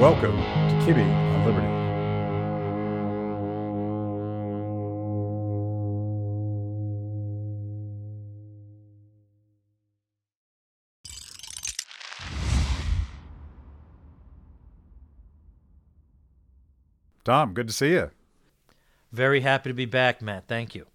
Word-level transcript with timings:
Welcome 0.00 0.38
to 0.38 0.86
Kibbe 0.86 1.04
on 1.04 1.44
Liberty. 1.44 1.66
Tom, 17.24 17.52
good 17.52 17.66
to 17.66 17.74
see 17.74 17.90
you. 17.90 18.10
Very 19.12 19.40
happy 19.40 19.68
to 19.68 19.74
be 19.74 19.84
back, 19.84 20.22
Matt. 20.22 20.48
Thank 20.48 20.74
you. 20.74 20.86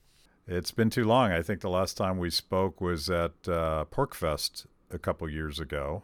It's 0.48 0.72
been 0.72 0.90
too 0.90 1.06
long. 1.06 1.32
I 1.32 1.44
think 1.44 1.62
the 1.62 1.70
last 1.70 1.96
time 1.96 2.18
we 2.18 2.32
spoke 2.32 2.82
was 2.82 3.08
at 3.12 3.34
uh, 3.48 3.86
PorcFest 3.92 4.66
a 4.90 4.98
couple 4.98 5.30
years 5.30 5.60
ago, 5.60 6.02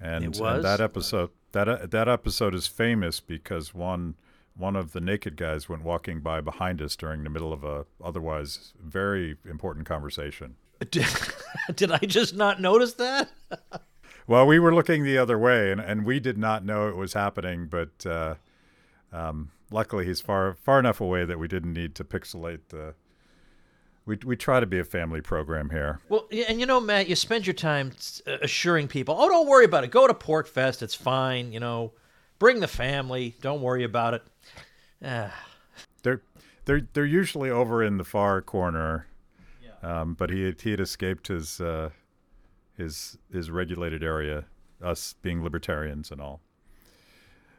and, 0.00 0.24
and 0.24 0.64
that 0.64 0.80
episode 0.80 1.30
that 1.54 1.68
uh, 1.68 1.86
that 1.86 2.08
episode 2.08 2.54
is 2.54 2.66
famous 2.66 3.20
because 3.20 3.74
one 3.74 4.14
one 4.56 4.76
of 4.76 4.92
the 4.92 5.00
naked 5.00 5.36
guys 5.36 5.68
went 5.68 5.82
walking 5.82 6.20
by 6.20 6.40
behind 6.40 6.80
us 6.80 6.94
during 6.94 7.24
the 7.24 7.30
middle 7.30 7.52
of 7.52 7.64
a 7.64 7.86
otherwise 8.02 8.74
very 8.80 9.36
important 9.48 9.86
conversation. 9.86 10.56
Did, 10.90 11.06
did 11.76 11.92
I 11.92 11.98
just 11.98 12.34
not 12.34 12.60
notice 12.60 12.94
that? 12.94 13.30
Well, 14.26 14.46
we 14.46 14.58
were 14.58 14.74
looking 14.74 15.04
the 15.04 15.18
other 15.18 15.38
way, 15.38 15.70
and, 15.70 15.78
and 15.78 16.06
we 16.06 16.18
did 16.18 16.38
not 16.38 16.64
know 16.64 16.88
it 16.88 16.96
was 16.96 17.12
happening. 17.12 17.66
But 17.66 18.06
uh, 18.06 18.36
um, 19.12 19.50
luckily, 19.70 20.06
he's 20.06 20.22
far 20.22 20.54
far 20.54 20.78
enough 20.78 20.98
away 20.98 21.26
that 21.26 21.38
we 21.38 21.46
didn't 21.46 21.74
need 21.74 21.94
to 21.96 22.04
pixelate 22.04 22.68
the. 22.68 22.94
We 24.06 24.18
we 24.24 24.36
try 24.36 24.60
to 24.60 24.66
be 24.66 24.78
a 24.78 24.84
family 24.84 25.20
program 25.22 25.70
here. 25.70 26.00
Well, 26.08 26.28
and 26.48 26.60
you 26.60 26.66
know, 26.66 26.78
Matt, 26.80 27.08
you 27.08 27.16
spend 27.16 27.46
your 27.46 27.54
time 27.54 27.92
uh, 28.26 28.36
assuring 28.42 28.88
people, 28.88 29.16
"Oh, 29.18 29.28
don't 29.28 29.48
worry 29.48 29.64
about 29.64 29.84
it. 29.84 29.90
Go 29.90 30.06
to 30.06 30.12
PorcFest. 30.14 30.82
It's 30.82 30.94
fine. 30.94 31.52
You 31.52 31.60
know, 31.60 31.92
bring 32.38 32.60
the 32.60 32.68
family. 32.68 33.34
Don't 33.40 33.62
worry 33.62 33.82
about 33.84 34.14
it." 34.14 34.22
Ah, 35.02 35.34
They're 36.02 36.20
they're 36.66 36.82
they're 36.92 37.06
usually 37.06 37.48
over 37.50 37.82
in 37.82 37.96
the 37.96 38.04
far 38.04 38.42
corner, 38.42 39.06
um, 39.82 40.14
but 40.14 40.28
he 40.30 40.44
had, 40.44 40.60
he 40.60 40.70
had 40.72 40.80
escaped 40.80 41.28
his 41.28 41.60
uh, 41.60 41.88
his 42.76 43.16
his 43.32 43.50
regulated 43.50 44.02
area, 44.04 44.44
us 44.82 45.14
being 45.22 45.42
libertarians 45.42 46.10
and 46.10 46.20
all. 46.20 46.40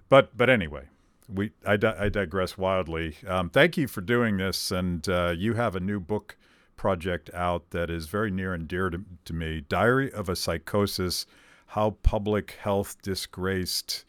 But 0.10 0.38
but 0.38 0.50
anyway, 0.52 0.90
we 1.28 1.52
I, 1.66 1.78
di- 1.78 1.96
I 1.98 2.10
digress 2.10 2.58
wildly. 2.58 3.16
Um, 3.28 3.50
thank 3.50 3.78
you 3.78 3.88
for 3.88 4.02
doing 4.02 4.38
this, 4.38 4.72
and 4.72 5.08
uh, 5.10 5.34
you 5.36 5.54
have 5.54 5.76
a 5.76 5.80
new 5.80 6.00
book 6.00 6.38
project 6.76 7.30
out 7.34 7.72
that 7.72 7.90
is 7.90 8.08
very 8.08 8.30
near 8.32 8.54
and 8.54 8.68
dear 8.68 8.90
to, 8.90 9.02
to 9.26 9.34
me. 9.34 9.62
Diary 9.68 10.12
of 10.12 10.30
a 10.30 10.36
Psychosis: 10.36 11.26
How 11.68 11.92
Public 12.04 12.58
Health 12.62 13.02
Disgraced. 13.02 14.06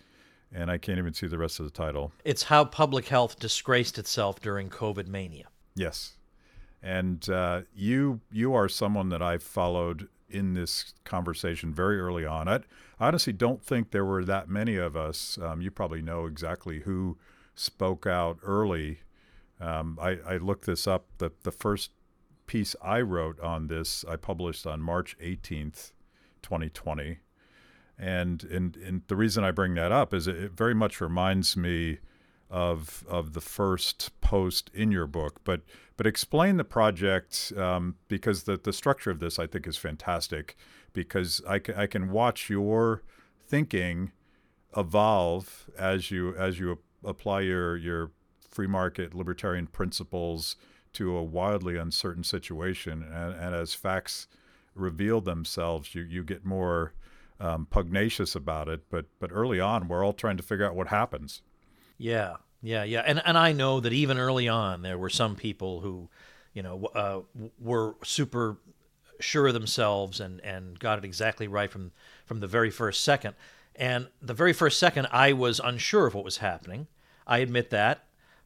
And 0.52 0.70
I 0.70 0.78
can't 0.78 0.98
even 0.98 1.12
see 1.12 1.26
the 1.26 1.38
rest 1.38 1.58
of 1.58 1.66
the 1.66 1.72
title. 1.72 2.12
it's 2.24 2.44
how 2.44 2.64
public 2.64 3.08
health 3.08 3.38
disgraced 3.38 3.98
itself 3.98 4.40
during 4.40 4.70
COVID 4.70 5.08
mania. 5.08 5.48
Yes, 5.74 6.16
and 6.82 7.28
uh, 7.28 7.62
you 7.74 8.20
you 8.30 8.54
are 8.54 8.68
someone 8.68 9.08
that 9.08 9.20
I've 9.20 9.42
followed 9.42 10.08
in 10.28 10.54
this 10.54 10.94
conversation 11.04 11.72
very 11.72 12.00
early 12.00 12.26
on. 12.26 12.48
I, 12.48 12.56
I 12.98 13.08
honestly 13.08 13.32
don't 13.32 13.62
think 13.62 13.90
there 13.90 14.04
were 14.04 14.24
that 14.24 14.48
many 14.48 14.76
of 14.76 14.96
us. 14.96 15.38
Um, 15.40 15.60
you 15.60 15.70
probably 15.70 16.02
know 16.02 16.26
exactly 16.26 16.80
who 16.80 17.18
spoke 17.54 18.06
out 18.06 18.38
early. 18.42 19.00
Um, 19.60 19.98
I, 20.00 20.18
I 20.26 20.36
looked 20.38 20.66
this 20.66 20.86
up. 20.86 21.06
The 21.18 21.32
the 21.42 21.52
first 21.52 21.90
piece 22.46 22.76
I 22.82 23.00
wrote 23.00 23.40
on 23.40 23.66
this 23.66 24.04
I 24.08 24.16
published 24.16 24.66
on 24.66 24.80
March 24.80 25.16
eighteenth, 25.20 25.92
twenty 26.42 26.68
twenty. 26.68 27.18
And, 27.98 28.44
and 28.44 28.76
and 28.76 29.02
the 29.08 29.16
reason 29.16 29.42
I 29.42 29.52
bring 29.52 29.74
that 29.74 29.90
up 29.90 30.12
is 30.12 30.28
it, 30.28 30.36
it 30.36 30.52
very 30.52 30.74
much 30.74 31.00
reminds 31.00 31.56
me 31.56 31.98
of 32.50 33.04
of 33.08 33.32
the 33.32 33.40
first 33.40 34.20
post 34.20 34.70
in 34.74 34.92
your 34.92 35.06
book. 35.06 35.40
But 35.44 35.62
but 35.96 36.06
explain 36.06 36.56
the 36.56 36.64
project 36.64 37.52
um, 37.56 37.96
because 38.08 38.44
the 38.44 38.56
the 38.56 38.72
structure 38.72 39.10
of 39.10 39.20
this 39.20 39.38
I 39.38 39.46
think 39.46 39.66
is 39.66 39.76
fantastic 39.76 40.56
because 40.92 41.42
I 41.46 41.58
can, 41.58 41.74
I 41.76 41.86
can 41.86 42.10
watch 42.10 42.50
your 42.50 43.02
thinking 43.46 44.12
evolve 44.76 45.70
as 45.78 46.10
you 46.10 46.34
as 46.36 46.58
you 46.58 46.78
apply 47.04 47.40
your 47.40 47.76
your 47.76 48.10
free 48.48 48.66
market 48.66 49.14
libertarian 49.14 49.66
principles 49.66 50.56
to 50.94 51.14
a 51.14 51.22
wildly 51.22 51.76
uncertain 51.76 52.24
situation. 52.24 53.02
And, 53.02 53.34
and 53.34 53.54
as 53.54 53.74
facts 53.74 54.28
reveal 54.74 55.20
themselves 55.20 55.94
you 55.94 56.02
you 56.02 56.22
get 56.24 56.44
more 56.44 56.92
um, 57.40 57.66
pugnacious 57.70 58.34
about 58.34 58.68
it. 58.68 58.82
But 58.90 59.06
but 59.18 59.30
early 59.32 59.60
on 59.60 59.88
we're 59.88 60.04
all 60.04 60.12
trying 60.12 60.36
to 60.36 60.42
figure 60.42 60.66
out 60.66 60.76
what 60.76 60.88
happens. 60.88 61.42
Yeah, 61.98 62.36
yeah, 62.62 62.84
yeah. 62.84 63.02
And 63.06 63.22
and 63.24 63.36
I 63.38 63.52
know 63.52 63.80
that 63.80 63.92
even 63.92 64.18
early 64.18 64.48
on, 64.48 64.82
there 64.82 64.98
were 64.98 65.10
some 65.10 65.36
people 65.36 65.80
who, 65.80 66.08
you 66.52 66.62
know, 66.62 66.86
uh, 66.94 67.20
were 67.60 67.96
super 68.04 68.58
sure 69.20 69.46
of 69.46 69.54
themselves 69.54 70.20
and 70.20 70.40
and 70.40 70.78
got 70.78 70.98
it 70.98 71.04
exactly 71.04 71.48
right 71.48 71.70
from 71.70 71.92
from 72.24 72.40
the 72.40 72.46
very 72.46 72.70
first 72.70 73.02
second. 73.02 73.34
And 73.74 74.08
the 74.22 74.34
very 74.34 74.52
first 74.52 74.78
second, 74.78 75.08
I 75.12 75.32
was 75.34 75.60
unsure 75.60 76.06
of 76.06 76.14
what 76.14 76.24
was 76.24 76.38
happening. 76.38 76.86
I 77.26 77.38
admit 77.38 77.70
that, 77.70 78.04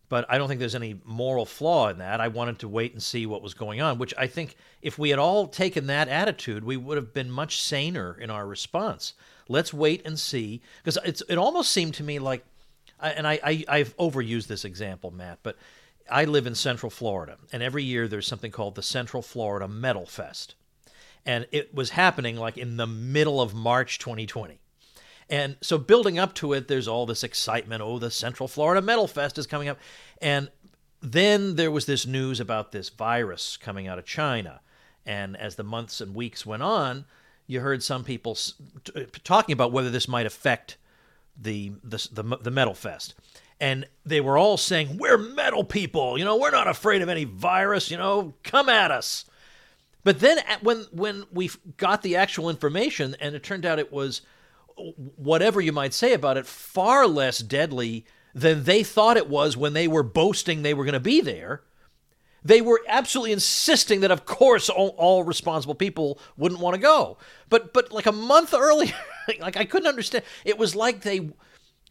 but 0.09 0.26
I 0.28 0.38
don't 0.38 0.49
think 0.49 0.59
there's 0.59 0.75
any 0.75 1.00
moral 1.04 1.47
flaw 1.47 1.88
in 1.88 1.99
that. 1.99 2.20
I 2.20 2.28
wanted 2.28 2.59
to 2.60 2.69
wait 2.69 2.93
and 2.93 3.03
see 3.03 3.26
what 3.26 3.43
was 3.43 3.54
going 3.54 3.81
on, 3.81 3.99
which 3.99 4.12
I 4.19 4.26
think 4.26 4.56
if 4.82 4.99
we 4.99 5.10
had 5.10 5.20
all 5.20 5.47
taken 5.47 5.87
that 5.87 6.09
attitude, 6.09 6.65
we 6.65 6.76
would 6.76 6.97
have 6.97 7.12
been 7.12 7.31
much 7.31 7.62
saner 7.62 8.16
in 8.20 8.28
our 8.28 8.47
response. 8.47 9.15
Let's 9.49 9.72
wait 9.72 10.04
and 10.04 10.19
see, 10.19 10.62
because 10.82 11.22
it 11.28 11.38
almost 11.38 11.70
seemed 11.70 11.94
to 11.94 12.03
me 12.03 12.19
like 12.19 12.44
and 13.03 13.27
I, 13.27 13.41
I 13.43 13.65
I've 13.69 13.97
overused 13.97 14.47
this 14.47 14.65
example, 14.65 15.11
Matt, 15.11 15.38
but 15.43 15.56
I 16.11 16.25
live 16.25 16.47
in 16.47 16.55
Central 16.55 16.91
Florida, 16.91 17.38
and 17.53 17.62
every 17.62 17.84
year 17.84 18.09
there's 18.09 18.27
something 18.27 18.50
called 18.50 18.75
the 18.75 18.83
Central 18.83 19.22
Florida 19.22 19.69
Metal 19.69 20.06
Fest, 20.06 20.55
and 21.25 21.47
it 21.53 21.75
was 21.75 21.91
happening 21.91 22.37
like 22.37 22.59
in 22.59 22.77
the 22.77 22.87
middle 22.87 23.41
of 23.41 23.55
March 23.55 23.99
2020. 23.99 24.59
And 25.31 25.56
so 25.61 25.78
building 25.78 26.19
up 26.19 26.34
to 26.37 26.53
it, 26.53 26.66
there's 26.66 26.88
all 26.88 27.06
this 27.06 27.22
excitement. 27.22 27.83
Oh, 27.83 28.00
the 28.00 28.11
Central 28.11 28.49
Florida 28.49 28.83
Metal 28.83 29.06
Fest 29.06 29.38
is 29.38 29.47
coming 29.47 29.69
up. 29.69 29.78
And 30.21 30.50
then 31.00 31.55
there 31.55 31.71
was 31.71 31.87
this 31.87 32.05
news 32.05 32.41
about 32.41 32.72
this 32.72 32.88
virus 32.88 33.56
coming 33.56 33.87
out 33.87 33.99
of 33.99 34.05
China. 34.05 34.61
And 35.06 35.37
as 35.37 35.55
the 35.55 35.62
months 35.62 36.00
and 36.00 36.17
weeks 36.17 36.44
went 36.44 36.65
on, 36.65 37.05
you 37.47 37.61
heard 37.61 37.82
some 37.82 38.03
people 38.03 38.37
talking 39.22 39.53
about 39.53 39.72
whether 39.72 39.88
this 39.88 40.09
might 40.09 40.27
affect 40.27 40.77
the, 41.40 41.72
the 41.82 42.08
the 42.12 42.38
the 42.38 42.50
metal 42.50 42.74
fest. 42.74 43.14
And 43.60 43.86
they 44.06 44.20
were 44.20 44.38
all 44.38 44.56
saying 44.56 44.98
we're 44.98 45.18
metal 45.18 45.64
people 45.64 46.16
you 46.18 46.24
know 46.24 46.36
we're 46.36 46.50
not 46.50 46.68
afraid 46.68 47.02
of 47.02 47.08
any 47.08 47.24
virus 47.24 47.90
you 47.90 47.96
know 47.96 48.34
come 48.42 48.68
at 48.68 48.90
us. 48.90 49.24
But 50.04 50.20
then 50.20 50.38
when 50.62 50.86
when 50.92 51.24
we 51.32 51.50
got 51.76 52.02
the 52.02 52.16
actual 52.16 52.48
information 52.48 53.16
and 53.20 53.34
it 53.34 53.42
turned 53.42 53.66
out 53.66 53.78
it 53.78 53.92
was 53.92 54.22
whatever 55.16 55.60
you 55.60 55.72
might 55.72 55.92
say 55.92 56.12
about 56.14 56.36
it 56.36 56.46
far 56.46 57.06
less 57.06 57.38
deadly 57.40 58.06
than 58.34 58.64
they 58.64 58.82
thought 58.82 59.16
it 59.16 59.28
was 59.28 59.56
when 59.56 59.72
they 59.72 59.88
were 59.88 60.02
boasting 60.02 60.62
they 60.62 60.74
were 60.74 60.84
going 60.84 60.92
to 60.94 61.00
be 61.00 61.20
there. 61.20 61.62
They 62.42 62.62
were 62.62 62.80
absolutely 62.88 63.32
insisting 63.32 64.00
that 64.00 64.10
of 64.10 64.24
course 64.24 64.70
all, 64.70 64.94
all 64.96 65.24
responsible 65.24 65.74
people 65.74 66.18
wouldn't 66.38 66.60
want 66.60 66.74
to 66.74 66.80
go. 66.80 67.18
But 67.50 67.74
but 67.74 67.92
like 67.92 68.06
a 68.06 68.12
month 68.12 68.54
earlier 68.58 68.94
like 69.41 69.56
i 69.56 69.64
couldn't 69.64 69.88
understand. 69.88 70.24
It 70.44 70.58
was 70.58 70.75
like 70.75 71.02
they 71.02 71.31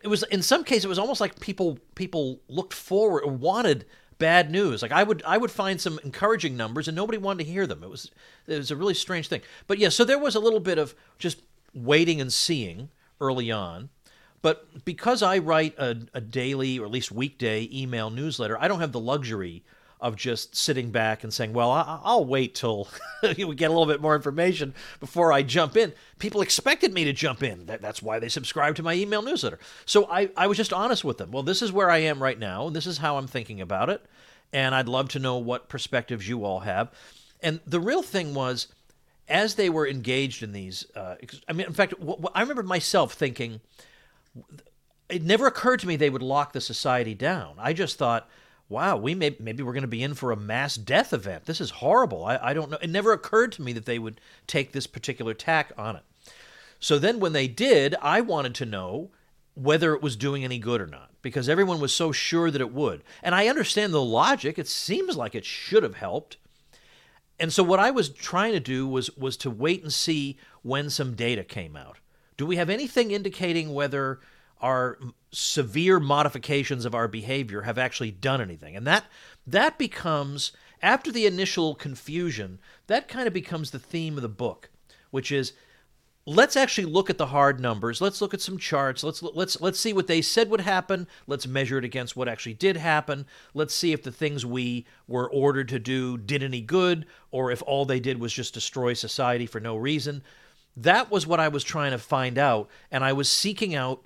it 0.02 0.08
was 0.08 0.24
in 0.24 0.42
some 0.42 0.64
cases 0.64 0.86
it 0.86 0.90
was 0.90 1.00
almost 1.00 1.22
like 1.22 1.40
people 1.40 1.80
people 1.96 2.40
looked 2.48 2.74
forward 2.74 3.24
or 3.24 3.32
wanted 3.32 3.86
bad 4.18 4.52
news. 4.52 4.82
Like 4.82 4.92
i 4.92 5.04
would 5.04 5.24
i 5.26 5.38
would 5.38 5.52
find 5.52 5.80
some 5.80 6.00
encouraging 6.04 6.58
numbers 6.58 6.88
and 6.88 6.96
nobody 6.96 7.18
wanted 7.18 7.44
to 7.46 7.52
hear 7.52 7.68
them. 7.68 7.84
It 7.84 7.90
was 7.90 8.12
it 8.48 8.58
was 8.58 8.72
a 8.72 8.76
really 8.76 8.94
strange 8.94 9.28
thing. 9.28 9.42
But 9.68 9.78
yeah 9.78 9.90
so 9.90 10.04
there 10.04 10.20
was 10.20 10.36
a 10.36 10.40
little 10.40 10.60
bit 10.60 10.78
of 10.78 10.96
just 11.18 11.42
waiting 11.74 12.20
and 12.20 12.32
seeing 12.34 12.90
early 13.22 13.52
on. 13.52 13.90
But 14.42 14.86
because 14.86 15.22
i 15.22 15.38
write 15.38 15.78
a, 15.78 15.98
a 16.14 16.22
daily 16.22 16.80
or 16.80 16.86
at 16.86 16.92
least 16.92 17.12
weekday 17.12 17.68
email 17.74 18.10
newsletter 18.10 18.58
i 18.60 18.70
don't 18.70 18.80
have 18.80 18.94
the 18.94 19.00
luxury 19.00 19.64
of 20.02 20.16
just 20.16 20.56
sitting 20.56 20.92
back 20.92 21.24
and 21.24 21.34
saying, 21.34 21.54
"Well, 21.54 21.72
I- 21.72 22.00
I'll 22.04 22.26
wait 22.26 22.56
till 22.56 22.88
we 23.24 23.56
get 23.56 23.66
a 23.70 23.74
little 23.74 23.86
bit 23.86 24.02
more 24.02 24.16
information 24.16 24.74
before 25.00 25.34
I 25.34 25.42
jump 25.42 25.76
in." 25.76 25.94
People 26.20 26.42
expected 26.42 26.94
me 26.94 27.04
to 27.06 27.14
jump 27.14 27.44
in. 27.44 27.66
That, 27.66 27.82
that's 27.82 28.02
why 28.02 28.20
they 28.20 28.30
subscribe 28.30 28.76
to 28.76 28.84
my 28.84 28.94
email 28.94 29.22
newsletter. 29.22 29.60
So 29.86 30.10
I, 30.10 30.30
I 30.38 30.48
was 30.48 30.58
just 30.58 30.72
honest 30.74 31.04
with 31.04 31.18
them. 31.18 31.32
Well, 31.32 31.44
this 31.44 31.62
is 31.62 31.72
where 31.72 31.90
I 31.90 31.98
am 31.98 32.22
right 32.24 32.40
now, 32.40 32.68
and 32.68 32.76
this 32.76 32.88
is 32.88 33.00
how 33.00 33.18
I'm 33.18 33.28
thinking 33.28 33.60
about 33.62 33.90
it, 33.90 34.06
and 34.54 34.74
I'd 34.74 34.88
love 34.88 35.10
to 35.10 35.20
know 35.20 35.38
what 35.38 35.70
perspectives 35.70 36.28
you 36.28 36.46
all 36.46 36.62
have. 36.62 36.92
And 37.42 37.60
the 37.68 37.80
real 37.80 38.02
thing 38.02 38.34
was, 38.34 38.68
as 39.28 39.56
they 39.56 39.70
were 39.70 39.88
engaged 39.88 40.44
in 40.44 40.52
these, 40.54 40.86
uh, 40.96 41.16
I 41.48 41.54
mean, 41.54 41.68
in 41.68 41.74
fact, 41.74 41.94
I 42.34 42.42
remember 42.42 42.64
myself 42.64 43.14
thinking, 43.14 43.62
it 45.10 45.24
never 45.24 45.48
occurred 45.48 45.80
to 45.82 45.88
me 45.88 45.96
they 45.96 46.10
would 46.10 46.22
lock 46.22 46.54
the 46.54 46.62
society 46.62 47.14
down. 47.14 47.56
I 47.58 47.74
just 47.74 47.98
thought, 47.98 48.30
wow, 48.70 48.96
we 48.96 49.16
may 49.16 49.36
maybe 49.40 49.64
we're 49.64 49.74
going 49.74 49.82
to 49.82 49.88
be 49.88 50.04
in 50.04 50.14
for 50.14 50.32
a 50.32 50.38
mass 50.38 50.76
death 50.76 51.12
event. 51.12 51.46
This 51.46 51.60
is 51.60 51.72
horrible. 51.72 52.24
I, 52.24 52.38
I 52.38 52.54
don't 52.54 52.70
know. 52.70 52.78
It 52.82 52.90
never 52.90 53.12
occurred 53.12 53.52
to 53.54 53.62
me 53.64 53.74
that 53.74 53.86
they 53.86 54.00
would 54.00 54.22
take 54.48 54.72
this 54.72 54.88
particular 54.88 55.34
tack 55.34 55.74
on 55.78 55.96
it. 55.96 56.04
So 56.80 56.98
then 56.98 57.20
when 57.20 57.34
they 57.34 57.48
did, 57.48 57.96
I 58.02 58.22
wanted 58.22 58.56
to 58.56 58.66
know 58.66 59.10
whether 59.56 59.94
it 59.94 60.02
was 60.02 60.16
doing 60.16 60.46
any 60.46 60.60
good 60.60 60.80
or 60.80 60.88
not 60.88 61.10
because 61.22 61.50
everyone 61.50 61.82
was 61.82 61.94
so 61.94 62.12
sure 62.14 62.50
that 62.50 62.62
it 62.62 62.72
would. 62.72 63.04
And 63.22 63.36
I 63.36 63.48
understand 63.48 63.94
the 63.94 64.02
logic. 64.02 64.58
It 64.58 64.68
seems 64.68 65.18
like 65.18 65.36
it 65.36 65.44
should 65.44 65.84
have 65.84 65.96
helped. 65.96 66.38
And 67.40 67.52
so 67.52 67.64
what 67.64 67.80
I 67.80 67.92
was 67.92 68.10
trying 68.10 68.54
to 68.54 68.60
do 68.60 68.88
was 68.88 69.10
was 69.18 69.36
to 69.38 69.50
wait 69.50 69.82
and 69.82 69.92
see 69.92 70.38
when 70.62 70.90
some 70.90 71.16
data 71.16 71.44
came 71.44 71.76
out. 71.76 71.98
Do 72.38 72.46
we 72.46 72.58
have 72.58 72.70
anything 72.70 73.12
indicating 73.12 73.74
whether 73.74 74.20
our 74.62 75.00
severe 75.32 76.00
modifications 76.00 76.86
of 76.86 76.96
our 76.96 77.08
behavior 77.08 77.62
have 77.62 77.78
actually 77.78 78.12
done 78.12 78.42
anything? 78.42 78.76
And 78.76 78.86
that 78.88 79.06
that 79.46 79.78
becomes 79.78 80.52
after 80.82 81.12
the 81.12 81.26
initial 81.26 81.76
confusion, 81.76 82.60
that 82.88 83.08
kind 83.08 83.28
of 83.28 83.34
becomes 83.34 83.72
the 83.72 83.80
theme 83.80 84.16
of 84.16 84.22
the 84.22 84.30
book, 84.30 84.70
which 85.12 85.32
is 85.32 85.54
let's 86.26 86.56
actually 86.56 86.86
look 86.86 87.10
at 87.10 87.18
the 87.18 87.28
hard 87.28 87.60
numbers. 87.60 88.02
Let's 88.02 88.22
look 88.22 88.34
at 88.34 88.42
some 88.42 88.58
charts. 88.58 89.04
Let's 89.04 89.22
let's 89.24 89.60
let's 89.60 89.80
see 89.80 89.94
what 89.94 90.08
they 90.08 90.22
said 90.22 90.50
would 90.50 90.62
happen. 90.62 91.08
Let's 91.28 91.48
measure 91.48 91.78
it 91.80 91.86
against 91.86 92.16
what 92.16 92.28
actually 92.28 92.54
did 92.54 92.78
happen. 92.78 93.26
Let's 93.54 93.74
see 93.74 93.94
if 93.94 94.04
the 94.04 94.12
things 94.12 94.46
we 94.46 94.86
were 95.08 95.30
ordered 95.30 95.70
to 95.70 95.80
do 95.80 96.18
did 96.18 96.44
any 96.44 96.62
good 96.62 97.06
or 97.32 97.52
if 97.52 97.64
all 97.64 97.86
they 97.86 98.00
did 98.00 98.20
was 98.20 98.34
just 98.34 98.54
destroy 98.54 98.94
society 98.94 99.46
for 99.46 99.60
no 99.60 99.76
reason. 99.76 100.24
That 100.78 101.12
was 101.12 101.26
what 101.26 101.40
I 101.40 101.48
was 101.48 101.64
trying 101.64 101.92
to 101.92 101.98
find 101.98 102.38
out 102.38 102.70
and 102.92 103.04
I 103.04 103.14
was 103.14 103.30
seeking 103.30 103.74
out 103.74 104.06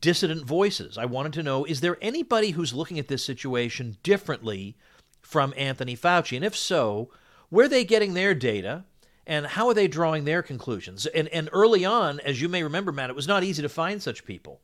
dissident 0.00 0.44
voices. 0.44 0.98
I 0.98 1.04
wanted 1.04 1.32
to 1.34 1.42
know 1.42 1.64
is 1.64 1.80
there 1.80 1.98
anybody 2.00 2.50
who's 2.50 2.74
looking 2.74 2.98
at 2.98 3.08
this 3.08 3.24
situation 3.24 3.96
differently 4.02 4.76
from 5.22 5.54
Anthony 5.56 5.96
Fauci? 5.96 6.36
And 6.36 6.44
if 6.44 6.56
so, 6.56 7.10
where 7.48 7.66
are 7.66 7.68
they 7.68 7.84
getting 7.84 8.14
their 8.14 8.34
data? 8.34 8.84
and 9.26 9.46
how 9.46 9.68
are 9.68 9.74
they 9.74 9.88
drawing 9.88 10.24
their 10.24 10.42
conclusions? 10.42 11.06
And 11.06 11.28
and 11.28 11.48
early 11.52 11.84
on, 11.84 12.20
as 12.20 12.40
you 12.40 12.48
may 12.48 12.62
remember, 12.62 12.92
Matt, 12.92 13.10
it 13.10 13.16
was 13.16 13.28
not 13.28 13.44
easy 13.44 13.62
to 13.62 13.68
find 13.68 14.02
such 14.02 14.24
people. 14.24 14.60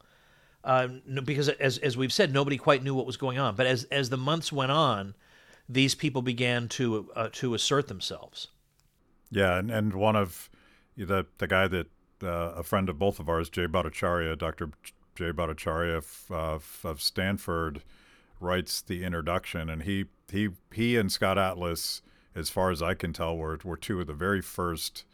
Uh, 0.63 0.89
because 1.25 1.49
as 1.49 1.79
as 1.79 1.97
we've 1.97 2.13
said, 2.13 2.33
nobody 2.33 2.59
quite 2.59 2.83
knew 2.83 2.95
what 2.95 3.07
was 3.07 3.17
going 3.17 3.39
on. 3.39 3.57
But 3.57 3.67
as 3.67 3.85
as 3.85 4.11
the 4.11 4.19
months 4.19 4.53
went 4.53 4.73
on, 4.73 5.15
these 5.69 5.95
people 5.95 6.23
began 6.23 6.69
to 6.69 7.11
uh, 7.17 7.29
to 7.33 7.55
assert 7.55 7.89
themselves. 7.89 8.49
Yeah, 9.31 9.59
and, 9.59 9.71
and 9.71 9.95
one 9.95 10.17
of 10.17 10.51
the 10.97 11.27
the 11.39 11.47
guy 11.47 11.67
that 11.69 11.87
uh, 12.23 12.53
a 12.57 12.63
friend 12.63 12.89
of 12.89 12.99
both 12.99 13.19
of 13.19 13.29
ours, 13.29 13.49
Jay 13.49 13.67
Bhattacharya, 13.67 14.37
Dr. 14.37 14.71
Jay 15.15 15.33
Bhattacharya 15.33 15.97
of, 16.31 16.81
of 16.85 17.03
Stanford, 17.03 17.83
writes 18.41 18.81
the 18.81 19.05
introduction, 19.05 19.69
and 19.69 19.83
he 19.83 20.07
he 20.31 20.51
he 20.73 20.97
and 20.97 21.13
Scott 21.13 21.39
Atlas 21.39 22.03
as 22.35 22.51
far 22.51 22.71
as 22.71 22.83
I 22.83 22.95
can 22.95 23.13
tell, 23.13 23.37
were, 23.37 23.59
were 23.65 23.77
two 23.77 24.01
of 24.01 24.07
the 24.07 24.15
very 24.15 24.41
first 24.41 25.05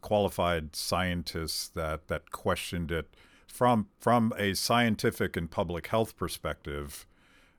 qualified 0.00 0.74
scientists 0.74 1.68
that, 1.68 2.08
that 2.08 2.32
questioned 2.32 2.90
it 2.90 3.14
from 3.46 3.86
from 4.00 4.32
a 4.38 4.54
scientific 4.54 5.36
and 5.36 5.50
public 5.50 5.88
health 5.88 6.16
perspective, 6.16 7.06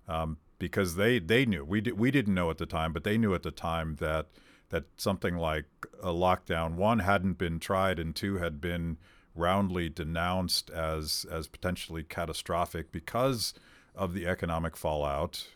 um, 0.07 0.37
because 0.57 0.95
they, 0.95 1.19
they 1.19 1.45
knew. 1.45 1.63
We 1.63 1.81
did, 1.81 1.99
we 1.99 2.09
didn't 2.09 2.33
know 2.33 2.49
at 2.49 2.57
the 2.57 2.65
time, 2.65 2.93
but 2.93 3.03
they 3.03 3.17
knew 3.17 3.35
at 3.35 3.43
the 3.43 3.51
time 3.51 3.97
that 3.99 4.27
that 4.69 4.85
something 4.97 5.37
like 5.37 5.65
a 6.01 6.09
lockdown 6.09 6.73
one 6.73 6.99
hadn't 6.99 7.37
been 7.37 7.59
tried 7.59 7.99
and 7.99 8.15
two 8.15 8.37
had 8.37 8.59
been 8.59 8.97
roundly 9.35 9.89
denounced 9.89 10.69
as 10.69 11.25
as 11.31 11.47
potentially 11.47 12.03
catastrophic 12.03 12.91
because 12.91 13.53
of 13.95 14.13
the 14.13 14.27
economic 14.27 14.75
fallout 14.75 15.47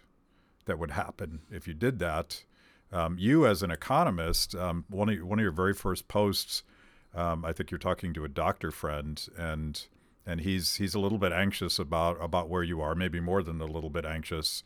that 0.66 0.80
would 0.80 0.92
happen 0.92 1.42
if 1.52 1.68
you 1.68 1.74
did 1.74 2.00
that. 2.00 2.44
Um, 2.92 3.18
you, 3.20 3.46
as 3.46 3.64
an 3.64 3.72
economist, 3.72 4.56
um, 4.56 4.86
one 4.90 5.10
of 5.10 5.20
one 5.20 5.40
of 5.40 5.44
your 5.44 5.52
very 5.52 5.74
first 5.74 6.08
posts, 6.08 6.64
um, 7.14 7.44
I 7.44 7.52
think 7.52 7.72
you're 7.72 7.78
talking 7.78 8.14
to 8.14 8.24
a 8.24 8.30
doctor 8.30 8.72
friend, 8.72 9.28
and 9.38 9.86
and 10.26 10.42
he's 10.42 10.76
he's 10.76 10.94
a 10.94 11.00
little 11.00 11.18
bit 11.18 11.32
anxious 11.34 11.80
about 11.80 12.18
about 12.22 12.50
where 12.50 12.64
you 12.64 12.80
are, 12.82 12.96
maybe 12.96 13.20
more 13.20 13.44
than 13.44 13.60
a 13.60 13.66
little 13.66 13.90
bit 13.90 14.06
anxious. 14.06 14.64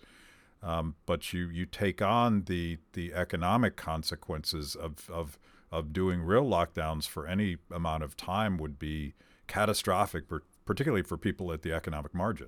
Um, 0.62 0.96
but 1.08 1.34
you 1.34 1.50
you 1.50 1.66
take 1.66 2.02
on 2.02 2.44
the 2.44 2.78
the 2.94 3.14
economic 3.14 3.76
consequences 3.76 4.76
of 4.76 5.10
of 5.10 5.40
of 5.72 5.94
doing 5.94 6.22
real 6.22 6.46
lockdowns 6.46 7.08
for 7.08 7.26
any 7.28 7.58
amount 7.72 8.04
of 8.04 8.18
time 8.18 8.58
would 8.58 8.78
be 8.78 9.14
catastrophic, 9.48 10.26
particularly 10.66 11.04
for 11.04 11.18
people 11.18 11.52
at 11.52 11.62
the 11.62 11.74
economic 11.74 12.14
margin. 12.14 12.48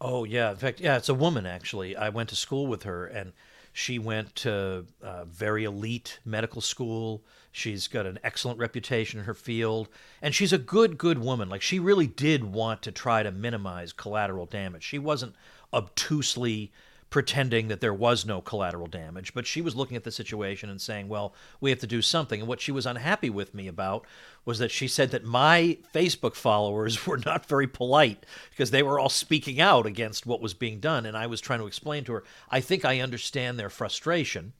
Oh 0.00 0.24
yeah, 0.24 0.50
in 0.50 0.56
fact, 0.56 0.80
yeah, 0.80 0.96
it's 0.96 1.08
a 1.08 1.14
woman 1.14 1.46
actually. 1.46 1.96
I 1.96 2.08
went 2.10 2.28
to 2.30 2.36
school 2.36 2.66
with 2.66 2.82
her, 2.82 3.06
and 3.06 3.32
she 3.72 3.98
went 3.98 4.34
to 4.36 4.86
a 5.02 5.24
very 5.24 5.64
elite 5.64 6.18
medical 6.24 6.60
school. 6.60 7.24
She's 7.52 7.88
got 7.88 8.06
an 8.06 8.18
excellent 8.22 8.58
reputation 8.58 9.20
in 9.20 9.26
her 9.26 9.34
field, 9.34 9.88
and 10.20 10.34
she's 10.34 10.52
a 10.52 10.58
good, 10.58 10.98
good 10.98 11.18
woman. 11.18 11.48
Like 11.48 11.62
she 11.62 11.78
really 11.78 12.06
did 12.06 12.44
want 12.44 12.82
to 12.82 12.92
try 12.92 13.22
to 13.22 13.30
minimize 13.30 13.92
collateral 13.92 14.46
damage. 14.46 14.82
She 14.82 14.98
wasn't 14.98 15.34
obtusely 15.72 16.72
pretending 17.08 17.68
that 17.68 17.80
there 17.80 17.94
was 17.94 18.26
no 18.26 18.40
collateral 18.40 18.86
damage, 18.86 19.32
but 19.32 19.46
she 19.46 19.62
was 19.62 19.76
looking 19.76 19.96
at 19.96 20.04
the 20.04 20.10
situation 20.10 20.68
and 20.68 20.80
saying, 20.80 21.08
well, 21.08 21.34
we 21.60 21.70
have 21.70 21.78
to 21.78 21.86
do 21.86 22.02
something. 22.02 22.40
And 22.40 22.48
what 22.48 22.60
she 22.60 22.72
was 22.72 22.84
unhappy 22.84 23.30
with 23.30 23.54
me 23.54 23.68
about 23.68 24.04
was 24.44 24.58
that 24.58 24.70
she 24.70 24.88
said 24.88 25.12
that 25.12 25.24
my 25.24 25.78
Facebook 25.94 26.34
followers 26.34 27.06
were 27.06 27.18
not 27.18 27.46
very 27.46 27.66
polite 27.66 28.26
because 28.50 28.70
they 28.70 28.82
were 28.82 28.98
all 28.98 29.08
speaking 29.08 29.60
out 29.60 29.86
against 29.86 30.26
what 30.26 30.40
was 30.40 30.54
being 30.54 30.80
done. 30.80 31.06
And 31.06 31.16
I 31.16 31.26
was 31.26 31.40
trying 31.40 31.60
to 31.60 31.66
explain 31.66 32.04
to 32.04 32.12
her, 32.14 32.24
I 32.50 32.60
think 32.60 32.84
I 32.84 33.00
understand 33.00 33.58
their 33.58 33.70
frustration. 33.70 34.52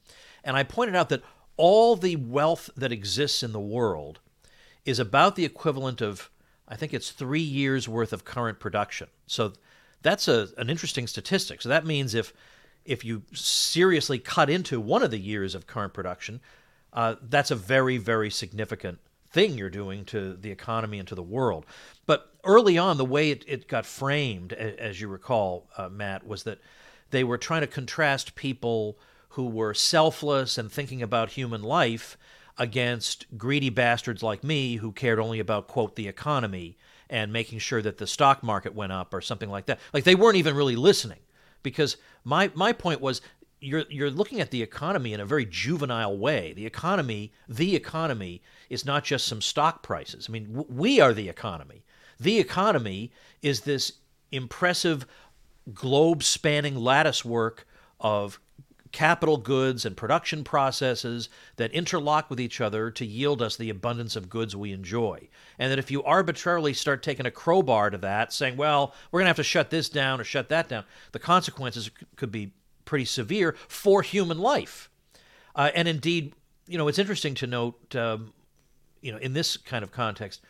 And 0.43 0.55
I 0.55 0.63
pointed 0.63 0.95
out 0.95 1.09
that 1.09 1.23
all 1.57 1.95
the 1.95 2.15
wealth 2.15 2.69
that 2.77 2.91
exists 2.91 3.43
in 3.43 3.51
the 3.51 3.59
world 3.59 4.19
is 4.85 4.99
about 4.99 5.35
the 5.35 5.43
equivalent 5.43 6.01
of, 6.01 6.29
I 6.67 6.77
think 6.77 6.93
it's 6.93 7.11
three 7.11 7.41
years 7.41 7.89
worth 7.89 8.13
of 8.13 8.23
current 8.23 8.59
production. 8.59 9.09
So 9.25 9.53
that's 10.01 10.27
a, 10.27 10.49
an 10.57 10.69
interesting 10.69 11.07
statistic. 11.07 11.61
So 11.61 11.69
that 11.69 11.85
means 11.85 12.13
if 12.13 12.33
if 12.85 13.03
you 13.03 13.23
seriously 13.33 14.17
cut 14.17 14.49
into 14.49 14.79
one 14.79 15.03
of 15.03 15.11
the 15.11 15.19
years 15.19 15.55
of 15.55 15.67
current 15.67 15.93
production, 15.93 16.39
uh, 16.93 17.15
that's 17.21 17.51
a 17.51 17.55
very 17.55 17.97
very 17.97 18.29
significant 18.29 18.99
thing 19.29 19.57
you're 19.57 19.69
doing 19.69 20.05
to 20.05 20.33
the 20.35 20.51
economy 20.51 20.99
and 20.99 21.07
to 21.07 21.15
the 21.15 21.23
world. 21.23 21.65
But 22.05 22.33
early 22.43 22.77
on, 22.77 22.97
the 22.97 23.05
way 23.05 23.31
it, 23.31 23.43
it 23.47 23.67
got 23.67 23.85
framed, 23.85 24.53
as 24.53 25.01
you 25.01 25.09
recall, 25.09 25.69
uh, 25.77 25.89
Matt, 25.89 26.25
was 26.25 26.43
that 26.43 26.59
they 27.09 27.23
were 27.23 27.37
trying 27.37 27.61
to 27.61 27.67
contrast 27.67 28.35
people 28.35 28.97
who 29.29 29.47
were 29.47 29.73
selfless 29.73 30.57
and 30.57 30.71
thinking 30.71 31.01
about 31.01 31.31
human 31.31 31.61
life 31.61 32.17
against 32.57 33.25
greedy 33.37 33.69
bastards 33.69 34.23
like 34.23 34.43
me 34.43 34.77
who 34.77 34.91
cared 34.91 35.19
only 35.19 35.39
about, 35.39 35.67
quote, 35.67 35.95
the 35.95 36.07
economy 36.07 36.77
and 37.09 37.31
making 37.31 37.59
sure 37.59 37.81
that 37.81 37.97
the 37.97 38.07
stock 38.07 38.43
market 38.43 38.73
went 38.73 38.91
up 38.91 39.13
or 39.13 39.21
something 39.21 39.49
like 39.49 39.65
that. 39.67 39.79
Like 39.93 40.03
they 40.03 40.15
weren't 40.15 40.37
even 40.37 40.55
really 40.55 40.75
listening 40.75 41.19
because 41.63 41.97
my 42.23 42.51
my 42.53 42.73
point 42.73 43.01
was 43.01 43.21
you're 43.59 43.85
you're 43.89 44.11
looking 44.11 44.39
at 44.39 44.51
the 44.51 44.61
economy 44.61 45.13
in 45.13 45.19
a 45.19 45.25
very 45.25 45.45
juvenile 45.45 46.17
way. 46.17 46.53
The 46.53 46.65
economy, 46.65 47.31
the 47.47 47.75
economy 47.75 48.41
is 48.69 48.85
not 48.85 49.03
just 49.03 49.25
some 49.25 49.41
stock 49.41 49.83
prices. 49.83 50.27
I 50.29 50.31
mean, 50.31 50.53
w- 50.53 50.67
we 50.69 50.99
are 50.99 51.13
the 51.13 51.29
economy. 51.29 51.83
The 52.19 52.39
economy 52.39 53.11
is 53.41 53.61
this 53.61 53.93
impressive 54.31 55.05
globe 55.73 56.23
spanning 56.23 56.75
lattice 56.75 57.25
work 57.25 57.67
of 57.99 58.39
capital 58.97 59.37
goods 59.37 59.85
and 59.85 59.95
production 59.95 60.43
processes 60.43 61.29
that 61.57 61.71
interlock 61.71 62.31
with 62.31 62.39
each 62.39 62.59
other 62.59 62.89
to 62.89 63.05
yield 63.05 63.43
us 63.43 63.55
the 63.55 63.69
abundance 63.69 64.15
of 64.15 64.27
goods 64.27 64.55
we 64.55 64.73
enjoy. 64.73 65.27
And 65.59 65.71
that 65.71 65.77
if 65.77 65.91
you 65.91 66.01
arbitrarily 66.01 66.73
start 66.73 67.03
taking 67.03 67.27
a 67.27 67.29
crowbar 67.29 67.91
to 67.91 67.99
that, 67.99 68.33
saying, 68.33 68.57
well, 68.57 68.95
we're 69.11 69.19
going 69.19 69.25
to 69.25 69.29
have 69.29 69.35
to 69.35 69.43
shut 69.43 69.69
this 69.69 69.87
down 69.87 70.19
or 70.19 70.23
shut 70.23 70.49
that 70.49 70.67
down, 70.67 70.83
the 71.11 71.19
consequences 71.19 71.91
could 72.15 72.31
be 72.31 72.53
pretty 72.85 73.05
severe 73.05 73.55
for 73.67 74.01
human 74.01 74.39
life. 74.39 74.89
Uh, 75.55 75.69
and 75.75 75.87
indeed, 75.87 76.33
you 76.65 76.79
know, 76.79 76.87
it's 76.87 76.97
interesting 76.97 77.35
to 77.35 77.45
note, 77.45 77.95
um, 77.95 78.33
you 79.01 79.11
know, 79.11 79.19
in 79.19 79.33
this 79.33 79.57
kind 79.57 79.83
of 79.83 79.91
context, 79.91 80.41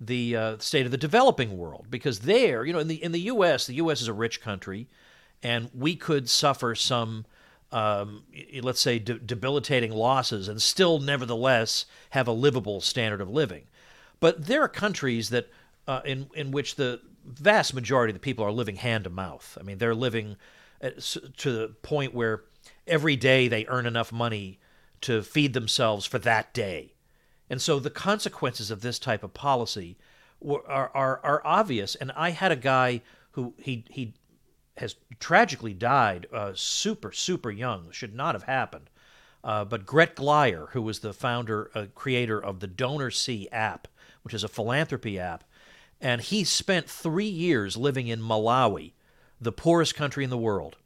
the 0.00 0.36
uh, 0.36 0.58
state 0.58 0.86
of 0.86 0.92
the 0.92 0.96
developing 0.96 1.58
world, 1.58 1.86
because 1.90 2.20
there, 2.20 2.64
you 2.64 2.72
know, 2.72 2.78
in 2.78 2.86
the 2.86 3.02
in 3.02 3.10
the 3.10 3.22
U.S., 3.22 3.66
the 3.66 3.74
U.S. 3.74 4.00
is 4.00 4.06
a 4.06 4.12
rich 4.12 4.40
country, 4.40 4.86
and 5.42 5.70
we 5.74 5.96
could 5.96 6.30
suffer 6.30 6.76
some 6.76 7.26
um, 7.76 8.22
let's 8.62 8.80
say, 8.80 8.98
de- 8.98 9.18
debilitating 9.18 9.92
losses 9.92 10.48
and 10.48 10.62
still, 10.62 10.98
nevertheless, 10.98 11.84
have 12.10 12.26
a 12.26 12.32
livable 12.32 12.80
standard 12.80 13.20
of 13.20 13.28
living. 13.28 13.64
But 14.18 14.46
there 14.46 14.62
are 14.62 14.68
countries 14.68 15.28
that, 15.28 15.48
uh, 15.86 16.00
in 16.06 16.30
in 16.34 16.52
which 16.52 16.76
the 16.76 17.02
vast 17.26 17.74
majority 17.74 18.12
of 18.12 18.14
the 18.14 18.20
people 18.20 18.46
are 18.46 18.50
living 18.50 18.76
hand 18.76 19.04
to 19.04 19.10
mouth. 19.10 19.58
I 19.60 19.62
mean, 19.62 19.76
they're 19.76 19.94
living 19.94 20.36
to 20.80 21.52
the 21.52 21.68
point 21.82 22.14
where 22.14 22.44
every 22.86 23.14
day 23.14 23.46
they 23.46 23.66
earn 23.66 23.84
enough 23.84 24.10
money 24.10 24.58
to 25.02 25.22
feed 25.22 25.52
themselves 25.52 26.06
for 26.06 26.18
that 26.20 26.54
day, 26.54 26.94
and 27.50 27.60
so 27.60 27.78
the 27.78 27.90
consequences 27.90 28.70
of 28.70 28.80
this 28.80 28.98
type 28.98 29.22
of 29.22 29.34
policy 29.34 29.98
are 30.66 30.90
are, 30.94 31.20
are 31.22 31.42
obvious. 31.44 31.94
And 31.94 32.10
I 32.16 32.30
had 32.30 32.52
a 32.52 32.56
guy 32.56 33.02
who 33.32 33.52
he 33.58 33.84
he 33.90 34.14
has 34.76 34.96
tragically 35.18 35.74
died 35.74 36.26
uh, 36.32 36.52
super, 36.54 37.12
super 37.12 37.50
young. 37.50 37.90
Should 37.90 38.14
not 38.14 38.34
have 38.34 38.44
happened. 38.44 38.90
Uh, 39.42 39.64
but 39.64 39.86
Gret 39.86 40.16
Glyer, 40.16 40.70
who 40.70 40.82
was 40.82 40.98
the 40.98 41.12
founder, 41.12 41.70
uh, 41.74 41.86
creator 41.94 42.42
of 42.42 42.60
the 42.60 42.66
Donor 42.66 43.10
DonorSee 43.10 43.46
app, 43.52 43.86
which 44.22 44.34
is 44.34 44.42
a 44.42 44.48
philanthropy 44.48 45.18
app, 45.18 45.44
and 46.00 46.20
he 46.20 46.44
spent 46.44 46.90
three 46.90 47.28
years 47.28 47.76
living 47.76 48.08
in 48.08 48.20
Malawi, 48.20 48.92
the 49.40 49.52
poorest 49.52 49.94
country 49.94 50.24
in 50.24 50.30
the 50.30 50.36
world. 50.36 50.76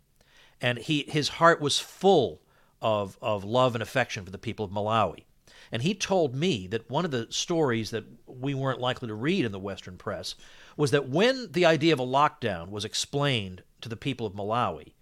And 0.60 0.78
he, 0.78 1.04
his 1.08 1.28
heart 1.28 1.60
was 1.60 1.78
full 1.78 2.42
of, 2.82 3.18
of 3.22 3.44
love 3.44 3.74
and 3.74 3.82
affection 3.82 4.24
for 4.24 4.30
the 4.30 4.38
people 4.38 4.64
of 4.64 4.70
Malawi. 4.70 5.24
And 5.72 5.82
he 5.82 5.94
told 5.94 6.34
me 6.34 6.66
that 6.66 6.90
one 6.90 7.04
of 7.04 7.10
the 7.10 7.28
stories 7.30 7.90
that 7.90 8.04
we 8.26 8.54
weren't 8.54 8.80
likely 8.80 9.08
to 9.08 9.14
read 9.14 9.44
in 9.44 9.52
the 9.52 9.58
Western 9.58 9.96
press 9.96 10.34
was 10.76 10.90
that 10.90 11.08
when 11.08 11.52
the 11.52 11.64
idea 11.64 11.92
of 11.92 12.00
a 12.00 12.06
lockdown 12.06 12.70
was 12.70 12.84
explained 12.84 13.62
to 13.80 13.88
the 13.88 13.96
people 13.96 14.26
of 14.26 14.34
Malawi, 14.34 14.92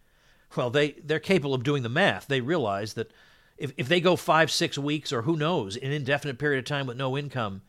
well, 0.57 0.71
they, 0.71 0.93
they're 1.05 1.21
capable 1.21 1.55
of 1.55 1.63
doing 1.63 1.83
the 1.83 1.89
math. 1.89 2.27
They 2.27 2.41
realize 2.41 2.95
that 2.95 3.13
if, 3.57 3.73
if 3.77 3.89
they 3.89 4.01
go 4.01 4.17
five, 4.17 4.51
six 4.51 4.79
weeks, 4.79 5.13
or 5.13 5.23
who 5.23 5.37
knows, 5.37 5.77
an 5.77 5.93
indefinite 5.93 6.39
period 6.39 6.61
of 6.61 6.65
time 6.65 6.87
with 6.87 6.97
no 6.97 7.19
income, 7.19 7.63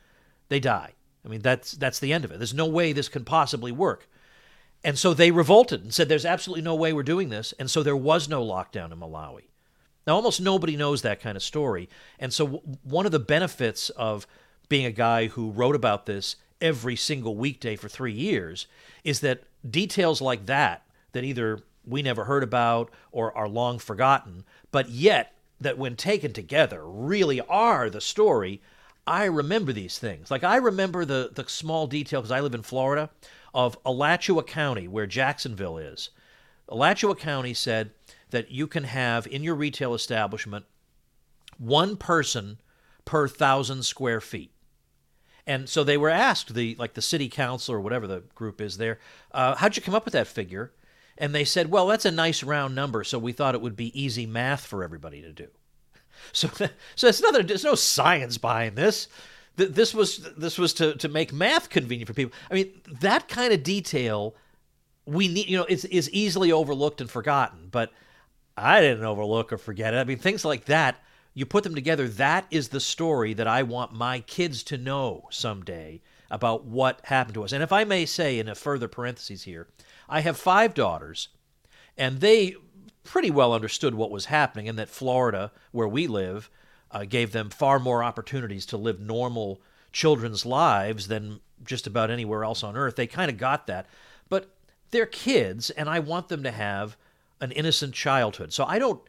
they 0.48 0.60
die. 0.60 0.94
I 1.25 1.28
mean, 1.28 1.42
that's, 1.42 1.74
that's 1.74 2.00
the 2.00 2.13
end 2.13 2.24
of 2.24 2.32
it. 2.32 2.38
There's 2.38 2.54
no 2.54 2.68
way 2.68 2.94
this 2.94 3.10
can 3.10 3.25
possibly 3.25 3.72
work. 3.72 4.08
And 4.84 4.98
so 4.98 5.13
they 5.13 5.32
revolted 5.32 5.84
and 5.84 5.94
said, 5.94 6.08
There's 6.08 6.25
absolutely 6.25 6.62
no 6.62 6.75
way 6.75 6.94
we're 6.94 7.04
doing 7.04 7.30
this. 7.30 7.54
And 7.60 7.70
so 7.70 7.84
there 7.84 7.98
was 7.98 8.30
no 8.30 8.46
lockdown 8.46 8.92
in 8.92 9.00
Malawi. 9.00 9.50
Now, 10.08 10.16
almost 10.16 10.42
nobody 10.42 10.75
knows 10.75 11.01
that 11.01 11.22
kind 11.22 11.36
of 11.36 11.44
story. 11.44 11.89
And 12.18 12.34
so, 12.34 12.46
w- 12.46 12.78
one 12.84 13.06
of 13.06 13.12
the 13.12 13.20
benefits 13.20 13.89
of 13.92 14.25
being 14.70 14.86
a 14.86 14.92
guy 14.92 15.28
who 15.28 15.51
wrote 15.51 15.75
about 15.75 16.06
this 16.06 16.38
every 16.62 16.96
single 16.96 17.36
weekday 17.36 17.75
for 17.75 17.89
three 17.89 18.13
years 18.13 18.68
is 19.04 19.20
that 19.20 19.44
details 19.70 20.22
like 20.22 20.46
that, 20.46 20.84
that 21.12 21.24
either 21.24 21.60
we 21.86 22.01
never 22.01 22.25
heard 22.25 22.44
about 22.44 22.92
or 23.12 23.36
are 23.38 23.48
long 23.48 23.80
forgotten, 23.80 24.44
but 24.72 24.89
yet 24.89 25.36
that 25.60 25.78
when 25.78 25.96
taken 25.96 26.34
together 26.34 26.88
really 26.88 27.42
are 27.42 27.89
the 27.89 28.01
story. 28.01 28.62
I 29.06 29.25
remember 29.25 29.74
these 29.74 29.98
things. 29.98 30.30
Like 30.30 30.44
I 30.44 30.58
remember 30.58 31.04
the 31.04 31.32
the 31.34 31.48
small 31.48 31.88
detail 31.88 32.22
because 32.22 32.32
I 32.32 32.42
live 32.42 32.54
in 32.54 32.62
Florida 32.62 33.10
of 33.54 33.78
Alachua 33.86 34.44
County 34.44 34.88
where 34.88 35.08
Jacksonville 35.08 35.78
is. 35.78 36.10
Alachua 36.68 37.16
County 37.16 37.54
said 37.54 37.92
that 38.30 38.51
you 38.51 38.68
can 38.68 38.84
have 38.84 39.25
in 39.25 39.44
your 39.44 39.56
retail 39.56 39.94
establishment 39.94 40.66
one 41.58 41.98
person 41.98 42.60
per 43.06 43.28
thousand 43.28 43.84
square 43.84 44.22
feet. 44.22 44.51
And 45.48 45.68
so 45.68 45.84
they 45.84 45.98
were 45.98 46.10
asked 46.10 46.54
the 46.54 46.75
like 46.78 46.94
the 46.94 47.01
city 47.01 47.28
council 47.28 47.74
or 47.74 47.82
whatever 47.82 48.06
the 48.06 48.24
group 48.36 48.62
is 48.62 48.78
there, 48.78 49.00
uh, 49.32 49.56
how'd 49.56 49.75
you 49.75 49.82
come 49.82 49.96
up 49.96 50.06
with 50.06 50.13
that 50.13 50.28
figure? 50.28 50.72
And 51.20 51.36
they 51.36 51.44
said, 51.44 51.70
well, 51.70 51.86
that's 51.88 52.06
a 52.06 52.12
nice 52.12 52.44
round 52.44 52.74
number, 52.74 53.04
so 53.04 53.20
we 53.20 53.34
thought 53.34 53.54
it 53.54 53.62
would 53.62 53.76
be 53.76 54.00
easy 54.00 54.26
math 54.26 54.66
for 54.66 54.84
everybody 54.84 55.22
to 55.22 55.32
do. 55.32 55.48
So, 56.34 56.50
so 56.96 57.08
it's 57.08 57.22
another. 57.22 57.42
There's 57.42 57.64
no 57.64 57.76
science 57.76 58.38
behind 58.38 58.76
this. 58.76 59.08
This 59.56 59.94
was 59.94 60.18
this 60.36 60.58
was 60.58 60.74
to 60.74 60.94
to 60.96 61.08
make 61.08 61.32
math 61.32 61.70
convenient 61.70 62.08
for 62.08 62.14
people. 62.14 62.38
I 62.52 62.56
mean, 62.56 62.82
that 63.00 63.30
kind 63.30 63.54
of 63.54 63.64
detail 63.64 64.36
we 65.06 65.30
need. 65.30 65.48
You 65.48 65.60
know, 65.60 65.66
is 65.70 65.86
is 65.86 66.10
easily 66.12 66.52
overlooked 66.52 67.00
and 67.00 67.10
forgotten. 67.10 67.70
But 67.72 67.94
I 68.58 68.82
didn't 68.82 69.06
overlook 69.06 69.54
or 69.54 69.58
forget 69.58 69.94
it. 69.94 69.98
I 69.98 70.04
mean, 70.04 70.18
things 70.18 70.44
like 70.44 70.66
that. 70.66 70.98
You 71.34 71.46
put 71.46 71.64
them 71.64 71.74
together. 71.74 72.10
That 72.10 72.46
is 72.52 72.68
the 72.68 72.82
story 72.82 73.34
that 73.36 73.48
I 73.48 73.64
want 73.64 73.94
my 73.94 74.20
kids 74.20 74.62
to 74.64 74.78
know 74.78 75.28
someday 75.32 76.02
about 76.30 76.66
what 76.66 77.00
happened 77.06 77.36
to 77.36 77.44
us. 77.44 77.54
And 77.54 77.64
if 77.64 77.72
I 77.72 77.86
may 77.86 78.06
say, 78.06 78.40
in 78.40 78.50
a 78.50 78.56
further 78.56 78.90
parenthesis 78.90 79.44
here, 79.44 79.68
I 80.10 80.22
have 80.22 80.38
five 80.38 80.74
daughters, 80.74 81.30
and 81.98 82.20
they 82.20 82.56
pretty 83.04 83.32
well 83.32 83.54
understood 83.54 83.96
what 83.96 84.12
was 84.12 84.25
happening 84.25 84.68
and 84.68 84.78
that 84.78 84.89
Florida, 84.89 85.51
where 85.72 85.88
we 85.88 86.08
live, 86.08 86.50
uh, 86.92 87.06
gave 87.06 87.32
them 87.32 87.50
far 87.50 87.80
more 87.80 88.04
opportunities 88.04 88.66
to 88.68 88.78
live 88.78 89.00
normal 89.00 89.62
children's 89.92 90.46
lives 90.46 91.08
than 91.08 91.39
just 91.63 91.88
about 91.88 92.12
anywhere 92.12 92.44
else 92.44 92.63
on 92.63 92.75
earth. 92.75 92.96
They 92.96 93.08
kind 93.08 93.30
of 93.30 93.38
got 93.38 93.68
that. 93.68 93.88
But 94.30 94.50
they're 94.92 95.06
kids, 95.06 95.70
and 95.70 95.89
I 95.89 96.00
want 96.00 96.30
them 96.30 96.44
to 96.44 96.51
have 96.51 96.98
an 97.42 97.51
innocent 97.51 97.94
childhood. 97.94 98.54
So 98.54 98.66
I 98.66 98.80
don't, 98.80 99.01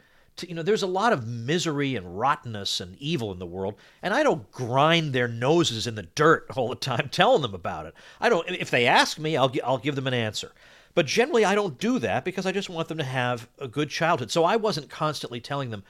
you 0.46 0.54
know, 0.54 0.62
there's 0.62 0.82
a 0.82 0.86
lot 0.86 1.12
of 1.12 1.26
misery 1.26 1.96
and 1.96 2.18
rottenness 2.18 2.80
and 2.80 2.96
evil 2.98 3.32
in 3.32 3.38
the 3.38 3.46
world, 3.46 3.74
and 4.02 4.14
I 4.14 4.22
don't 4.22 4.50
grind 4.50 5.12
their 5.12 5.28
noses 5.28 5.86
in 5.86 5.94
the 5.94 6.02
dirt 6.02 6.46
all 6.56 6.68
the 6.68 6.74
time 6.76 7.08
telling 7.12 7.42
them 7.42 7.54
about 7.54 7.86
it. 7.86 7.94
I 8.20 8.28
don't, 8.28 8.48
if 8.48 8.70
they 8.70 8.86
ask 8.86 9.18
me, 9.18 9.36
I'll, 9.36 9.52
I'll 9.64 9.78
give 9.78 9.96
them 9.96 10.06
an 10.06 10.14
answer. 10.14 10.52
But 10.94 11.06
generally, 11.06 11.44
I 11.44 11.54
don't 11.54 11.78
do 11.78 11.98
that 12.00 12.24
because 12.24 12.46
I 12.46 12.52
just 12.52 12.68
want 12.68 12.88
them 12.88 12.98
to 12.98 13.04
have 13.04 13.48
a 13.58 13.68
good 13.68 13.90
childhood. 13.90 14.30
So 14.30 14.44
I 14.44 14.56
wasn't 14.56 14.90
constantly 14.90 15.40
telling 15.40 15.70
them, 15.70 15.84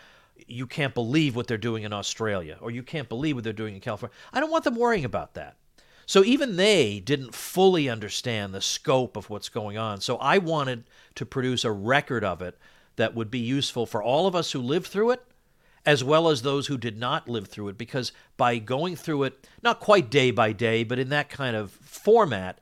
you 0.46 0.66
can't 0.66 0.94
believe 0.94 1.36
what 1.36 1.46
they're 1.46 1.58
doing 1.58 1.84
in 1.84 1.92
Australia 1.92 2.58
or 2.60 2.70
you 2.70 2.82
can't 2.82 3.08
believe 3.08 3.34
what 3.34 3.44
they're 3.44 3.52
doing 3.52 3.74
in 3.74 3.80
California. 3.80 4.14
I 4.32 4.40
don't 4.40 4.50
want 4.50 4.64
them 4.64 4.74
worrying 4.76 5.04
about 5.04 5.34
that. 5.34 5.56
So 6.06 6.24
even 6.24 6.56
they 6.56 6.98
didn't 6.98 7.34
fully 7.34 7.88
understand 7.88 8.52
the 8.52 8.60
scope 8.60 9.16
of 9.16 9.30
what's 9.30 9.48
going 9.48 9.78
on. 9.78 10.00
So 10.00 10.16
I 10.16 10.38
wanted 10.38 10.84
to 11.14 11.24
produce 11.24 11.64
a 11.64 11.70
record 11.70 12.24
of 12.24 12.42
it 12.42 12.58
that 12.96 13.14
would 13.14 13.30
be 13.30 13.38
useful 13.38 13.86
for 13.86 14.02
all 14.02 14.26
of 14.26 14.34
us 14.34 14.52
who 14.52 14.60
lived 14.60 14.88
through 14.88 15.12
it 15.12 15.22
as 15.86 16.04
well 16.04 16.28
as 16.28 16.42
those 16.42 16.66
who 16.66 16.76
did 16.76 16.98
not 16.98 17.28
live 17.28 17.46
through 17.48 17.68
it 17.68 17.78
because 17.78 18.12
by 18.36 18.58
going 18.58 18.96
through 18.96 19.22
it 19.22 19.46
not 19.62 19.80
quite 19.80 20.10
day 20.10 20.30
by 20.30 20.52
day 20.52 20.84
but 20.84 20.98
in 20.98 21.08
that 21.08 21.30
kind 21.30 21.56
of 21.56 21.70
format 21.70 22.58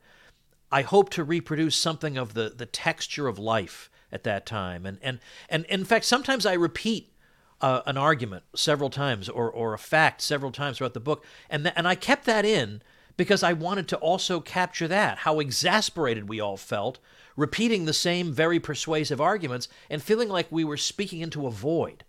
I 0.70 0.82
hope 0.82 1.10
to 1.10 1.24
reproduce 1.24 1.76
something 1.76 2.16
of 2.16 2.34
the, 2.34 2.52
the 2.54 2.66
texture 2.66 3.28
of 3.28 3.38
life 3.38 3.90
at 4.12 4.24
that 4.24 4.46
time. 4.46 4.86
And, 4.86 4.98
and, 5.02 5.20
and 5.48 5.64
in 5.66 5.84
fact, 5.84 6.04
sometimes 6.04 6.46
I 6.46 6.54
repeat 6.54 7.12
uh, 7.60 7.82
an 7.86 7.96
argument 7.96 8.44
several 8.54 8.90
times 8.90 9.28
or, 9.28 9.50
or 9.50 9.74
a 9.74 9.78
fact 9.78 10.20
several 10.20 10.52
times 10.52 10.78
throughout 10.78 10.94
the 10.94 11.00
book. 11.00 11.24
And, 11.50 11.64
th- 11.64 11.74
and 11.76 11.88
I 11.88 11.94
kept 11.94 12.24
that 12.26 12.44
in 12.44 12.82
because 13.16 13.42
I 13.42 13.52
wanted 13.52 13.88
to 13.88 13.96
also 13.96 14.40
capture 14.40 14.86
that, 14.88 15.18
how 15.18 15.40
exasperated 15.40 16.28
we 16.28 16.38
all 16.38 16.56
felt, 16.56 16.98
repeating 17.36 17.84
the 17.84 17.92
same 17.92 18.32
very 18.32 18.60
persuasive 18.60 19.20
arguments 19.20 19.68
and 19.90 20.02
feeling 20.02 20.28
like 20.28 20.46
we 20.50 20.64
were 20.64 20.76
speaking 20.76 21.20
into 21.20 21.46
a 21.46 21.50
void. 21.50 22.04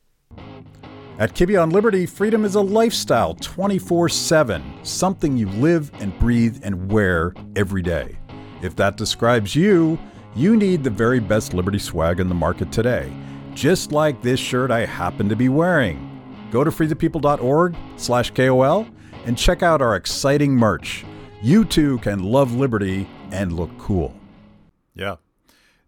At 1.17 1.33
Kibbe 1.33 1.61
on 1.61 1.71
Liberty, 1.71 2.05
freedom 2.05 2.45
is 2.45 2.55
a 2.55 2.61
lifestyle 2.61 3.33
24 3.33 4.09
7, 4.09 4.63
something 4.83 5.35
you 5.35 5.49
live 5.49 5.91
and 5.99 6.17
breathe 6.19 6.61
and 6.63 6.91
wear 6.91 7.33
every 7.55 7.81
day. 7.81 8.18
If 8.61 8.75
that 8.75 8.97
describes 8.97 9.55
you, 9.55 9.97
you 10.35 10.55
need 10.55 10.83
the 10.83 10.89
very 10.89 11.19
best 11.19 11.53
Liberty 11.53 11.79
swag 11.79 12.19
in 12.19 12.29
the 12.29 12.35
market 12.35 12.71
today, 12.71 13.13
just 13.53 13.91
like 13.91 14.21
this 14.21 14.39
shirt 14.39 14.71
I 14.71 14.85
happen 14.85 15.29
to 15.29 15.35
be 15.35 15.49
wearing. 15.49 16.05
Go 16.51 16.63
to 16.63 16.71
freethepeople.org 16.71 17.75
slash 17.97 18.31
KOL 18.31 18.87
and 19.25 19.37
check 19.37 19.63
out 19.63 19.81
our 19.81 19.95
exciting 19.95 20.55
merch. 20.55 21.05
You 21.41 21.63
too 21.63 21.99
can 21.99 22.23
love 22.23 22.53
liberty 22.53 23.07
and 23.31 23.53
look 23.53 23.75
cool. 23.77 24.13
Yeah. 24.93 25.17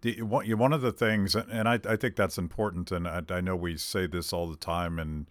The, 0.02 0.22
one 0.22 0.74
of 0.74 0.82
the 0.82 0.92
things, 0.92 1.36
and 1.36 1.68
I, 1.68 1.80
I 1.88 1.96
think 1.96 2.16
that's 2.16 2.38
important, 2.38 2.92
and 2.92 3.08
I, 3.08 3.22
I 3.30 3.42
know 3.42 3.56
we 3.56 3.78
say 3.78 4.08
this 4.08 4.34
all 4.34 4.48
the 4.48 4.58
time, 4.58 4.98
and 4.98 5.28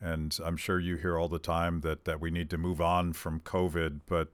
and 0.00 0.36
I'm 0.44 0.56
sure 0.56 0.80
you 0.80 0.96
hear 0.96 1.16
all 1.16 1.28
the 1.28 1.38
time 1.38 1.80
that, 1.82 2.04
that 2.06 2.20
we 2.20 2.30
need 2.32 2.50
to 2.50 2.58
move 2.58 2.80
on 2.80 3.12
from 3.12 3.38
COVID, 3.38 4.00
but 4.06 4.32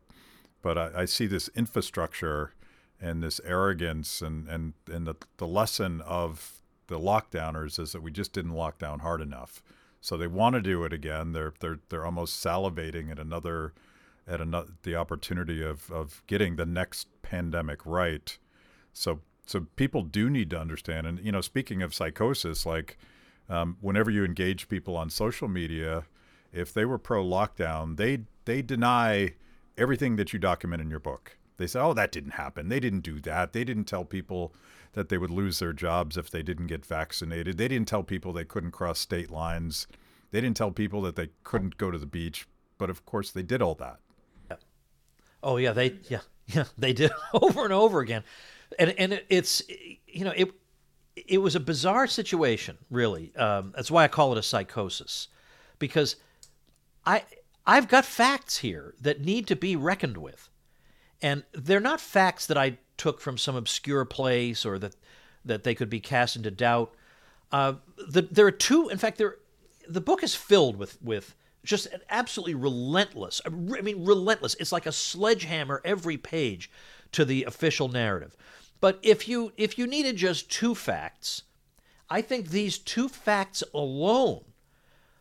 but 0.62 0.78
I, 0.78 0.90
I 1.02 1.04
see 1.04 1.26
this 1.26 1.48
infrastructure 1.54 2.54
and 3.00 3.22
this 3.22 3.40
arrogance 3.44 4.22
and 4.22 4.48
and 4.48 4.74
and 4.90 5.06
the, 5.06 5.14
the 5.36 5.46
lesson 5.46 6.00
of 6.02 6.60
the 6.88 6.98
lockdowners 6.98 7.78
is 7.78 7.92
that 7.92 8.02
we 8.02 8.10
just 8.10 8.32
didn't 8.32 8.54
lock 8.54 8.78
down 8.78 9.00
hard 9.00 9.20
enough. 9.20 9.62
So 10.00 10.16
they 10.16 10.26
want 10.26 10.54
to 10.54 10.60
do 10.60 10.84
it 10.84 10.92
again. 10.92 11.32
They're 11.32 11.54
they're 11.60 11.78
they're 11.88 12.04
almost 12.04 12.42
salivating 12.44 13.10
at 13.10 13.18
another 13.18 13.74
at 14.26 14.40
another 14.40 14.72
the 14.82 14.96
opportunity 14.96 15.62
of 15.62 15.90
of 15.90 16.22
getting 16.26 16.56
the 16.56 16.66
next 16.66 17.08
pandemic 17.22 17.84
right. 17.84 18.36
So 18.92 19.20
so 19.46 19.66
people 19.76 20.02
do 20.02 20.28
need 20.28 20.50
to 20.50 20.60
understand. 20.60 21.06
And 21.06 21.20
you 21.20 21.32
know, 21.32 21.40
speaking 21.40 21.82
of 21.82 21.94
psychosis, 21.94 22.66
like 22.66 22.98
um, 23.48 23.76
whenever 23.80 24.10
you 24.10 24.24
engage 24.24 24.68
people 24.68 24.96
on 24.96 25.10
social 25.10 25.48
media, 25.48 26.04
if 26.52 26.72
they 26.72 26.84
were 26.84 26.98
pro 26.98 27.24
lockdown, 27.24 27.96
they 27.96 28.20
they 28.44 28.62
deny 28.62 29.34
everything 29.78 30.16
that 30.16 30.32
you 30.32 30.38
document 30.38 30.82
in 30.82 30.90
your 30.90 31.00
book. 31.00 31.37
They 31.56 31.66
say, 31.66 31.80
oh, 31.80 31.92
that 31.94 32.12
didn't 32.12 32.32
happen. 32.32 32.68
They 32.68 32.80
didn't 32.80 33.00
do 33.00 33.20
that. 33.20 33.52
They 33.52 33.64
didn't 33.64 33.85
tell 33.85 34.04
people 34.04 34.54
that 34.92 35.08
they 35.08 35.18
would 35.18 35.30
lose 35.30 35.58
their 35.58 35.73
jobs 35.73 36.16
if 36.16 36.30
they 36.30 36.42
didn't 36.42 36.68
get 36.68 36.87
vaccinated. 36.87 37.58
They 37.58 37.68
didn't 37.68 37.88
tell 37.88 38.02
people 38.02 38.32
they 38.32 38.44
couldn't 38.44 38.70
cross 38.70 39.00
state 39.00 39.30
lines. 39.30 39.87
They 40.30 40.40
didn't 40.40 40.56
tell 40.56 40.70
people 40.70 41.02
that 41.02 41.16
they 41.16 41.30
couldn't 41.42 41.76
go 41.76 41.90
to 41.90 41.99
the 41.99 42.06
beach. 42.06 42.47
But 42.78 42.90
of 42.90 43.04
course, 43.04 43.30
they 43.32 43.42
did 43.42 43.61
all 43.61 43.75
that. 43.76 43.99
Yeah. 44.49 44.56
Oh 45.42 45.56
yeah, 45.56 45.73
they 45.73 45.97
yeah 46.08 46.20
yeah 46.47 46.64
they 46.78 46.92
did 46.92 47.11
over 47.35 47.64
and 47.64 47.73
over 47.73 48.00
again, 48.00 48.23
and 48.78 48.94
and 48.99 49.20
it's 49.28 49.62
you 50.06 50.25
know 50.25 50.32
it 50.37 50.52
it 51.16 51.38
was 51.38 51.56
a 51.56 51.61
bizarre 51.61 52.06
situation 52.06 52.78
really. 52.90 53.35
Um, 53.37 53.73
that's 53.75 53.90
why 53.90 54.04
I 54.04 54.08
call 54.08 54.32
it 54.32 54.38
a 54.38 54.42
psychosis, 54.42 55.28
because 55.80 56.16
I 57.04 57.25
I've 57.68 57.87
got 57.87 58.06
facts 58.06 58.58
here 58.58 58.94
that 58.98 59.20
need 59.20 59.46
to 59.48 59.54
be 59.54 59.76
reckoned 59.76 60.16
with. 60.16 60.48
And 61.20 61.44
they're 61.52 61.80
not 61.80 62.00
facts 62.00 62.46
that 62.46 62.56
I 62.56 62.78
took 62.96 63.20
from 63.20 63.37
some 63.37 63.56
obscure 63.56 64.06
place 64.06 64.64
or 64.64 64.78
that, 64.78 64.96
that 65.44 65.64
they 65.64 65.75
could 65.75 65.90
be 65.90 66.00
cast 66.00 66.34
into 66.34 66.50
doubt. 66.50 66.94
Uh, 67.52 67.75
the, 68.08 68.22
there 68.22 68.46
are 68.46 68.50
two, 68.50 68.88
in 68.88 68.96
fact, 68.96 69.20
the 69.87 70.00
book 70.00 70.22
is 70.22 70.34
filled 70.34 70.76
with, 70.76 71.00
with 71.02 71.34
just 71.62 71.87
an 71.87 72.00
absolutely 72.08 72.54
relentless. 72.54 73.42
I 73.44 73.50
mean, 73.50 74.02
relentless. 74.02 74.54
It's 74.54 74.72
like 74.72 74.87
a 74.87 74.92
sledgehammer 74.92 75.82
every 75.84 76.16
page 76.16 76.70
to 77.12 77.26
the 77.26 77.44
official 77.44 77.88
narrative. 77.88 78.34
But 78.80 78.98
if 79.02 79.28
you 79.28 79.52
if 79.56 79.76
you 79.76 79.87
needed 79.87 80.16
just 80.16 80.50
two 80.50 80.75
facts, 80.75 81.42
I 82.08 82.22
think 82.22 82.48
these 82.48 82.78
two 82.78 83.08
facts 83.08 83.64
alone 83.75 84.44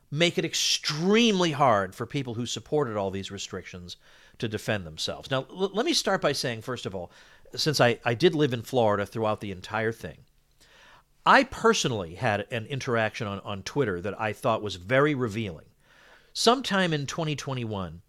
make 0.10 0.38
it 0.38 0.46
extremely 0.46 1.52
hard 1.52 1.94
for 1.94 2.06
people 2.06 2.36
who 2.36 2.46
supported 2.46 2.96
all 2.96 3.12
these 3.12 3.32
restrictions 3.32 3.98
to 4.40 4.48
defend 4.48 4.86
themselves. 4.86 5.30
Now, 5.30 5.46
l- 5.50 5.72
let 5.74 5.86
me 5.86 5.94
start 5.94 6.22
by 6.22 6.32
saying, 6.32 6.62
first 6.62 6.86
of 6.86 6.96
all, 6.96 7.12
since 7.56 7.82
I, 7.82 8.00
I 8.06 8.14
did 8.14 8.36
live 8.36 8.54
in 8.54 8.62
Florida 8.62 9.06
throughout 9.06 9.42
the 9.42 9.52
entire 9.52 9.92
thing, 9.92 10.20
I 11.26 11.44
personally 11.44 12.16
had 12.16 12.48
an 12.52 12.66
interaction 12.68 13.28
on, 13.28 13.42
on 13.42 13.64
Twitter 13.64 14.00
that 14.00 14.20
I 14.20 14.32
thought 14.32 14.62
was 14.62 14.76
very 14.76 15.14
revealing. 15.14 15.66
Sometime 16.32 16.94
in 16.94 17.06
2021, 17.06 18.02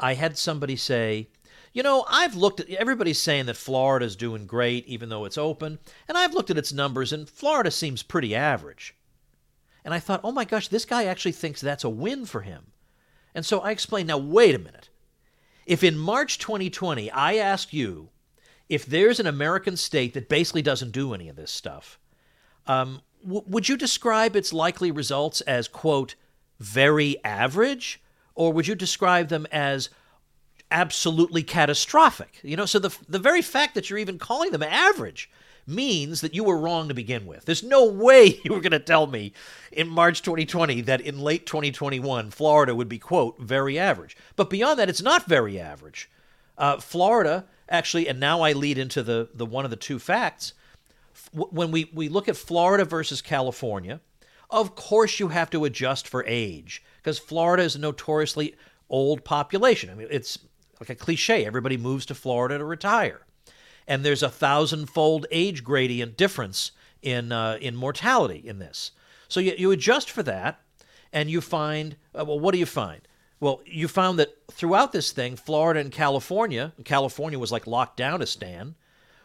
I 0.00 0.14
had 0.14 0.36
somebody 0.36 0.74
say, 0.74 1.28
you 1.72 1.84
know, 1.84 2.04
I've 2.08 2.34
looked 2.34 2.58
at 2.58 2.70
everybody's 2.70 3.22
saying 3.22 3.46
that 3.46 3.56
Florida's 3.56 4.16
doing 4.16 4.46
great 4.46 4.84
even 4.86 5.10
though 5.10 5.26
it's 5.26 5.38
open, 5.38 5.78
and 6.08 6.18
I've 6.18 6.34
looked 6.34 6.50
at 6.50 6.58
its 6.58 6.72
numbers 6.72 7.12
and 7.12 7.28
Florida 7.28 7.70
seems 7.70 8.02
pretty 8.02 8.34
average. 8.34 8.95
And 9.86 9.94
I 9.94 10.00
thought, 10.00 10.20
"Oh 10.22 10.32
my 10.32 10.44
gosh, 10.44 10.68
this 10.68 10.84
guy 10.84 11.04
actually 11.04 11.32
thinks 11.32 11.62
that's 11.62 11.84
a 11.84 11.88
win 11.88 12.26
for 12.26 12.42
him." 12.42 12.72
And 13.34 13.46
so 13.46 13.60
I 13.60 13.70
explained, 13.70 14.08
"Now 14.08 14.18
wait 14.18 14.54
a 14.54 14.58
minute. 14.58 14.90
If 15.64 15.82
in 15.82 15.96
March 15.96 16.38
2020 16.38 17.10
I 17.10 17.36
ask 17.36 17.72
you 17.72 18.10
if 18.68 18.84
there's 18.84 19.20
an 19.20 19.26
American 19.26 19.76
state 19.76 20.12
that 20.14 20.28
basically 20.28 20.62
doesn't 20.62 20.90
do 20.90 21.14
any 21.14 21.28
of 21.28 21.36
this 21.36 21.50
stuff, 21.50 21.98
um, 22.66 23.00
w- 23.22 23.44
would 23.46 23.68
you 23.68 23.76
describe 23.78 24.36
its 24.36 24.52
likely 24.52 24.90
results 24.90 25.40
as, 25.42 25.68
quote, 25.68 26.16
very 26.58 27.22
average? 27.24 28.02
Or 28.34 28.52
would 28.52 28.66
you 28.66 28.74
describe 28.74 29.28
them 29.28 29.46
as 29.50 29.88
absolutely 30.70 31.42
catastrophic. 31.42 32.40
You 32.42 32.56
know, 32.56 32.66
so 32.66 32.78
the 32.78 32.96
the 33.08 33.18
very 33.18 33.42
fact 33.42 33.74
that 33.74 33.88
you're 33.88 33.98
even 33.98 34.18
calling 34.18 34.50
them 34.50 34.62
average 34.62 35.30
means 35.66 36.20
that 36.20 36.34
you 36.34 36.44
were 36.44 36.58
wrong 36.58 36.88
to 36.88 36.94
begin 36.94 37.26
with. 37.26 37.44
There's 37.44 37.62
no 37.62 37.84
way 37.84 38.40
you 38.44 38.52
were 38.52 38.60
going 38.60 38.72
to 38.72 38.78
tell 38.78 39.06
me 39.06 39.32
in 39.72 39.88
March 39.88 40.22
2020 40.22 40.82
that 40.82 41.00
in 41.00 41.18
late 41.18 41.46
2021 41.46 42.30
Florida 42.30 42.74
would 42.74 42.88
be 42.88 42.98
quote 42.98 43.38
very 43.38 43.78
average. 43.78 44.16
But 44.36 44.50
beyond 44.50 44.78
that, 44.78 44.88
it's 44.88 45.02
not 45.02 45.26
very 45.26 45.58
average. 45.58 46.10
Uh, 46.58 46.78
Florida 46.78 47.44
actually, 47.68 48.08
and 48.08 48.20
now 48.20 48.42
I 48.42 48.52
lead 48.52 48.78
into 48.78 49.02
the 49.02 49.28
the 49.34 49.46
one 49.46 49.64
of 49.64 49.70
the 49.70 49.76
two 49.76 49.98
facts. 49.98 50.52
When 51.32 51.70
we 51.70 51.90
we 51.92 52.08
look 52.08 52.28
at 52.28 52.36
Florida 52.36 52.84
versus 52.84 53.20
California, 53.22 54.00
of 54.50 54.74
course 54.74 55.18
you 55.18 55.28
have 55.28 55.50
to 55.50 55.64
adjust 55.64 56.06
for 56.08 56.24
age 56.26 56.82
because 56.98 57.18
Florida 57.18 57.62
is 57.62 57.74
a 57.74 57.80
notoriously 57.80 58.54
old 58.88 59.24
population. 59.24 59.90
I 59.90 59.94
mean, 59.94 60.08
it's 60.10 60.38
like 60.80 60.90
a 60.90 60.94
cliche. 60.94 61.44
Everybody 61.44 61.76
moves 61.76 62.06
to 62.06 62.14
Florida 62.14 62.58
to 62.58 62.64
retire, 62.64 63.22
and 63.86 64.04
there's 64.04 64.22
a 64.22 64.30
thousandfold 64.30 65.26
age 65.30 65.62
gradient 65.62 66.16
difference 66.16 66.72
in 67.02 67.32
uh, 67.32 67.58
in 67.60 67.76
mortality 67.76 68.42
in 68.44 68.58
this. 68.58 68.92
So 69.28 69.40
you, 69.40 69.54
you 69.56 69.70
adjust 69.70 70.10
for 70.10 70.22
that, 70.24 70.60
and 71.12 71.30
you 71.30 71.40
find 71.40 71.96
uh, 72.18 72.24
well, 72.24 72.38
what 72.38 72.52
do 72.52 72.58
you 72.58 72.66
find? 72.66 73.00
Well, 73.38 73.60
you 73.66 73.86
found 73.86 74.18
that 74.18 74.34
throughout 74.50 74.92
this 74.92 75.12
thing, 75.12 75.36
Florida 75.36 75.80
and 75.80 75.92
California, 75.92 76.72
California 76.84 77.38
was 77.38 77.52
like 77.52 77.64
lockdownistan, 77.64 78.74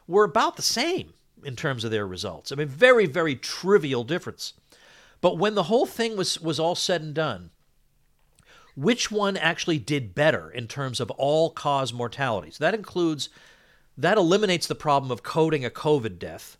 were 0.05 0.25
about 0.25 0.57
the 0.57 0.61
same 0.61 1.13
in 1.43 1.55
terms 1.55 1.83
of 1.83 1.91
their 1.91 2.05
results. 2.05 2.51
I 2.51 2.55
mean, 2.55 2.67
very, 2.67 3.05
very 3.05 3.35
trivial 3.35 4.03
difference. 4.03 4.53
But 5.21 5.37
when 5.37 5.55
the 5.55 5.63
whole 5.63 5.85
thing 5.85 6.17
was 6.17 6.39
was 6.41 6.59
all 6.59 6.75
said 6.75 7.01
and 7.01 7.13
done, 7.13 7.51
which 8.75 9.11
one 9.11 9.37
actually 9.37 9.77
did 9.77 10.15
better 10.15 10.49
in 10.49 10.67
terms 10.67 10.99
of 10.99 11.11
all 11.11 11.51
cause 11.51 11.93
mortalities. 11.93 12.57
That 12.57 12.73
includes, 12.73 13.29
that 13.97 14.17
eliminates 14.17 14.67
the 14.67 14.75
problem 14.75 15.11
of 15.11 15.23
coding 15.23 15.65
a 15.65 15.69
COVID 15.69 16.19
death. 16.19 16.57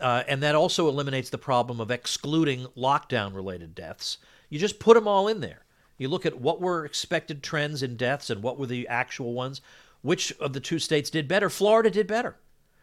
Uh, 0.00 0.24
and 0.26 0.42
that 0.42 0.54
also 0.54 0.88
eliminates 0.88 1.30
the 1.30 1.38
problem 1.38 1.80
of 1.80 1.90
excluding 1.90 2.66
lockdown 2.76 3.34
related 3.34 3.74
deaths. 3.74 4.18
You 4.48 4.58
just 4.58 4.80
put 4.80 4.94
them 4.94 5.06
all 5.06 5.28
in 5.28 5.40
there. 5.40 5.64
You 5.96 6.08
look 6.08 6.26
at 6.26 6.40
what 6.40 6.60
were 6.60 6.84
expected 6.84 7.42
trends 7.42 7.82
in 7.82 7.96
deaths 7.96 8.28
and 8.28 8.42
what 8.42 8.58
were 8.58 8.66
the 8.66 8.88
actual 8.88 9.32
ones. 9.32 9.60
Which 10.00 10.32
of 10.40 10.52
the 10.52 10.60
two 10.60 10.80
states 10.80 11.10
did 11.10 11.28
better? 11.28 11.48
Florida 11.48 11.90
did 11.90 12.08
better. 12.08 12.36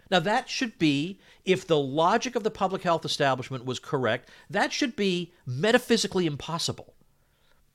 Now, 0.10 0.22
that 0.22 0.50
should 0.50 0.80
be, 0.80 1.20
if 1.44 1.68
the 1.68 1.78
logic 1.78 2.36
of 2.36 2.44
the 2.44 2.50
public 2.50 2.84
health 2.84 3.04
establishment 3.04 3.66
was 3.66 3.80
correct, 3.80 4.30
that 4.50 4.72
should 4.72 4.96
be 4.96 5.34
metaphysically 5.46 6.26
impossible 6.26 6.96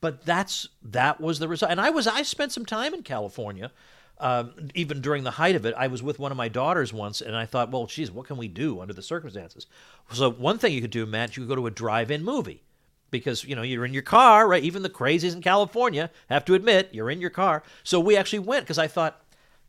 but 0.05 0.27
that's 0.27 0.69
that 0.83 1.19
was 1.19 1.39
the 1.39 1.49
result. 1.49 1.73
And 1.73 1.81
I 1.81 1.89
was 1.89 2.07
I 2.07 2.21
spent 2.21 2.53
some 2.53 2.67
time 2.67 2.93
in 2.93 3.03
California, 3.03 3.73
um, 4.19 4.53
even 4.75 5.01
during 5.01 5.25
the 5.25 5.33
height 5.33 5.57
of 5.57 5.67
it. 5.67 5.75
I 5.77 5.89
was 5.89 6.03
with 6.03 6.19
one 6.19 6.31
of 6.31 6.37
my 6.37 6.49
daughters 6.49 6.93
once, 6.93 7.21
and 7.21 7.37
I 7.37 7.47
thought, 7.47 7.71
well, 7.71 7.87
geez, 7.87 8.11
what 8.11 8.27
can 8.27 8.37
we 8.37 8.49
do 8.49 8.81
under 8.81 8.95
the 8.95 9.03
circumstances? 9.03 9.67
So 10.13 10.31
one 10.31 10.59
thing 10.59 10.73
you 10.73 10.81
could 10.81 10.91
do, 10.91 11.07
Matt, 11.07 11.37
you 11.37 11.43
could 11.43 11.49
go 11.49 11.57
to 11.57 11.67
a 11.67 11.71
drive-in 11.71 12.25
movie 12.25 12.63
because 13.11 13.45
you 13.45 13.55
know 13.55 13.63
you're 13.63 13.85
in 13.85 13.93
your 13.93 14.03
car, 14.03 14.49
right? 14.49 14.63
Even 14.63 14.83
the 14.83 14.91
crazies 14.91 15.35
in 15.35 15.43
California 15.43 16.11
have 16.29 16.45
to 16.45 16.55
admit 16.55 16.91
you're 16.93 17.11
in 17.11 17.21
your 17.21 17.31
car. 17.31 17.63
So 17.83 18.01
we 18.01 18.17
actually 18.17 18.41
went 18.41 18.65
because 18.65 18.79
I 18.79 18.87
thought. 18.87 19.21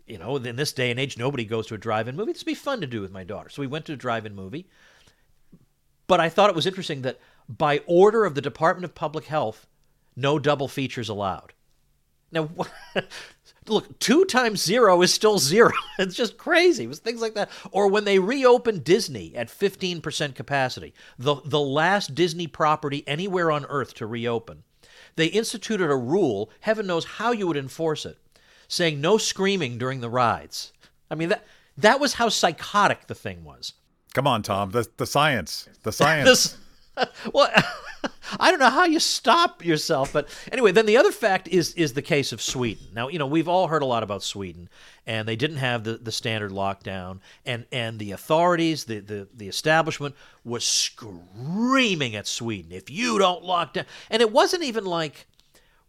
You 0.07 0.19
know, 0.19 0.35
in 0.35 0.55
this 0.55 0.71
day 0.71 0.91
and 0.91 0.99
age, 0.99 1.17
nobody 1.17 1.45
goes 1.45 1.65
to 1.65 1.73
a 1.73 1.79
drive-in 1.79 2.15
movie. 2.15 2.31
This 2.31 2.43
would 2.43 2.51
be 2.51 2.53
fun 2.53 2.79
to 2.79 2.85
do 2.85 3.01
with 3.01 3.11
my 3.11 3.23
daughter. 3.23 3.49
So 3.49 3.63
we 3.63 3.67
went 3.67 3.85
to 3.85 3.93
a 3.93 3.95
drive-in 3.95 4.35
movie. 4.35 4.67
But 6.05 6.19
I 6.19 6.29
thought 6.29 6.51
it 6.51 6.55
was 6.55 6.67
interesting 6.67 7.01
that 7.01 7.19
by 7.49 7.81
order 7.87 8.23
of 8.23 8.35
the 8.35 8.41
Department 8.41 8.85
of 8.85 8.93
Public 8.93 9.25
Health, 9.25 9.65
no 10.15 10.37
double 10.37 10.67
features 10.67 11.09
allowed. 11.09 11.53
Now, 12.35 12.49
look, 13.67 13.97
two 13.99 14.25
times 14.25 14.61
zero 14.61 15.01
is 15.01 15.13
still 15.13 15.39
zero. 15.39 15.71
it's 15.99 16.15
just 16.15 16.37
crazy. 16.37 16.83
It 16.83 16.87
was 16.87 16.99
things 16.99 17.21
like 17.21 17.33
that. 17.33 17.49
Or 17.71 17.87
when 17.87 18.05
they 18.05 18.19
reopened 18.19 18.83
Disney 18.83 19.35
at 19.35 19.47
15% 19.47 20.35
capacity, 20.35 20.93
the, 21.17 21.35
the 21.45 21.59
last 21.59 22.13
Disney 22.13 22.47
property 22.47 23.03
anywhere 23.07 23.49
on 23.49 23.65
earth 23.65 23.93
to 23.95 24.05
reopen, 24.05 24.63
they 25.15 25.27
instituted 25.27 25.89
a 25.89 25.95
rule, 25.95 26.51
heaven 26.59 26.85
knows 26.85 27.05
how 27.05 27.31
you 27.31 27.47
would 27.47 27.57
enforce 27.57 28.05
it, 28.05 28.17
saying 28.67 28.99
no 28.99 29.17
screaming 29.17 29.77
during 29.77 30.01
the 30.01 30.09
rides. 30.09 30.73
I 31.09 31.15
mean, 31.15 31.29
that, 31.29 31.45
that 31.77 31.99
was 31.99 32.15
how 32.15 32.29
psychotic 32.29 33.07
the 33.07 33.15
thing 33.15 33.43
was. 33.43 33.73
Come 34.13 34.27
on, 34.27 34.43
Tom. 34.43 34.71
The, 34.71 34.87
the 34.97 35.05
science. 35.05 35.69
The 35.83 35.91
science. 35.93 36.57
well, 37.33 37.49
I 38.39 38.51
don't 38.51 38.59
know 38.59 38.69
how 38.69 38.85
you 38.85 38.99
stop 38.99 39.63
yourself, 39.63 40.11
but 40.13 40.27
anyway, 40.51 40.71
then 40.71 40.85
the 40.85 40.97
other 40.97 41.11
fact 41.11 41.47
is 41.47 41.73
is 41.73 41.93
the 41.93 42.01
case 42.01 42.31
of 42.31 42.41
Sweden. 42.41 42.87
Now, 42.93 43.07
you 43.07 43.19
know, 43.19 43.27
we've 43.27 43.47
all 43.47 43.67
heard 43.67 43.81
a 43.81 43.85
lot 43.85 44.03
about 44.03 44.23
Sweden, 44.23 44.69
and 45.05 45.27
they 45.27 45.35
didn't 45.35 45.57
have 45.57 45.83
the, 45.83 45.97
the 45.97 46.11
standard 46.11 46.51
lockdown, 46.51 47.19
and 47.45 47.65
and 47.71 47.99
the 47.99 48.11
authorities, 48.11 48.85
the, 48.85 48.99
the 48.99 49.27
the 49.33 49.47
establishment 49.47 50.15
was 50.43 50.65
screaming 50.65 52.15
at 52.15 52.27
Sweden, 52.27 52.71
if 52.71 52.89
you 52.89 53.17
don't 53.17 53.43
lock 53.43 53.73
down, 53.73 53.85
and 54.09 54.21
it 54.21 54.31
wasn't 54.31 54.63
even 54.63 54.85
like, 54.85 55.27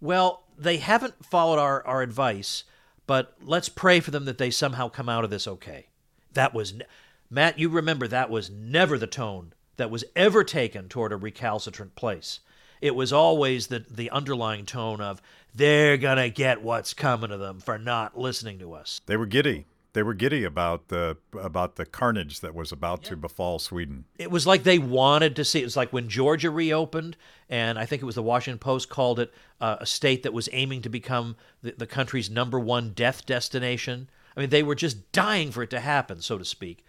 well, 0.01 0.44
they 0.59 0.77
haven't 0.79 1.25
followed 1.25 1.59
our 1.59 1.87
our 1.87 2.03
advice, 2.03 2.64
but 3.07 3.35
let's 3.42 3.68
pray 3.68 4.01
for 4.01 4.11
them 4.11 4.25
that 4.25 4.38
they 4.38 4.51
somehow 4.51 4.88
come 4.88 5.09
out 5.09 5.25
of 5.25 5.31
this 5.31 5.46
okay. 5.46 5.87
That 6.33 6.53
was, 6.53 6.75
Matt, 7.31 7.59
you 7.59 7.70
remember 7.70 8.07
that 8.07 8.29
was 8.29 8.51
never 8.51 8.99
the 8.99 9.07
tone 9.07 9.55
that 9.77 9.91
was 9.91 10.05
ever 10.15 10.45
taken 10.45 10.89
toward 10.89 11.12
a 11.12 11.17
recalcitrant 11.17 11.95
place. 11.95 12.41
It 12.81 12.95
was 12.95 13.12
always 13.12 13.69
the, 13.69 13.85
the 13.91 14.11
underlying 14.11 14.67
tone 14.67 15.01
of, 15.01 15.23
they're 15.55 15.97
going 15.97 16.19
to 16.19 16.29
get 16.29 16.62
what's 16.62 16.93
coming 16.93 17.31
to 17.31 17.37
them 17.39 17.61
for 17.61 17.79
not 17.79 18.19
listening 18.19 18.59
to 18.59 18.75
us. 18.75 19.01
They 19.07 19.17
were 19.17 19.27
giddy. 19.27 19.67
They 19.95 20.03
were 20.03 20.12
giddy 20.12 20.45
about 20.45 20.89
the 20.89 21.17
about 21.41 21.77
the 21.77 21.87
carnage 21.87 22.41
that 22.41 22.55
was 22.55 22.71
about 22.71 23.05
yeah. 23.05 23.11
to 23.11 23.17
befall 23.17 23.59
Sweden. 23.59 24.05
It 24.19 24.31
was 24.31 24.47
like 24.47 24.62
they 24.62 24.79
wanted 24.79 25.35
to 25.37 25.45
see. 25.45 25.62
It 25.62 25.65
was 25.65 25.77
like 25.77 25.91
when 25.91 26.11
Georgia 26.11 26.51
reopened, 26.51 27.17
and 27.49 27.79
I 27.79 27.87
think 27.87 28.03
it 28.03 28.05
was 28.05 28.17
the 28.17 28.23
Washington 28.23 28.59
Post 28.59 28.91
called 28.91 29.21
it 29.21 29.33
uh, 29.59 29.77
a 29.81 29.87
state 29.87 30.23
that 30.25 30.35
was 30.35 30.51
aiming 30.53 30.83
to 30.83 30.91
become 30.91 31.37
the, 31.62 31.73
the 31.79 31.87
country's 31.87 32.29
number 32.29 32.61
one 32.61 32.91
death 32.91 33.25
destination. 33.25 34.11
I 34.37 34.41
mean, 34.41 34.51
they 34.51 34.62
were 34.62 34.75
just 34.75 35.12
dying 35.12 35.51
for 35.51 35.62
it 35.62 35.71
to 35.71 35.81
happen, 35.81 36.21
so 36.21 36.37
to 36.37 36.45
speak 36.45 36.85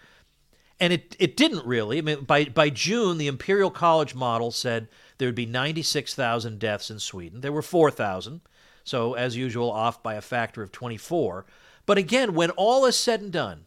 and 0.80 0.94
it 0.94 1.16
it 1.20 1.36
didn't 1.36 1.66
really. 1.66 1.98
I 1.98 2.02
mean, 2.02 2.24
by 2.24 2.46
by 2.46 2.70
June, 2.70 3.18
the 3.18 3.28
Imperial 3.28 3.72
College 3.72 4.14
model 4.14 4.52
said 4.52 4.88
there 5.18 5.28
would 5.28 5.36
be 5.36 5.46
96,000 5.46 6.60
deaths 6.60 6.92
in 6.92 7.00
Sweden. 7.00 7.42
There 7.42 7.52
were 7.52 7.62
4,000, 7.62 8.42
so 8.84 9.14
as 9.14 9.36
usual, 9.36 9.72
off 9.72 10.04
by 10.04 10.14
a 10.14 10.22
factor 10.22 10.62
of 10.62 10.72
24. 10.72 11.46
But 11.86 11.98
again, 11.98 12.36
when 12.36 12.52
all 12.52 12.86
is 12.86 12.96
said 12.96 13.22
and 13.22 13.32
done, 13.32 13.66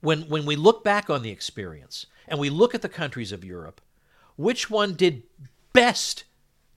when 0.00 0.22
when 0.22 0.44
we 0.44 0.56
look 0.56 0.84
back 0.84 1.08
on 1.08 1.22
the 1.22 1.30
experience 1.30 2.06
and 2.28 2.38
we 2.38 2.50
look 2.50 2.74
at 2.74 2.82
the 2.82 2.88
countries 2.88 3.32
of 3.32 3.44
Europe, 3.44 3.80
which 4.36 4.68
one 4.68 4.94
did 4.94 5.22
best 5.72 6.24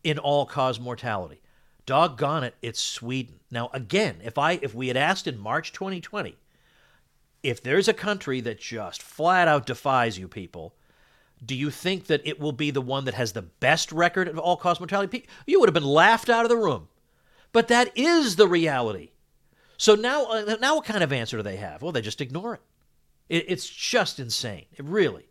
in 0.04 0.18
all 0.18 0.46
cause 0.46 0.80
mortality? 0.80 1.42
Doggone 1.86 2.44
it, 2.44 2.56
it's 2.62 2.80
Sweden. 2.80 3.40
Now 3.52 3.70
again, 3.74 4.22
if 4.24 4.38
I 4.38 4.54
if 4.62 4.74
we 4.74 4.88
had 4.88 4.98
asked 4.98 5.28
in 5.28 5.38
March 5.38 5.74
2020 5.74 6.38
if 7.44 7.62
there's 7.62 7.88
a 7.88 7.94
country 7.94 8.42
that 8.42 8.60
just 8.60 9.02
flat 9.02 9.48
out 9.48 9.66
defies 9.66 10.18
you 10.18 10.28
people, 10.28 10.76
do 11.46 11.56
you 11.56 11.70
think 11.72 12.08
that 12.08 12.22
it 12.26 12.40
will 12.40 12.52
be 12.52 12.72
the 12.72 12.82
one 12.82 13.06
that 13.06 13.14
has 13.14 13.32
the 13.32 13.42
best 13.42 13.92
record 13.92 14.28
of 14.28 14.38
all 14.38 14.58
cause 14.58 14.80
mortality? 14.80 15.26
You 15.46 15.60
would 15.60 15.70
have 15.70 15.74
been 15.74 15.84
laughed 15.84 16.30
out 16.30 16.46
of 16.46 16.50
the 16.50 16.58
room. 16.58 16.90
But 17.52 17.70
that 17.70 17.98
is 17.98 18.36
the 18.36 18.48
reality. 18.48 19.12
So 19.78 19.96
now, 19.96 20.26
uh, 20.26 20.58
now 20.60 20.76
what 20.76 20.86
kind 20.86 21.04
of 21.04 21.14
answer 21.14 21.38
do 21.38 21.44
they 21.44 21.56
have? 21.56 21.82
Well, 21.82 21.92
they 21.92 22.02
just 22.02 22.22
ignore 22.22 22.56
it. 22.56 22.62
it 23.30 23.46
it's 23.48 23.68
just 23.68 24.20
insane. 24.20 24.66
It 24.74 24.86
really. 24.86 25.26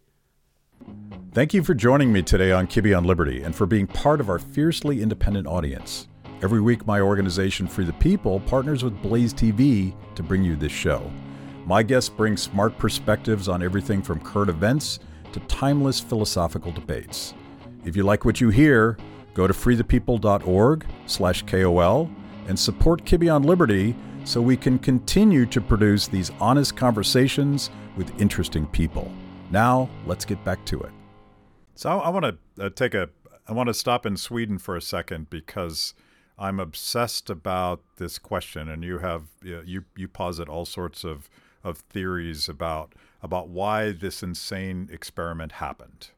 Thank 1.33 1.53
you 1.53 1.63
for 1.63 1.75
joining 1.75 2.13
me 2.13 2.23
today 2.23 2.53
on 2.53 2.67
Kibbe 2.67 2.97
on 2.97 3.05
Liberty 3.05 3.43
and 3.43 3.55
for 3.55 3.67
being 3.67 3.87
part 3.87 4.21
of 4.21 4.31
our 4.31 4.39
fiercely 4.39 5.03
independent 5.03 5.47
audience. 5.47 6.09
Every 6.41 6.61
week, 6.61 6.87
my 6.87 7.01
organization, 7.01 7.67
Free 7.67 7.85
the 7.85 7.93
People, 7.95 8.41
partners 8.41 8.83
with 8.85 9.01
Blaze 9.03 9.35
TV 9.35 9.95
to 10.15 10.23
bring 10.23 10.43
you 10.43 10.57
this 10.57 10.73
show. 10.73 11.11
My 11.69 11.83
guests 11.83 12.09
bring 12.09 12.39
smart 12.39 12.79
perspectives 12.79 13.47
on 13.47 13.63
everything 13.63 14.01
from 14.01 14.21
current 14.21 14.49
events 14.49 15.01
to 15.33 15.41
timeless 15.41 16.01
philosophical 16.01 16.73
debates. 16.73 17.35
If 17.85 17.95
you 17.95 18.05
like 18.05 18.25
what 18.25 18.41
you 18.41 18.49
hear, 18.49 18.97
go 19.35 19.47
to 19.47 19.53
freethepeople.org/kol 19.53 22.11
and 22.47 22.59
support 22.59 23.05
Kibbe 23.05 23.35
on 23.35 23.43
Liberty 23.43 23.95
so 24.25 24.41
we 24.41 24.57
can 24.57 24.79
continue 24.79 25.45
to 25.45 25.61
produce 25.61 26.09
these 26.09 26.31
honest 26.41 26.75
conversations 26.75 27.69
with 27.99 28.19
interesting 28.19 28.67
people. 28.69 29.13
Now, 29.51 29.91
let's 30.07 30.25
get 30.25 30.43
back 30.47 30.65
to 30.65 30.81
it. 30.81 30.93
So 31.75 32.01
I 32.01 32.09
want 32.09 32.25
to 32.25 32.39
uh, 32.65 32.71
take 32.71 32.95
a 32.95 33.11
I 33.47 33.53
want 33.53 33.67
to 33.67 33.75
stop 33.75 34.07
in 34.07 34.17
Sweden 34.17 34.57
for 34.57 34.75
a 34.75 34.81
second 34.81 35.29
because 35.29 35.93
I'm 36.39 36.61
obsessed 36.61 37.29
about 37.29 37.83
this 37.97 38.19
question, 38.19 38.71
and 38.71 38.83
you 38.83 39.01
have 39.01 39.25
you 39.43 39.85
you 39.95 40.09
posit 40.09 40.49
all 40.49 40.65
sorts 40.65 41.05
of 41.05 41.29
of 41.65 41.79
theories 41.79 42.49
about 42.49 42.95
about 43.23 43.49
why 43.49 43.91
this 43.93 44.23
insane 44.23 44.89
experiment 44.93 45.53
happened. 45.53 46.11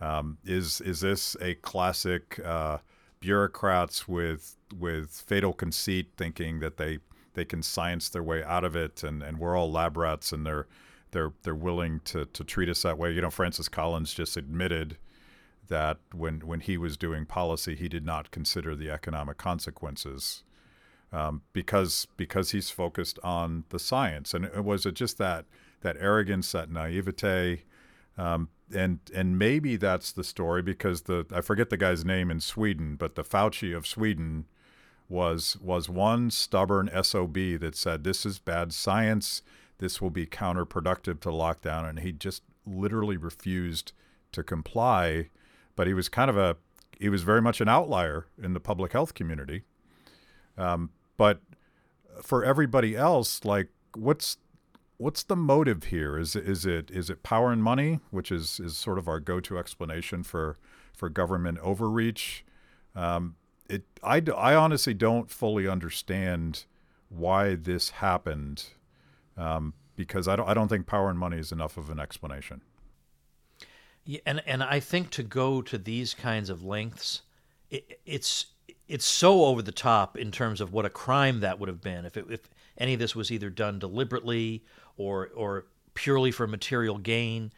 Um, 0.00 0.38
is 0.44 0.80
is 0.80 1.00
this 1.00 1.36
a 1.40 1.54
classic 1.54 2.38
uh, 2.44 2.78
bureaucrats 3.20 4.06
with 4.06 4.56
with 4.78 5.10
fatal 5.10 5.52
conceit, 5.52 6.12
thinking 6.16 6.60
that 6.60 6.76
they 6.76 6.98
they 7.34 7.44
can 7.44 7.62
science 7.62 8.08
their 8.08 8.22
way 8.22 8.42
out 8.42 8.64
of 8.64 8.74
it, 8.76 9.02
and, 9.02 9.22
and 9.22 9.38
we're 9.38 9.56
all 9.56 9.70
lab 9.70 9.96
rats, 9.96 10.32
and 10.32 10.44
they're 10.44 10.66
they're 11.12 11.32
they're 11.42 11.54
willing 11.54 12.00
to 12.04 12.26
to 12.26 12.44
treat 12.44 12.68
us 12.68 12.82
that 12.82 12.98
way. 12.98 13.12
You 13.12 13.22
know, 13.22 13.30
Francis 13.30 13.68
Collins 13.68 14.12
just 14.12 14.36
admitted 14.36 14.98
that 15.68 15.98
when 16.12 16.40
when 16.40 16.60
he 16.60 16.76
was 16.76 16.96
doing 16.96 17.24
policy, 17.24 17.74
he 17.74 17.88
did 17.88 18.04
not 18.04 18.30
consider 18.30 18.74
the 18.76 18.90
economic 18.90 19.38
consequences 19.38 20.42
um, 21.12 21.42
because 21.52 22.06
because 22.16 22.50
he's 22.50 22.70
focused 22.70 23.18
on 23.22 23.64
the 23.70 23.78
science. 23.78 24.34
And 24.34 24.44
it 24.44 24.64
was 24.64 24.86
it 24.86 24.94
just 24.94 25.18
that 25.18 25.46
that 25.80 25.96
arrogance, 26.00 26.52
that 26.52 26.70
naivete, 26.70 27.62
um, 28.18 28.48
and 28.74 28.98
and 29.14 29.38
maybe 29.38 29.76
that's 29.76 30.12
the 30.12 30.24
story 30.24 30.62
because 30.62 31.02
the 31.02 31.26
I 31.32 31.40
forget 31.40 31.70
the 31.70 31.76
guy's 31.76 32.04
name 32.04 32.30
in 32.30 32.40
Sweden, 32.40 32.96
but 32.96 33.14
the 33.14 33.24
Fauci 33.24 33.76
of 33.76 33.86
Sweden 33.86 34.46
was 35.08 35.56
was 35.60 35.88
one 35.88 36.30
stubborn 36.30 36.90
sob 37.02 37.34
that 37.34 37.76
said 37.76 38.04
this 38.04 38.26
is 38.26 38.38
bad 38.38 38.72
science, 38.72 39.42
this 39.78 40.00
will 40.00 40.10
be 40.10 40.26
counterproductive 40.26 41.20
to 41.20 41.28
lockdown, 41.28 41.88
and 41.88 42.00
he 42.00 42.12
just 42.12 42.42
literally 42.66 43.16
refused 43.16 43.92
to 44.32 44.42
comply. 44.42 45.28
But 45.76 45.86
he 45.86 45.94
was 45.94 46.08
kind 46.08 46.30
of 46.30 46.36
a 46.36 46.56
he 46.98 47.08
was 47.08 47.22
very 47.22 47.42
much 47.42 47.60
an 47.60 47.68
outlier 47.68 48.26
in 48.42 48.54
the 48.54 48.60
public 48.60 48.92
health 48.92 49.14
community. 49.14 49.62
Um, 50.56 50.90
but 51.16 51.40
for 52.22 52.44
everybody 52.44 52.96
else, 52.96 53.44
like 53.44 53.68
what's 53.94 54.38
what's 54.98 55.22
the 55.22 55.36
motive 55.36 55.84
here? 55.84 56.18
Is 56.18 56.36
is 56.36 56.66
it 56.66 56.90
is 56.90 57.10
it 57.10 57.22
power 57.22 57.52
and 57.52 57.62
money, 57.62 58.00
which 58.10 58.30
is 58.30 58.60
is 58.60 58.76
sort 58.76 58.98
of 58.98 59.08
our 59.08 59.20
go-to 59.20 59.58
explanation 59.58 60.22
for 60.22 60.56
for 60.94 61.08
government 61.08 61.58
overreach? 61.58 62.44
Um, 62.94 63.36
it 63.68 63.84
I, 64.02 64.22
I 64.36 64.54
honestly 64.54 64.94
don't 64.94 65.30
fully 65.30 65.68
understand 65.68 66.64
why 67.08 67.54
this 67.54 67.90
happened 67.90 68.64
um, 69.36 69.74
because 69.96 70.28
I 70.28 70.36
don't 70.36 70.48
I 70.48 70.54
don't 70.54 70.68
think 70.68 70.86
power 70.86 71.10
and 71.10 71.18
money 71.18 71.38
is 71.38 71.52
enough 71.52 71.76
of 71.76 71.90
an 71.90 72.00
explanation. 72.00 72.62
Yeah, 74.04 74.20
and 74.24 74.42
and 74.46 74.62
I 74.62 74.80
think 74.80 75.10
to 75.10 75.22
go 75.22 75.62
to 75.62 75.78
these 75.78 76.14
kinds 76.14 76.48
of 76.48 76.64
lengths, 76.64 77.22
it, 77.70 78.00
it's 78.06 78.46
it's 78.88 79.04
so 79.04 79.44
over 79.44 79.62
the 79.62 79.72
top 79.72 80.16
in 80.16 80.30
terms 80.30 80.60
of 80.60 80.72
what 80.72 80.84
a 80.84 80.90
crime 80.90 81.40
that 81.40 81.58
would 81.58 81.68
have 81.68 81.80
been 81.80 82.04
if 82.04 82.16
it, 82.16 82.26
if 82.30 82.40
any 82.78 82.94
of 82.94 82.98
this 82.98 83.16
was 83.16 83.30
either 83.30 83.50
done 83.50 83.78
deliberately 83.78 84.64
or 84.96 85.30
or 85.34 85.66
purely 85.94 86.30
for 86.30 86.46
material 86.46 86.98
gain. 86.98 87.52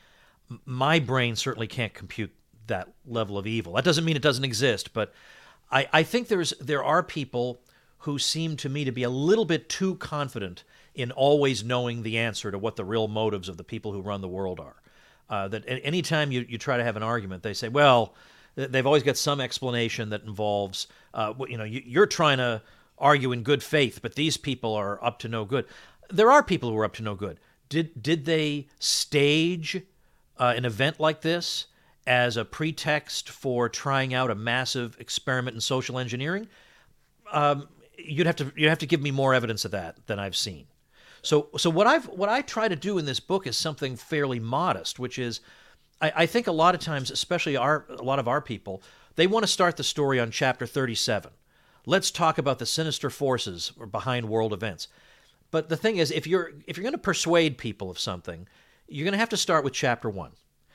My 0.65 0.99
brain 0.99 1.37
certainly 1.37 1.67
can't 1.67 1.93
compute 1.93 2.33
that 2.69 2.89
level 3.07 3.37
of 3.37 3.47
evil. 3.47 3.75
That 3.75 3.85
doesn't 3.85 4.05
mean 4.05 4.17
it 4.17 4.23
doesn't 4.23 4.45
exist, 4.45 4.93
but 4.93 5.13
I, 5.71 5.89
I 5.93 6.03
think 6.03 6.29
there's 6.29 6.51
there 6.61 6.85
are 6.85 7.03
people 7.03 7.61
who 8.03 8.19
seem 8.19 8.57
to 8.57 8.69
me 8.69 8.85
to 8.85 8.93
be 8.93 9.03
a 9.03 9.11
little 9.11 9.45
bit 9.45 9.69
too 9.69 9.97
confident 9.97 10.65
in 10.95 11.11
always 11.13 11.65
knowing 11.65 12.03
the 12.03 12.19
answer 12.19 12.51
to 12.51 12.59
what 12.59 12.77
the 12.77 12.85
real 12.85 13.09
motives 13.09 13.49
of 13.49 13.57
the 13.57 13.65
people 13.65 13.93
who 13.93 14.01
run 14.01 14.21
the 14.21 14.29
world 14.29 14.61
are. 14.61 14.77
Uh, 15.29 15.49
that 15.49 15.65
anytime 15.67 16.33
you, 16.33 16.47
you 16.49 16.57
try 16.57 16.77
to 16.77 16.85
have 16.85 16.97
an 16.97 17.03
argument, 17.03 17.43
they 17.43 17.53
say, 17.53 17.69
well, 17.69 18.15
they've 18.67 18.87
always 18.87 19.03
got 19.03 19.17
some 19.17 19.41
explanation 19.41 20.11
that 20.11 20.25
involves, 20.25 20.89
uh, 21.15 21.33
you 21.49 21.57
know, 21.57 21.65
you, 21.65 22.03
are 22.03 22.07
trying 22.07 22.39
to 22.39 22.61
argue 22.99 23.31
in 23.33 23.43
good 23.43 23.63
faith, 23.63 24.01
but 24.03 24.17
these 24.17 24.37
people 24.37 24.75
are 24.75 25.03
up 25.05 25.21
to 25.21 25.29
no 25.29 25.45
good. 25.45 25.65
There 26.11 26.31
are 26.31 26.43
people 26.43 26.71
who 26.71 26.77
are 26.79 26.85
up 26.85 26.95
to 26.95 27.03
no 27.03 27.15
good. 27.15 27.39
Did 27.69 28.03
did 28.03 28.25
they 28.25 28.67
stage 28.79 29.83
uh, 30.39 30.55
an 30.57 30.65
event 30.65 30.99
like 30.99 31.21
this 31.21 31.67
as 32.07 32.37
a 32.37 32.45
pretext 32.45 33.29
for 33.29 33.69
trying 33.69 34.15
out 34.15 34.31
a 34.31 34.35
massive 34.35 34.97
experiment 34.99 35.55
in 35.55 35.61
social 35.61 35.99
engineering? 35.99 36.49
Um, 37.31 37.69
you'd 37.99 38.27
have 38.27 38.37
to 38.37 38.53
you'd 38.57 38.71
have 38.71 38.79
to 38.79 38.87
give 38.87 39.03
me 39.03 39.11
more 39.11 39.35
evidence 39.35 39.65
of 39.65 39.71
that 39.73 39.97
than 40.07 40.19
I've 40.19 40.37
seen. 40.37 40.67
So 41.23 41.49
so 41.59 41.69
what 41.69 41.87
I've 41.87 42.09
what 42.09 42.31
I 42.31 42.41
try 42.41 42.69
to 42.69 42.77
do 42.77 42.99
in 42.99 43.05
this 43.05 43.21
book 43.21 43.47
is 43.47 43.57
something 43.57 43.97
fairly 43.97 44.41
modest, 44.41 44.99
which 44.99 45.19
is 45.19 45.41
I, 46.01 46.13
I 46.17 46.27
think 46.27 46.47
a 46.47 46.53
lot 46.53 46.75
of 46.75 46.81
times, 46.81 47.11
especially 47.11 47.57
our 47.57 47.87
a 47.89 48.03
lot 48.03 48.19
of 48.19 48.29
our 48.29 48.41
people, 48.41 48.83
they 49.17 49.27
want 49.27 49.45
to 49.45 49.53
start 49.53 49.77
the 49.77 49.85
story 49.85 50.21
on 50.21 50.31
chapter 50.31 50.67
37. 50.67 51.33
Let's 51.87 52.11
talk 52.11 52.39
about 52.39 52.59
the 52.59 52.67
sinister 52.67 53.11
forces 53.11 53.73
behind 53.91 54.29
world 54.29 54.53
events. 54.53 54.89
But 55.51 55.69
the 55.69 55.77
thing 55.77 55.97
is, 55.97 56.11
if 56.11 56.27
you're 56.27 56.53
if 56.67 56.77
you're 56.77 56.83
going 56.83 56.93
to 56.93 56.99
persuade 56.99 57.59
people 57.59 57.91
of 57.91 57.99
something, 57.99 58.47
you're 58.87 59.05
going 59.05 59.13
to 59.13 59.19
have 59.19 59.31
to 59.31 59.37
start 59.37 59.65
with 59.65 59.73
chapter 59.73 60.11
one. 60.11 60.33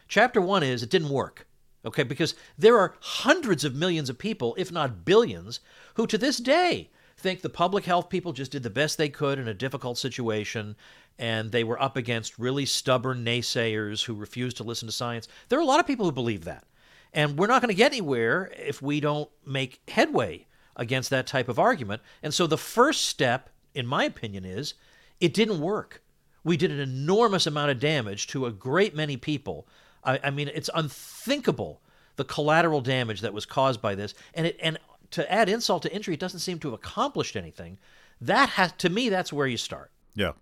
Chapter 0.08 0.42
one 0.42 0.64
is 0.64 0.84
it 0.84 0.90
didn't 0.90 1.10
work. 1.10 1.48
Okay, 1.86 2.04
because 2.04 2.34
there 2.58 2.78
are 2.80 2.96
hundreds 3.02 3.66
of 3.66 3.76
millions 3.76 4.10
of 4.10 4.18
people, 4.18 4.56
if 4.58 4.72
not 4.72 5.04
billions, 5.04 5.60
who 5.96 6.08
to 6.08 6.18
this 6.18 6.38
day 6.38 6.90
think 7.18 7.42
the 7.42 7.50
public 7.50 7.86
health 7.86 8.10
people 8.10 8.34
just 8.34 8.52
did 8.52 8.64
the 8.64 8.70
best 8.70 8.98
they 8.98 9.10
could 9.10 9.40
in 9.40 9.48
a 9.48 9.54
difficult 9.54 9.98
situation 9.98 10.76
and 11.20 11.52
they 11.52 11.64
were 11.64 11.82
up 11.82 11.98
against 11.98 12.40
really 12.40 12.66
stubborn 12.66 13.24
naysayers 13.24 14.04
who 14.04 14.14
refused 14.14 14.58
to 14.58 14.64
listen 14.64 14.88
to 14.88 14.92
science. 14.92 15.28
There 15.50 15.60
are 15.60 15.62
a 15.64 15.66
lot 15.66 15.80
of 15.80 15.88
people 15.88 16.06
who 16.06 16.12
believe 16.12 16.46
that. 16.46 16.66
And 17.14 17.38
we're 17.38 17.48
not 17.48 17.62
going 17.62 17.70
to 17.70 17.76
get 17.76 17.92
anywhere 17.92 18.52
if 18.58 18.82
we 18.82 19.00
don't 19.00 19.30
make 19.46 19.82
headway 19.88 20.48
against 20.76 21.12
that 21.12 21.28
type 21.28 21.48
of 21.48 21.60
argument. 21.60 22.02
And 22.24 22.34
so 22.34 22.48
the 22.48 22.58
first 22.58 23.06
step 23.06 23.52
in 23.74 23.88
my 23.88 24.04
opinion, 24.04 24.46
is 24.46 24.74
it 25.20 25.34
didn't 25.34 25.60
work. 25.60 26.02
We 26.44 26.58
did 26.58 26.72
an 26.72 26.80
enormous 26.80 27.48
amount 27.48 27.72
of 27.72 27.80
damage 27.80 28.28
to 28.28 28.46
a 28.46 28.52
great 28.52 28.96
many 28.96 29.18
people. 29.18 29.68
I, 30.04 30.20
I 30.24 30.30
mean, 30.30 30.50
it's 30.54 30.70
unthinkable 30.74 31.82
the 32.16 32.26
collateral 32.26 32.82
damage 32.82 33.22
that 33.22 33.34
was 33.34 33.46
caused 33.46 33.82
by 33.82 33.96
this, 33.96 34.14
and 34.36 34.48
it 34.48 34.58
and 34.62 34.78
to 35.12 35.32
add 35.32 35.50
insult 35.50 35.84
to 35.84 35.94
injury, 35.94 36.14
it 36.14 36.20
doesn't 36.20 36.42
seem 36.42 36.60
to 36.60 36.68
have 36.68 36.76
accomplished 36.76 37.36
anything. 37.36 37.80
That 38.22 38.50
has 38.50 38.72
to 38.74 38.90
me, 38.90 39.10
that's 39.10 39.34
where 39.34 39.48
you 39.48 39.58
start. 39.58 39.92
Yeah, 40.14 40.34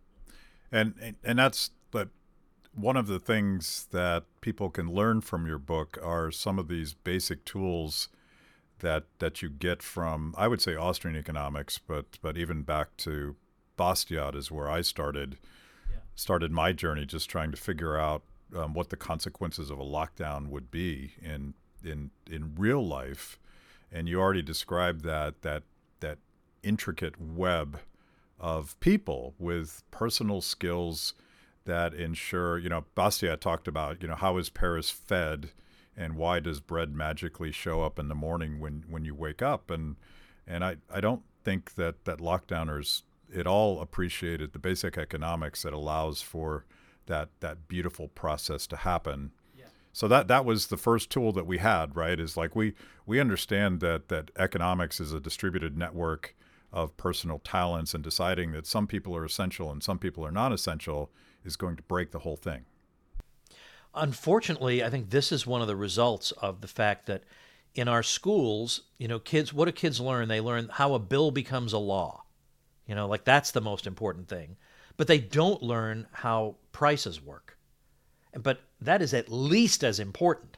and 0.72 1.16
and 1.24 1.40
that's 1.40 1.72
but 1.92 2.10
one 2.74 2.96
of 2.96 3.08
the 3.08 3.20
things 3.20 3.88
that 3.92 4.24
people 4.40 4.70
can 4.70 4.92
learn 4.92 5.22
from 5.22 5.46
your 5.46 5.58
book 5.58 5.98
are 6.02 6.32
some 6.32 6.58
of 6.58 6.68
these 6.68 6.94
basic 6.94 7.44
tools 7.44 8.08
that 8.80 9.06
that 9.20 9.42
you 9.42 9.50
get 9.50 9.82
from 9.82 10.34
I 10.38 10.48
would 10.48 10.62
say 10.62 10.76
Austrian 10.76 11.18
economics, 11.18 11.78
but 11.78 12.18
but 12.22 12.38
even 12.38 12.64
back 12.64 12.96
to 12.98 13.36
Bastiat 13.78 14.36
is 14.36 14.52
where 14.52 14.70
I 14.70 14.82
started 14.82 15.38
yeah. 15.90 16.00
started 16.16 16.52
my 16.52 16.72
journey, 16.72 17.06
just 17.06 17.30
trying 17.30 17.52
to 17.52 17.58
figure 17.58 17.98
out 17.98 18.24
um, 18.56 18.74
what 18.74 18.90
the 18.90 18.98
consequences 18.98 19.70
of 19.70 19.80
a 19.80 19.86
lockdown 19.86 20.48
would 20.48 20.72
be 20.72 21.14
in 21.22 21.54
in 21.84 22.12
in 22.30 22.56
real 22.58 22.86
life. 22.86 23.40
And 23.92 24.08
you 24.08 24.20
already 24.20 24.42
described 24.42 25.04
that 25.04 25.42
that 25.42 25.64
that 26.00 26.18
intricate 26.64 27.20
web 27.20 27.80
of 28.42 28.78
people 28.80 29.36
with 29.38 29.84
personal 29.92 30.42
skills 30.42 31.14
that 31.66 31.94
ensure, 31.94 32.58
you 32.58 32.68
know, 32.68 32.86
Bastiat 32.98 33.40
talked 33.40 33.68
about, 33.68 34.02
you 34.02 34.08
know, 34.08 34.16
how 34.16 34.38
is 34.38 34.50
Paris 34.50 34.90
fed 34.90 35.52
and 35.96 36.16
why 36.16 36.40
does 36.40 36.60
bread 36.60 36.94
magically 36.94 37.52
show 37.52 37.84
up 37.84 38.00
in 38.00 38.08
the 38.08 38.16
morning 38.16 38.60
when, 38.60 38.84
when 38.90 39.06
you 39.06 39.14
wake 39.14 39.44
up? 39.44 39.70
And 39.70 39.96
and 40.48 40.66
I, 40.66 40.78
I 40.92 41.00
don't 41.00 41.22
think 41.44 41.76
that, 41.76 42.04
that 42.06 42.18
lockdowners 42.18 43.04
at 43.34 43.46
all 43.46 43.80
appreciated 43.80 44.54
the 44.54 44.60
basic 44.60 44.98
economics 44.98 45.62
that 45.62 45.72
allows 45.72 46.22
for 46.22 46.66
that 47.06 47.30
that 47.42 47.68
beautiful 47.68 48.08
process 48.08 48.66
to 48.68 48.78
happen. 48.78 49.32
Yeah. 49.56 49.66
So 49.94 50.08
that 50.08 50.28
that 50.30 50.46
was 50.46 50.68
the 50.68 50.78
first 50.78 51.12
tool 51.12 51.32
that 51.34 51.46
we 51.46 51.60
had, 51.60 51.96
right? 51.96 52.20
Is 52.20 52.36
like 52.36 52.56
we 52.56 52.74
we 53.06 53.20
understand 53.20 53.82
that 53.82 54.08
that 54.08 54.32
economics 54.36 55.00
is 55.00 55.14
a 55.14 55.20
distributed 55.20 55.78
network 55.78 56.36
of 56.74 56.96
personal 56.98 57.40
talents, 57.40 57.94
and 57.94 58.04
deciding 58.04 58.52
that 58.52 58.66
some 58.66 58.88
people 58.88 59.16
are 59.16 59.26
essential 59.26 59.72
and 59.72 59.84
some 59.84 60.00
people 60.00 60.26
are 60.26 60.32
not 60.32 60.52
essential 60.52 61.12
is 61.44 61.56
going 61.56 61.76
to 61.76 61.84
break 61.84 62.12
the 62.12 62.20
whole 62.20 62.38
thing. 62.38 62.66
Unfortunately, 63.94 64.84
I 64.84 64.90
think 64.90 65.10
this 65.10 65.32
is 65.32 65.46
one 65.46 65.62
of 65.62 65.68
the 65.68 65.76
results 65.76 66.32
of 66.34 66.62
the 66.62 66.68
fact 66.68 67.08
that 67.08 67.24
in 67.74 67.88
our 67.88 68.04
schools, 68.04 68.84
you 68.98 69.08
know, 69.08 69.20
kids, 69.20 69.54
what 69.54 69.66
do 69.66 69.72
kids 69.72 70.00
learn? 70.00 70.28
They 70.28 70.42
learn 70.42 70.70
how 70.72 70.94
a 70.94 71.00
bill 71.00 71.32
becomes 71.32 71.74
a 71.74 71.78
law. 71.78 72.24
You 72.86 72.96
know, 72.96 73.08
like 73.08 73.24
that's 73.24 73.52
the 73.52 73.62
most 73.62 73.88
important 73.88 74.28
thing. 74.28 74.58
But 74.98 75.08
they 75.08 75.20
don't 75.20 75.62
learn 75.64 76.08
how 76.12 76.56
prices 76.72 77.22
work. 77.22 77.58
But 78.34 78.62
that 78.80 79.02
is 79.02 79.14
at 79.14 79.32
least 79.32 79.84
as 79.84 80.00
important 80.00 80.51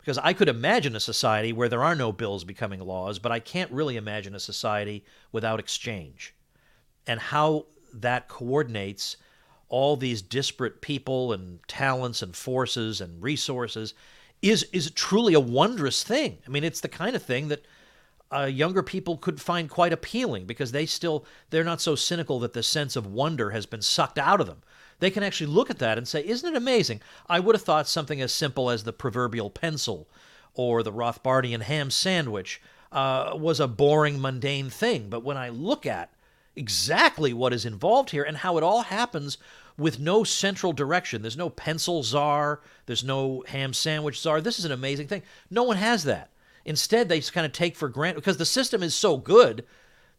because 0.00 0.18
I 0.18 0.32
could 0.32 0.48
imagine 0.48 0.96
a 0.96 1.00
society 1.00 1.52
where 1.52 1.68
there 1.68 1.84
are 1.84 1.94
no 1.94 2.10
bills 2.10 2.44
becoming 2.44 2.80
laws, 2.80 3.18
but 3.18 3.32
I 3.32 3.38
can't 3.38 3.70
really 3.70 3.96
imagine 3.96 4.34
a 4.34 4.40
society 4.40 5.04
without 5.30 5.60
exchange. 5.60 6.34
And 7.06 7.20
how 7.20 7.66
that 7.92 8.28
coordinates 8.28 9.16
all 9.68 9.96
these 9.96 10.22
disparate 10.22 10.80
people 10.80 11.32
and 11.32 11.60
talents 11.68 12.22
and 12.22 12.34
forces 12.34 13.00
and 13.00 13.22
resources 13.22 13.94
is 14.42 14.64
is 14.72 14.90
truly 14.92 15.34
a 15.34 15.40
wondrous 15.40 16.02
thing. 16.02 16.38
I 16.46 16.50
mean, 16.50 16.64
it's 16.64 16.80
the 16.80 16.88
kind 16.88 17.14
of 17.14 17.22
thing 17.22 17.48
that 17.48 17.64
uh, 18.32 18.44
younger 18.44 18.82
people 18.82 19.16
could 19.16 19.40
find 19.40 19.68
quite 19.68 19.92
appealing 19.92 20.46
because 20.46 20.72
they 20.72 20.86
still 20.86 21.24
they're 21.50 21.64
not 21.64 21.80
so 21.80 21.94
cynical 21.94 22.40
that 22.40 22.52
the 22.52 22.62
sense 22.62 22.96
of 22.96 23.06
wonder 23.06 23.50
has 23.50 23.66
been 23.66 23.82
sucked 23.82 24.18
out 24.18 24.40
of 24.40 24.46
them. 24.46 24.62
They 25.00 25.10
can 25.10 25.22
actually 25.22 25.48
look 25.48 25.70
at 25.70 25.78
that 25.80 25.98
and 25.98 26.06
say, 26.06 26.24
"Isn't 26.24 26.54
it 26.54 26.56
amazing? 26.56 27.00
I 27.28 27.40
would 27.40 27.54
have 27.54 27.64
thought 27.64 27.88
something 27.88 28.20
as 28.20 28.32
simple 28.32 28.70
as 28.70 28.84
the 28.84 28.92
proverbial 28.92 29.50
pencil 29.50 30.06
or 30.54 30.82
the 30.82 30.92
Rothbardian 30.92 31.62
ham 31.62 31.90
sandwich 31.90 32.60
uh, 32.92 33.32
was 33.34 33.60
a 33.60 33.68
boring, 33.68 34.20
mundane 34.20 34.70
thing, 34.70 35.08
but 35.08 35.24
when 35.24 35.36
I 35.36 35.48
look 35.48 35.86
at 35.86 36.10
exactly 36.56 37.32
what 37.32 37.52
is 37.52 37.64
involved 37.64 38.10
here 38.10 38.22
and 38.22 38.38
how 38.38 38.56
it 38.56 38.62
all 38.62 38.82
happens 38.82 39.38
with 39.78 39.98
no 39.98 40.24
central 40.24 40.72
direction. 40.72 41.22
There's 41.22 41.36
no 41.36 41.48
pencil 41.48 42.02
czar, 42.02 42.60
there's 42.86 43.02
no 43.02 43.44
ham 43.48 43.72
sandwich 43.72 44.20
czar. 44.20 44.40
This 44.40 44.58
is 44.58 44.64
an 44.64 44.72
amazing 44.72 45.08
thing. 45.08 45.22
No 45.48 45.62
one 45.62 45.78
has 45.78 46.04
that. 46.04 46.30
Instead, 46.64 47.08
they 47.08 47.20
just 47.20 47.32
kind 47.32 47.46
of 47.46 47.52
take 47.52 47.76
for 47.76 47.88
granted 47.88 48.20
because 48.20 48.36
the 48.36 48.44
system 48.44 48.82
is 48.82 48.94
so 48.94 49.16
good, 49.16 49.64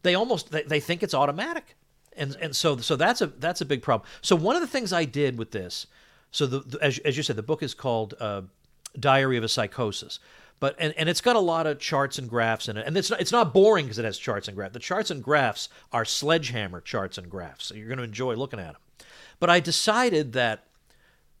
they 0.02 0.14
almost 0.14 0.50
they, 0.50 0.64
they 0.64 0.80
think 0.80 1.02
it's 1.02 1.14
automatic. 1.14 1.76
And 2.16 2.36
and 2.40 2.54
so 2.54 2.76
so 2.78 2.96
that's 2.96 3.20
a 3.20 3.28
that's 3.28 3.60
a 3.60 3.64
big 3.64 3.82
problem. 3.82 4.08
So 4.20 4.36
one 4.36 4.56
of 4.56 4.62
the 4.62 4.68
things 4.68 4.92
I 4.92 5.04
did 5.04 5.38
with 5.38 5.50
this, 5.50 5.86
so 6.30 6.46
the, 6.46 6.60
the 6.60 6.78
as, 6.82 6.98
as 6.98 7.16
you 7.16 7.22
said, 7.22 7.36
the 7.36 7.42
book 7.42 7.62
is 7.62 7.74
called 7.74 8.14
uh, 8.20 8.42
Diary 8.98 9.36
of 9.36 9.44
a 9.44 9.48
Psychosis 9.48 10.18
but 10.60 10.76
and, 10.78 10.94
and 10.96 11.08
it's 11.08 11.20
got 11.20 11.34
a 11.34 11.40
lot 11.40 11.66
of 11.66 11.80
charts 11.80 12.18
and 12.18 12.30
graphs 12.30 12.68
in 12.68 12.76
it. 12.76 12.86
And 12.86 12.96
it's 12.96 13.10
not, 13.10 13.20
it's 13.20 13.32
not 13.32 13.52
boring 13.52 13.86
because 13.86 13.98
it 13.98 14.04
has 14.04 14.16
charts 14.16 14.46
and 14.46 14.56
graphs. 14.56 14.72
The 14.72 14.78
charts 14.78 15.10
and 15.10 15.20
graphs 15.20 15.68
are 15.92 16.04
sledgehammer 16.04 16.80
charts 16.80 17.18
and 17.18 17.28
graphs 17.28 17.64
so 17.64 17.74
you're 17.74 17.88
going 17.88 17.98
to 17.98 18.04
enjoy 18.04 18.36
looking 18.36 18.60
at 18.60 18.74
them 18.74 18.80
but 19.40 19.50
i 19.50 19.58
decided 19.58 20.34
that 20.34 20.66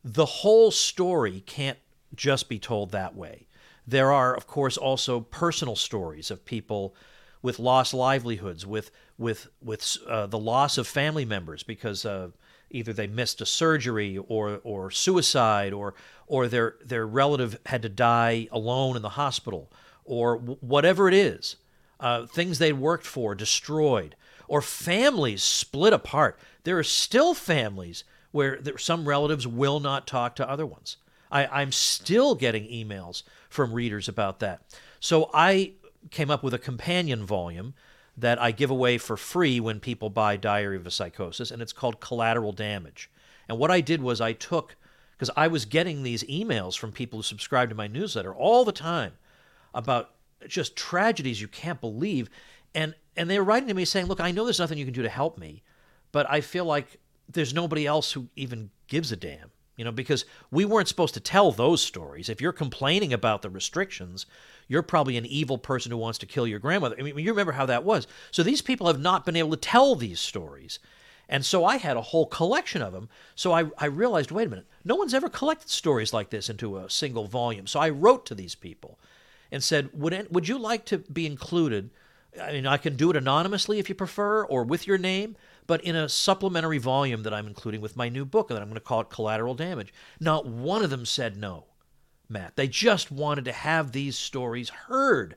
the 0.04 0.24
whole 0.24 0.70
story 0.70 1.42
can't 1.46 1.78
just 2.14 2.48
be 2.48 2.58
told 2.58 2.90
that 2.90 3.14
way. 3.14 3.46
There 3.86 4.12
are 4.12 4.34
of 4.34 4.46
course 4.46 4.76
also 4.76 5.20
personal 5.20 5.76
stories 5.76 6.30
of 6.30 6.44
people 6.44 6.94
with 7.42 7.58
lost 7.58 7.92
livelihoods 7.92 8.64
with 8.64 8.90
with 9.18 9.48
with 9.62 9.98
uh, 10.08 10.26
the 10.26 10.38
loss 10.38 10.78
of 10.78 10.86
family 10.86 11.24
members 11.24 11.62
because 11.62 12.06
uh, 12.06 12.28
either 12.70 12.92
they 12.92 13.06
missed 13.06 13.40
a 13.40 13.46
surgery 13.46 14.18
or 14.28 14.60
or 14.64 14.90
suicide 14.90 15.72
or 15.72 15.94
or 16.26 16.48
their 16.48 16.76
their 16.84 17.06
relative 17.06 17.58
had 17.66 17.82
to 17.82 17.88
die 17.88 18.48
alone 18.50 18.96
in 18.96 19.02
the 19.02 19.10
hospital 19.10 19.70
or 20.04 20.36
w- 20.36 20.58
whatever 20.60 21.08
it 21.08 21.14
is 21.14 21.56
uh, 22.00 22.26
things 22.26 22.58
they 22.58 22.72
worked 22.72 23.06
for 23.06 23.34
destroyed 23.34 24.16
or 24.48 24.60
families 24.60 25.42
split 25.42 25.92
apart. 25.92 26.38
There 26.64 26.78
are 26.78 26.84
still 26.84 27.32
families 27.32 28.04
where 28.32 28.58
there, 28.60 28.78
some 28.78 29.08
relatives 29.08 29.46
will 29.46 29.80
not 29.80 30.06
talk 30.06 30.36
to 30.36 30.48
other 30.48 30.66
ones. 30.66 30.96
I, 31.30 31.46
i'm 31.46 31.72
still 31.72 32.34
getting 32.34 32.64
emails 32.64 33.22
from 33.48 33.72
readers 33.72 34.08
about 34.08 34.40
that. 34.40 34.60
So 35.00 35.30
i 35.32 35.72
came 36.10 36.30
up 36.30 36.42
with 36.42 36.54
a 36.54 36.58
companion 36.58 37.24
volume 37.24 37.74
that 38.16 38.40
I 38.40 38.50
give 38.50 38.70
away 38.70 38.98
for 38.98 39.16
free 39.16 39.60
when 39.60 39.80
people 39.80 40.10
buy 40.10 40.36
Diary 40.36 40.76
of 40.76 40.86
a 40.86 40.90
Psychosis, 40.90 41.50
and 41.50 41.62
it's 41.62 41.72
called 41.72 42.00
Collateral 42.00 42.52
Damage. 42.52 43.10
And 43.48 43.58
what 43.58 43.70
I 43.70 43.80
did 43.80 44.02
was 44.02 44.20
I 44.20 44.32
took, 44.32 44.76
because 45.12 45.30
I 45.36 45.48
was 45.48 45.64
getting 45.64 46.02
these 46.02 46.24
emails 46.24 46.76
from 46.76 46.92
people 46.92 47.18
who 47.18 47.22
subscribe 47.22 47.68
to 47.70 47.74
my 47.74 47.86
newsletter 47.86 48.34
all 48.34 48.64
the 48.64 48.72
time 48.72 49.12
about 49.74 50.10
just 50.46 50.76
tragedies 50.76 51.40
you 51.40 51.48
can't 51.48 51.80
believe. 51.80 52.28
And, 52.74 52.94
and 53.16 53.30
they 53.30 53.38
were 53.38 53.44
writing 53.44 53.68
to 53.68 53.74
me 53.74 53.84
saying, 53.84 54.06
Look, 54.06 54.20
I 54.20 54.30
know 54.30 54.44
there's 54.44 54.58
nothing 54.58 54.78
you 54.78 54.84
can 54.84 54.94
do 54.94 55.02
to 55.02 55.08
help 55.08 55.38
me, 55.38 55.62
but 56.10 56.30
I 56.30 56.40
feel 56.40 56.64
like 56.64 56.98
there's 57.28 57.54
nobody 57.54 57.86
else 57.86 58.12
who 58.12 58.28
even 58.36 58.70
gives 58.88 59.10
a 59.12 59.16
damn 59.16 59.50
you 59.76 59.84
know, 59.84 59.92
because 59.92 60.24
we 60.50 60.64
weren't 60.64 60.88
supposed 60.88 61.14
to 61.14 61.20
tell 61.20 61.50
those 61.50 61.82
stories. 61.82 62.28
If 62.28 62.40
you're 62.40 62.52
complaining 62.52 63.12
about 63.12 63.42
the 63.42 63.50
restrictions, 63.50 64.26
you're 64.68 64.82
probably 64.82 65.16
an 65.16 65.26
evil 65.26 65.58
person 65.58 65.90
who 65.90 65.98
wants 65.98 66.18
to 66.18 66.26
kill 66.26 66.46
your 66.46 66.58
grandmother. 66.58 66.96
I 66.98 67.02
mean, 67.02 67.18
you 67.18 67.32
remember 67.32 67.52
how 67.52 67.66
that 67.66 67.84
was. 67.84 68.06
So 68.30 68.42
these 68.42 68.62
people 68.62 68.86
have 68.86 69.00
not 69.00 69.24
been 69.24 69.36
able 69.36 69.50
to 69.50 69.56
tell 69.56 69.94
these 69.94 70.20
stories. 70.20 70.78
And 71.28 71.44
so 71.44 71.64
I 71.64 71.78
had 71.78 71.96
a 71.96 72.02
whole 72.02 72.26
collection 72.26 72.82
of 72.82 72.92
them. 72.92 73.08
So 73.34 73.52
I, 73.52 73.64
I 73.78 73.86
realized 73.86 74.30
wait 74.30 74.46
a 74.46 74.50
minute, 74.50 74.66
no 74.84 74.96
one's 74.96 75.14
ever 75.14 75.30
collected 75.30 75.70
stories 75.70 76.12
like 76.12 76.30
this 76.30 76.50
into 76.50 76.76
a 76.76 76.90
single 76.90 77.26
volume. 77.26 77.66
So 77.66 77.80
I 77.80 77.88
wrote 77.88 78.26
to 78.26 78.34
these 78.34 78.54
people 78.54 78.98
and 79.50 79.62
said, 79.62 79.90
would, 79.94 80.28
would 80.30 80.48
you 80.48 80.58
like 80.58 80.84
to 80.86 80.98
be 80.98 81.24
included? 81.24 81.90
I 82.40 82.52
mean, 82.52 82.66
I 82.66 82.76
can 82.76 82.96
do 82.96 83.10
it 83.10 83.16
anonymously 83.16 83.78
if 83.78 83.88
you 83.88 83.94
prefer, 83.94 84.44
or 84.44 84.64
with 84.64 84.86
your 84.86 84.98
name, 84.98 85.36
but 85.66 85.82
in 85.82 85.96
a 85.96 86.08
supplementary 86.08 86.78
volume 86.78 87.22
that 87.22 87.34
I'm 87.34 87.46
including 87.46 87.80
with 87.80 87.96
my 87.96 88.08
new 88.08 88.24
book, 88.24 88.50
and 88.50 88.58
I'm 88.58 88.66
going 88.66 88.74
to 88.74 88.80
call 88.80 89.00
it 89.00 89.10
Collateral 89.10 89.54
Damage. 89.54 89.92
Not 90.20 90.46
one 90.46 90.82
of 90.82 90.90
them 90.90 91.06
said 91.06 91.36
no. 91.36 91.66
Matt. 92.32 92.56
They 92.56 92.66
just 92.66 93.12
wanted 93.12 93.44
to 93.44 93.52
have 93.52 93.92
these 93.92 94.16
stories 94.16 94.70
heard 94.70 95.36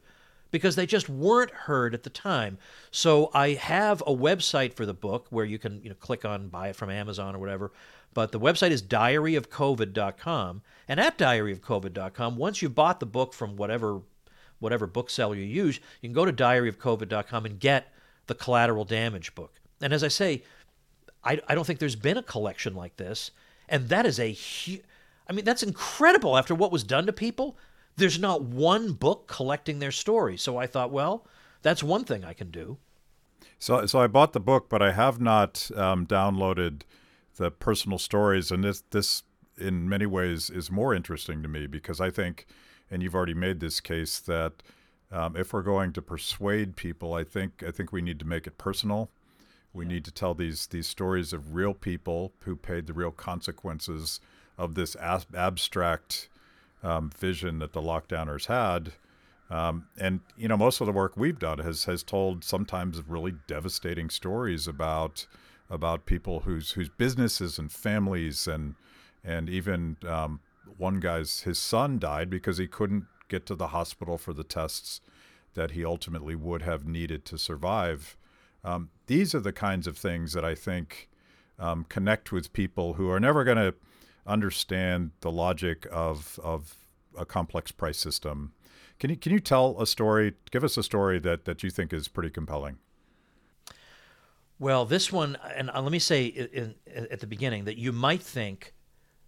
because 0.52 0.76
they 0.76 0.86
just 0.86 1.10
weren't 1.10 1.52
heard 1.52 1.94
at 1.94 2.04
the 2.04 2.10
time. 2.10 2.58
So 2.90 3.30
I 3.34 3.54
have 3.54 4.02
a 4.02 4.16
website 4.16 4.74
for 4.74 4.86
the 4.86 4.94
book 4.94 5.28
where 5.30 5.46
you 5.46 5.60
can 5.60 5.82
you 5.84 5.90
know 5.90 5.96
click 5.96 6.24
on 6.24 6.48
buy 6.48 6.70
it 6.70 6.76
from 6.76 6.90
Amazon 6.90 7.36
or 7.36 7.40
whatever. 7.40 7.72
But 8.14 8.32
the 8.32 8.40
website 8.40 8.72
is 8.72 8.82
diaryofcovid.com, 8.82 10.62
and 10.88 11.00
at 11.00 11.18
diaryofcovid.com, 11.18 12.38
once 12.38 12.62
you've 12.62 12.76
bought 12.76 13.02
the 13.02 13.06
book 13.06 13.34
from 13.34 13.58
whatever 13.58 14.02
whatever 14.60 14.88
bookseller 14.88 15.36
you 15.36 15.44
use, 15.44 15.82
you 16.02 16.10
can 16.10 16.14
go 16.14 16.26
to 16.26 16.32
diaryofcovid.com 16.32 17.46
and 17.46 17.60
get 17.60 17.94
the 18.28 18.36
collateral 18.36 18.86
damage 18.86 19.36
book. 19.36 19.60
And 19.82 19.94
as 19.94 20.04
I 20.04 20.08
say, 20.08 20.44
I, 21.24 21.40
I 21.48 21.56
don't 21.56 21.66
think 21.66 21.80
there's 21.80 21.96
been 21.96 22.18
a 22.18 22.24
collection 22.24 22.76
like 22.76 22.98
this, 22.98 23.32
and 23.68 23.90
that 23.90 24.06
is 24.06 24.20
a 24.20 24.32
huge 24.32 24.84
I 25.28 25.34
mean, 25.34 25.46
that's 25.46 25.64
incredible 25.64 26.38
after 26.38 26.54
what 26.54 26.72
was 26.72 26.84
done 26.84 27.06
to 27.08 27.14
people. 27.14 27.58
There's 27.98 28.20
not 28.20 28.44
one 28.44 28.94
book 28.94 29.28
collecting 29.28 29.80
their 29.80 29.92
stories. 29.92 30.42
So 30.42 30.58
I 30.58 30.68
thought, 30.68 30.92
well, 30.92 31.26
that's 31.62 31.82
one 31.82 32.04
thing 32.04 32.24
I 32.24 32.34
can 32.34 32.52
do. 32.52 32.78
So, 33.58 33.86
so 33.86 34.00
I 34.00 34.08
bought 34.08 34.34
the 34.34 34.40
book, 34.40 34.70
but 34.70 34.82
I 34.82 34.92
have 34.92 35.20
not 35.20 35.72
um, 35.76 36.06
downloaded 36.06 36.82
the 37.38 37.52
personal 37.52 37.98
stories, 37.98 38.52
and 38.52 38.64
this, 38.64 38.84
this, 38.92 39.24
in 39.58 39.90
many 39.90 40.06
ways, 40.06 40.50
is 40.50 40.72
more 40.72 40.94
interesting 40.94 41.42
to 41.42 41.50
me 41.50 41.68
because 41.68 42.00
I 42.00 42.10
think, 42.10 42.46
and 42.90 43.02
you've 43.04 43.16
already 43.16 43.34
made 43.34 43.60
this 43.60 43.82
case 43.82 44.20
that 44.20 44.64
um, 45.12 45.36
if 45.36 45.52
we're 45.52 45.62
going 45.62 45.92
to 45.94 46.02
persuade 46.02 46.76
people, 46.76 47.14
I 47.14 47.24
think, 47.24 47.64
I 47.66 47.72
think 47.72 47.92
we 47.92 48.02
need 48.02 48.20
to 48.20 48.26
make 48.26 48.48
it 48.48 48.58
personal. 48.58 49.10
We 49.76 49.86
yeah. 49.86 49.92
need 49.92 50.06
to 50.06 50.12
tell 50.12 50.34
these 50.34 50.68
these 50.68 50.88
stories 50.88 51.34
of 51.34 51.54
real 51.54 51.74
people 51.74 52.32
who 52.42 52.56
paid 52.56 52.88
the 52.88 52.94
real 52.94 53.12
consequences 53.12 54.20
of 54.58 54.76
this 54.76 54.96
abstract 54.96 56.30
um, 56.84 57.10
vision 57.10 57.60
that 57.60 57.74
the 57.74 57.82
lockdowners 57.82 58.46
had. 58.46 58.94
Um, 59.50 59.88
and 60.00 60.22
you 60.38 60.48
know, 60.48 60.58
most 60.58 60.82
of 60.82 60.88
the 60.88 60.94
work 60.94 61.14
we've 61.16 61.40
done 61.40 61.60
has 61.60 61.86
has 61.86 62.04
told 62.04 62.44
sometimes 62.44 63.02
really 63.08 63.34
devastating 63.48 64.10
stories 64.10 64.68
about 64.68 65.28
about 65.70 66.06
people 66.06 66.42
whose 66.42 66.72
whose 66.72 66.90
businesses 66.90 67.60
and 67.60 67.72
families 67.72 68.48
and 68.48 68.76
and 69.24 69.50
even 69.50 69.98
um, 70.08 70.40
one 70.78 71.00
guy's 71.00 71.42
his 71.42 71.60
son 71.60 72.00
died 72.00 72.30
because 72.30 72.58
he 72.58 72.68
couldn't 72.68 73.06
get 73.28 73.46
to 73.46 73.56
the 73.56 73.68
hospital 73.68 74.18
for 74.18 74.34
the 74.34 74.44
tests 74.44 75.02
that 75.54 75.72
he 75.72 75.86
ultimately 75.86 76.36
would 76.36 76.62
have 76.62 76.86
needed 76.86 77.26
to 77.26 77.38
survive. 77.38 78.18
Um, 78.66 78.90
these 79.06 79.36
are 79.36 79.40
the 79.40 79.54
kinds 79.54 79.86
of 79.86 79.98
things 79.98 80.34
that 80.34 80.44
I 80.44 80.56
think 80.56 81.08
um, 81.60 81.86
connect 81.88 82.32
with 82.32 82.52
people 82.52 82.96
who 82.96 83.10
are 83.12 83.20
never 83.20 83.44
going 83.44 83.58
to 83.58 83.76
understand 84.26 85.12
the 85.22 85.32
logic 85.32 85.88
of 85.92 86.40
of 86.44 86.76
a 87.18 87.26
complex 87.26 87.72
price 87.72 87.98
system. 87.98 88.54
Can 89.00 89.12
you 89.12 89.18
can 89.18 89.32
you 89.32 89.40
tell 89.40 89.80
a 89.80 89.86
story? 89.86 90.34
Give 90.52 90.64
us 90.64 90.78
a 90.78 90.84
story 90.84 91.20
that 91.20 91.46
that 91.46 91.62
you 91.64 91.70
think 91.70 91.94
is 91.94 92.08
pretty 92.08 92.32
compelling. 92.32 92.78
Well, 94.58 94.86
this 94.86 95.12
one, 95.12 95.38
and 95.56 95.70
uh, 95.70 95.82
let 95.82 95.92
me 95.92 96.00
say 96.00 96.26
in, 96.26 96.76
in, 96.88 97.08
at 97.12 97.20
the 97.20 97.28
beginning 97.28 97.66
that 97.66 97.78
you 97.78 97.92
might 97.92 98.24
think 98.24 98.74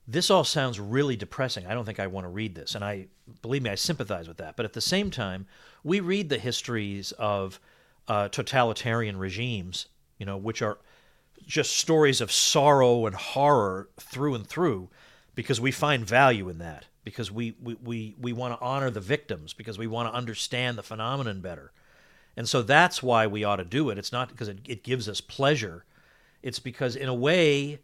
this 0.08 0.32
all 0.32 0.46
sounds 0.46 0.80
really 0.80 1.18
depressing. 1.18 1.68
I 1.68 1.74
don't 1.74 1.84
think 1.84 2.00
I 2.00 2.08
want 2.08 2.24
to 2.24 2.30
read 2.30 2.56
this. 2.56 2.76
And 2.76 2.84
I, 2.84 3.08
believe 3.42 3.62
me, 3.62 3.70
I 3.70 3.76
sympathize 3.76 4.30
with 4.30 4.38
that. 4.38 4.56
But 4.56 4.66
at 4.66 4.72
the 4.72 4.80
same 4.80 5.12
time, 5.12 5.46
we 5.84 6.00
read 6.00 6.30
the 6.30 6.40
histories 6.40 7.12
of 7.14 7.60
uh, 8.08 8.30
totalitarian 8.30 9.18
regimes, 9.18 9.88
you 10.18 10.26
know, 10.26 10.38
which 10.38 10.62
are 10.62 10.78
just 11.46 11.78
stories 11.78 12.22
of 12.22 12.32
sorrow 12.32 13.06
and 13.06 13.16
horror 13.16 13.90
through 14.00 14.36
and 14.36 14.48
through 14.48 14.90
because 15.36 15.62
we 15.62 15.72
find 15.72 16.06
value 16.06 16.50
in 16.50 16.58
that 16.58 16.86
because 17.04 17.32
we 17.32 17.56
we, 17.62 17.76
we, 17.76 18.16
we 18.20 18.34
want 18.34 18.58
to 18.58 18.66
honor 18.66 18.90
the 18.90 19.00
victims 19.00 19.54
because 19.54 19.78
we 19.78 19.88
want 19.88 20.10
to 20.10 20.16
understand 20.16 20.78
the 20.78 20.84
phenomenon 20.84 21.42
better. 21.42 21.72
And 22.36 22.48
so 22.48 22.62
that's 22.62 23.02
why 23.02 23.28
we 23.28 23.44
ought 23.44 23.56
to 23.56 23.66
do 23.66 23.90
it. 23.90 23.98
It's 23.98 24.12
not 24.12 24.30
because 24.30 24.48
it, 24.48 24.60
it 24.68 24.84
gives 24.84 25.10
us 25.10 25.22
pleasure. 25.22 25.86
It's 26.44 26.60
because 26.60 26.96
in 26.96 27.08
a 27.08 27.14
way 27.14 27.80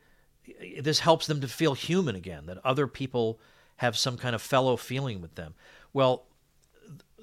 this 0.79 0.99
helps 0.99 1.25
them 1.25 1.39
to 1.41 1.47
feel 1.47 1.73
human 1.73 2.15
again 2.15 2.47
that 2.47 2.57
other 2.65 2.85
people 2.85 3.39
have 3.77 3.97
some 3.97 4.17
kind 4.17 4.35
of 4.35 4.41
fellow 4.41 4.75
feeling 4.75 5.21
with 5.21 5.35
them. 5.35 5.53
Well 5.93 6.25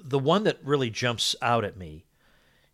the 0.03 0.19
one 0.19 0.43
that 0.45 0.57
really 0.63 0.89
jumps 0.89 1.35
out 1.41 1.63
at 1.63 1.77
me 1.77 2.05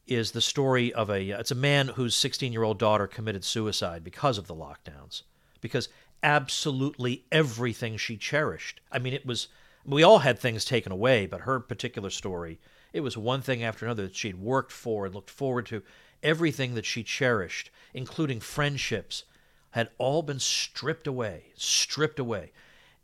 is 0.07 0.31
the 0.31 0.41
story 0.41 0.93
of 0.93 1.09
a 1.09 1.29
it's 1.29 1.51
a 1.51 1.55
man 1.55 1.89
whose 1.89 2.15
16 2.15 2.51
year 2.53 2.63
old 2.63 2.79
daughter 2.79 3.07
committed 3.07 3.43
suicide 3.43 4.03
because 4.03 4.37
of 4.37 4.47
the 4.47 4.55
lockdowns 4.55 5.23
because 5.61 5.89
absolutely 6.23 7.25
everything 7.31 7.97
she 7.97 8.17
cherished 8.17 8.81
i 8.91 8.97
mean 8.99 9.13
it 9.13 9.25
was 9.25 9.47
we 9.85 10.03
all 10.03 10.19
had 10.19 10.39
things 10.39 10.65
taken 10.65 10.91
away 10.91 11.25
but 11.25 11.41
her 11.41 11.59
particular 11.59 12.09
story 12.09 12.59
it 12.93 13.01
was 13.01 13.17
one 13.17 13.41
thing 13.41 13.63
after 13.63 13.85
another 13.85 14.03
that 14.03 14.15
she'd 14.15 14.39
worked 14.39 14.71
for 14.71 15.05
and 15.05 15.13
looked 15.13 15.29
forward 15.29 15.65
to. 15.67 15.83
Everything 16.23 16.73
that 16.75 16.85
she 16.85 17.03
cherished 17.03 17.69
including 17.93 18.39
friendships 18.39 19.23
had 19.71 19.89
all 19.97 20.23
been 20.23 20.39
stripped 20.39 21.07
away 21.07 21.51
stripped 21.55 22.19
away. 22.19 22.51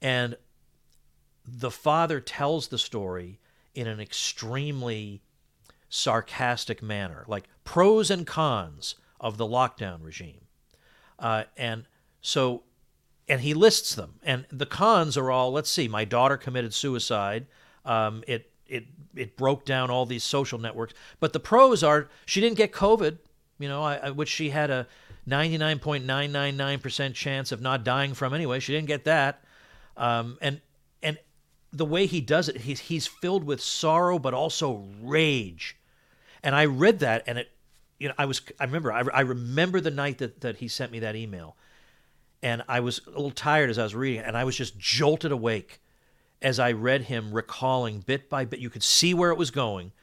And 0.02 0.36
the 1.46 1.72
father 1.72 2.20
tells 2.20 2.70
the 2.70 2.78
story 2.78 3.40
in 3.76 3.88
an 3.88 4.00
extremely 4.00 5.22
sarcastic 5.96 6.82
manner, 6.82 7.24
like 7.28 7.48
pros 7.64 8.10
and 8.10 8.26
cons 8.26 8.96
of 9.20 9.38
the 9.38 9.46
lockdown 9.46 10.04
regime. 10.04 10.42
Uh, 11.20 11.44
and 11.56 11.86
so, 12.20 12.64
and 13.30 13.42
he 13.42 13.54
lists 13.54 13.94
them. 13.94 14.16
And 14.24 14.48
the 14.52 14.66
cons 14.66 15.18
are 15.18 15.30
all 15.30 15.52
let's 15.52 15.70
see, 15.70 15.88
my 15.88 16.04
daughter 16.04 16.36
committed 16.36 16.74
suicide. 16.74 17.46
Um, 17.86 18.24
it, 18.28 18.52
it, 18.66 18.86
it 19.16 19.38
broke 19.38 19.66
down 19.66 19.92
all 19.92 20.08
these 20.08 20.24
social 20.24 20.58
networks. 20.58 20.96
But 21.20 21.32
the 21.32 21.40
pros 21.40 21.84
are 21.84 22.10
she 22.26 22.42
didn't 22.42 22.58
get 22.58 22.72
COVID, 22.72 23.20
you 23.60 23.70
know, 23.70 23.84
I, 23.84 23.98
I, 23.98 24.10
which 24.10 24.30
she 24.30 24.50
had 24.50 24.72
a 24.72 24.88
99.999% 25.30 27.14
chance 27.14 27.52
of 27.52 27.62
not 27.62 27.84
dying 27.84 28.16
from 28.16 28.34
anyway. 28.34 28.60
She 28.60 28.74
didn't 28.74 28.88
get 28.88 29.04
that. 29.04 29.44
Um, 29.96 30.40
and, 30.42 30.60
and 31.04 31.20
the 31.72 31.86
way 31.86 32.08
he 32.08 32.20
does 32.20 32.50
it, 32.50 32.62
he's, 32.62 32.80
he's 32.80 33.06
filled 33.06 33.44
with 33.44 33.62
sorrow, 33.62 34.18
but 34.18 34.34
also 34.34 34.86
rage 35.04 35.78
and 36.44 36.56
I 36.56 36.66
read 36.66 37.00
that, 37.00 37.24
and 37.26 37.38
it, 37.38 37.52
you 38.00 38.10
know, 38.10 38.14
I 38.18 38.26
was, 38.26 38.42
I 38.60 38.66
remember, 38.66 38.92
I, 38.92 39.04
I 39.14 39.22
remember 39.22 39.80
the 39.80 39.92
night 39.92 40.18
that 40.18 40.42
that 40.42 40.58
he 40.58 40.68
sent 40.68 40.92
me 40.92 41.00
that 41.00 41.16
email, 41.16 41.56
and 42.42 42.64
I 42.68 42.82
was 42.82 43.02
a 43.08 43.12
little 43.12 43.32
tired 43.32 43.70
as 43.70 43.80
I 43.80 43.84
was 43.84 43.96
reading, 43.96 44.20
it, 44.20 44.26
and 44.28 44.38
I 44.38 44.44
was 44.44 44.58
just 44.58 44.78
jolted 44.78 45.32
awake 45.32 45.80
as 46.42 46.60
I 46.60 46.74
read 46.74 47.04
him 47.04 47.32
recalling 47.32 48.02
bit 48.02 48.30
by 48.30 48.46
bit. 48.46 48.60
You 48.60 48.70
could 48.70 48.84
see 48.84 49.14
where 49.14 49.32
it 49.32 49.38
was 49.38 49.50
going, 49.50 49.94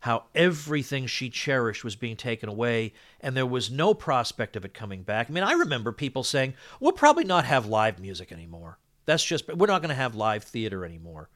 how 0.00 0.24
everything 0.34 1.06
she 1.06 1.30
cherished 1.30 1.84
was 1.84 1.94
being 1.94 2.16
taken 2.16 2.48
away, 2.48 2.92
and 3.20 3.36
there 3.36 3.46
was 3.46 3.70
no 3.70 3.94
prospect 3.94 4.56
of 4.56 4.64
it 4.64 4.74
coming 4.74 5.02
back. 5.02 5.30
I 5.30 5.32
mean, 5.32 5.44
I 5.44 5.52
remember 5.52 5.92
people 5.92 6.24
saying, 6.24 6.54
"We'll 6.80 6.92
probably 6.92 7.24
not 7.24 7.44
have 7.44 7.66
live 7.66 8.00
music 8.00 8.32
anymore. 8.32 8.78
That's 9.06 9.24
just 9.24 9.46
we're 9.48 9.68
not 9.68 9.80
going 9.80 9.90
to 9.90 9.94
have 9.94 10.16
live 10.16 10.42
theater 10.42 10.84
anymore." 10.84 11.30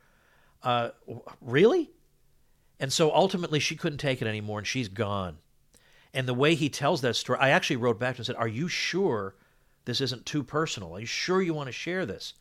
Uh, 0.63 0.91
really? 1.41 1.91
And 2.81 2.93
so 2.93 3.13
ultimately, 3.13 3.59
she 3.59 3.77
couldn't 3.77 3.99
take 3.99 4.23
it 4.23 4.29
anymore 4.29 4.59
and 4.59 4.67
she's 4.67 4.89
gone. 4.89 5.39
And 6.15 6.27
the 6.27 6.35
way 6.35 6.55
he 6.55 6.69
tells 6.69 7.01
that 7.03 7.17
story, 7.17 7.39
I 7.41 7.51
actually 7.51 7.77
wrote 7.77 7.99
back 7.99 8.15
to 8.15 8.17
him 8.17 8.21
and 8.21 8.27
said, 8.27 8.37
Are 8.37 8.49
you 8.49 8.69
sure 8.69 9.35
this 9.85 10.01
isn't 10.01 10.27
too 10.27 10.43
personal? 10.43 10.97
Are 10.97 11.01
you 11.01 11.07
sure 11.07 11.43
you 11.43 11.55
want 11.55 11.69
to 11.69 11.73
share 11.73 12.07
this? 12.07 12.35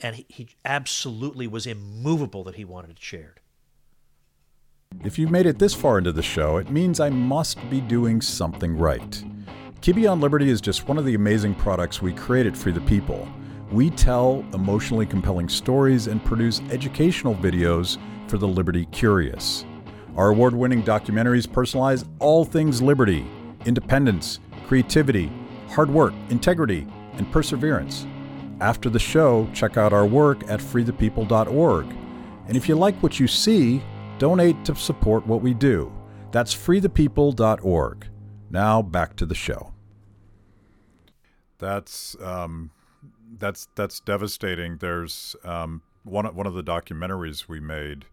And 0.00 0.16
he, 0.16 0.26
he 0.28 0.48
absolutely 0.64 1.46
was 1.46 1.66
immovable 1.66 2.44
that 2.44 2.54
he 2.54 2.64
wanted 2.64 2.90
it 2.90 3.00
shared. 3.00 3.40
If 5.04 5.18
you've 5.18 5.30
made 5.30 5.46
it 5.46 5.58
this 5.58 5.74
far 5.74 5.98
into 5.98 6.12
the 6.12 6.22
show, 6.22 6.56
it 6.56 6.70
means 6.70 7.00
I 7.00 7.10
must 7.10 7.58
be 7.70 7.80
doing 7.80 8.20
something 8.20 8.76
right. 8.76 9.24
Kibbe 9.80 10.10
on 10.10 10.20
Liberty 10.20 10.50
is 10.50 10.60
just 10.60 10.88
one 10.88 10.98
of 10.98 11.04
the 11.04 11.14
amazing 11.14 11.54
products 11.54 12.02
we 12.02 12.12
created 12.12 12.56
for 12.56 12.70
the 12.70 12.80
people. 12.82 13.26
We 13.70 13.90
tell 13.90 14.44
emotionally 14.52 15.06
compelling 15.06 15.48
stories 15.48 16.06
and 16.06 16.22
produce 16.24 16.60
educational 16.70 17.34
videos 17.34 17.98
for 18.30 18.38
the 18.38 18.46
Liberty 18.46 18.86
Curious. 18.86 19.64
Our 20.16 20.30
award 20.30 20.54
winning 20.54 20.84
documentaries 20.84 21.48
personalize 21.48 22.08
all 22.20 22.44
things 22.44 22.80
liberty, 22.80 23.26
independence, 23.66 24.38
creativity, 24.68 25.32
hard 25.70 25.90
work, 25.90 26.14
integrity, 26.28 26.86
and 27.14 27.30
perseverance. 27.32 28.06
After 28.60 28.88
the 28.88 29.00
show, 29.00 29.48
check 29.52 29.76
out 29.76 29.92
our 29.92 30.06
work 30.06 30.48
at 30.48 30.60
freethepeople.org. 30.60 31.86
And 32.46 32.56
if 32.56 32.68
you 32.68 32.76
like 32.76 32.96
what 33.02 33.18
you 33.18 33.26
see, 33.26 33.82
donate 34.18 34.64
to 34.64 34.76
support 34.76 35.26
what 35.26 35.42
we 35.42 35.52
do. 35.52 35.92
That's 36.30 36.54
freethepeople.org. 36.54 38.06
Now 38.48 38.82
back 38.82 39.16
to 39.16 39.26
the 39.26 39.34
show. 39.34 39.72
That's 41.58 42.16
um, 42.22 42.70
that's 43.38 43.68
that's 43.74 43.98
devastating. 43.98 44.76
There's 44.78 45.34
um, 45.44 45.82
one 46.04 46.26
one 46.34 46.46
of 46.46 46.54
the 46.54 46.62
documentaries 46.62 47.48
we 47.48 47.60
made 47.60 48.06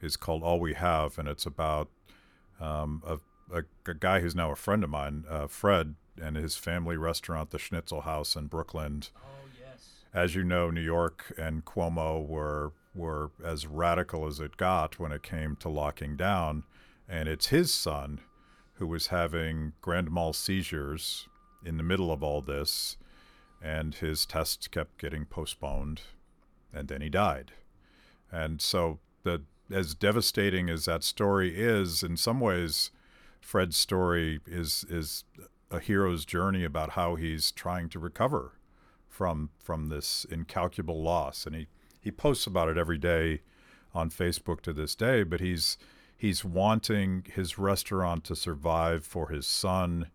is 0.00 0.16
called 0.16 0.42
All 0.42 0.60
We 0.60 0.74
Have, 0.74 1.18
and 1.18 1.28
it's 1.28 1.46
about 1.46 1.88
um, 2.60 3.02
a, 3.06 3.18
a, 3.54 3.62
a, 3.86 3.94
guy 3.94 4.20
who's 4.20 4.34
now 4.34 4.50
a 4.50 4.56
friend 4.56 4.84
of 4.84 4.90
mine, 4.90 5.24
uh, 5.28 5.46
Fred, 5.46 5.94
and 6.20 6.36
his 6.36 6.56
family 6.56 6.96
restaurant, 6.96 7.50
the 7.50 7.58
Schnitzel 7.58 8.02
House 8.02 8.36
in 8.36 8.46
Brooklyn. 8.46 9.02
Oh 9.16 9.48
yes. 9.58 9.88
As 10.12 10.34
you 10.34 10.44
know, 10.44 10.70
New 10.70 10.82
York 10.82 11.32
and 11.38 11.64
Cuomo 11.64 12.26
were 12.26 12.72
were 12.94 13.30
as 13.44 13.66
radical 13.66 14.26
as 14.26 14.40
it 14.40 14.56
got 14.56 14.98
when 14.98 15.12
it 15.12 15.22
came 15.22 15.56
to 15.56 15.68
locking 15.68 16.16
down, 16.16 16.64
and 17.08 17.28
it's 17.28 17.46
his 17.46 17.72
son 17.72 18.20
who 18.74 18.86
was 18.86 19.08
having 19.08 19.72
grand 19.80 20.10
mal 20.10 20.32
seizures 20.32 21.28
in 21.64 21.76
the 21.76 21.82
middle 21.82 22.10
of 22.10 22.22
all 22.22 22.40
this, 22.40 22.96
and 23.62 23.96
his 23.96 24.26
tests 24.26 24.66
kept 24.66 24.98
getting 24.98 25.24
postponed, 25.24 26.00
and 26.72 26.88
then 26.88 27.00
he 27.00 27.08
died. 27.08 27.52
And 28.32 28.60
so 28.60 28.98
the 29.22 29.42
as 29.72 29.94
devastating 29.94 30.68
as 30.68 30.84
that 30.84 31.04
story 31.04 31.54
is, 31.56 32.02
in 32.02 32.16
some 32.16 32.40
ways, 32.40 32.90
Fred's 33.40 33.76
story 33.76 34.40
is 34.46 34.84
is 34.88 35.24
a 35.70 35.80
hero's 35.80 36.24
journey 36.24 36.64
about 36.64 36.90
how 36.90 37.14
he's 37.14 37.52
trying 37.52 37.88
to 37.90 37.98
recover 37.98 38.52
from 39.08 39.50
from 39.58 39.88
this 39.88 40.26
incalculable 40.30 41.02
loss, 41.02 41.46
and 41.46 41.54
he 41.54 41.66
he 42.00 42.10
posts 42.10 42.46
about 42.46 42.68
it 42.68 42.78
every 42.78 42.98
day 42.98 43.42
on 43.94 44.10
Facebook 44.10 44.60
to 44.62 44.72
this 44.72 44.94
day. 44.94 45.22
But 45.22 45.40
he's 45.40 45.78
he's 46.16 46.44
wanting 46.44 47.26
his 47.32 47.58
restaurant 47.58 48.24
to 48.24 48.36
survive 48.36 49.04
for 49.04 49.28
his 49.28 49.46
son 49.46 50.10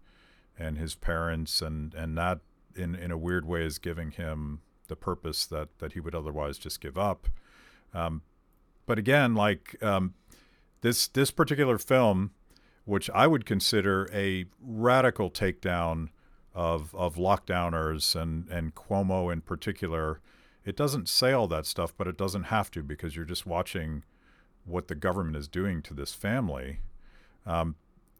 and 0.57 0.77
his 0.77 0.95
parents, 0.95 1.61
and 1.61 1.93
and 1.93 2.17
that 2.17 2.39
in 2.75 2.95
in 2.95 3.11
a 3.11 3.17
weird 3.17 3.45
way 3.45 3.63
is 3.63 3.79
giving 3.79 4.11
him 4.11 4.61
the 4.87 4.95
purpose 4.95 5.45
that 5.47 5.69
that 5.79 5.93
he 5.93 5.99
would 5.99 6.15
otherwise 6.15 6.57
just 6.57 6.79
give 6.81 6.97
up. 6.97 7.27
Um, 7.93 8.21
but 8.85 8.99
again, 8.99 9.35
like 9.35 9.81
um, 9.83 10.13
this 10.81 11.07
this 11.07 11.31
particular 11.31 11.77
film, 11.77 12.31
which 12.85 13.09
I 13.11 13.27
would 13.27 13.45
consider 13.45 14.07
a 14.13 14.45
radical 14.61 15.29
takedown 15.31 16.09
of 16.53 16.93
of 16.95 17.15
lockdowners 17.15 18.19
and 18.19 18.47
and 18.49 18.75
Cuomo 18.75 19.31
in 19.31 19.41
particular, 19.41 20.19
it 20.63 20.75
doesn't 20.75 21.09
say 21.09 21.31
all 21.31 21.47
that 21.47 21.65
stuff, 21.65 21.93
but 21.97 22.07
it 22.07 22.17
doesn't 22.17 22.45
have 22.45 22.71
to 22.71 22.83
because 22.83 23.15
you're 23.15 23.25
just 23.25 23.45
watching 23.45 24.03
what 24.65 24.87
the 24.87 24.95
government 24.95 25.37
is 25.37 25.47
doing 25.47 25.81
to 25.83 25.93
this 25.93 26.13
family. 26.13 26.79
Um, 27.45 27.75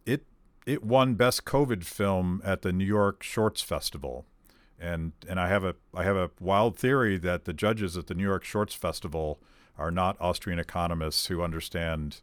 it 0.06 0.26
it 0.66 0.84
won 0.84 1.16
best 1.16 1.46
COVID 1.46 1.84
film 1.84 2.42
at 2.44 2.62
the 2.62 2.72
New 2.72 2.86
York 2.86 3.24
Shorts 3.24 3.62
Festival, 3.62 4.26
and 4.80 5.14
and 5.28 5.40
I 5.40 5.48
have 5.48 5.64
a 5.64 5.76
I 5.94 6.04
have 6.04 6.16
a 6.16 6.32
wild 6.40 6.78
theory 6.78 7.18
that 7.18 7.46
the 7.46 7.54
judges 7.54 7.98
at 7.98 8.08
the 8.08 8.14
New 8.14 8.24
York 8.24 8.44
Shorts 8.44 8.76
Festival 8.76 9.40
are 9.78 9.92
not 9.92 10.18
Austrian 10.20 10.60
economists 10.60 11.28
who 11.28 11.42
understand 11.42 12.22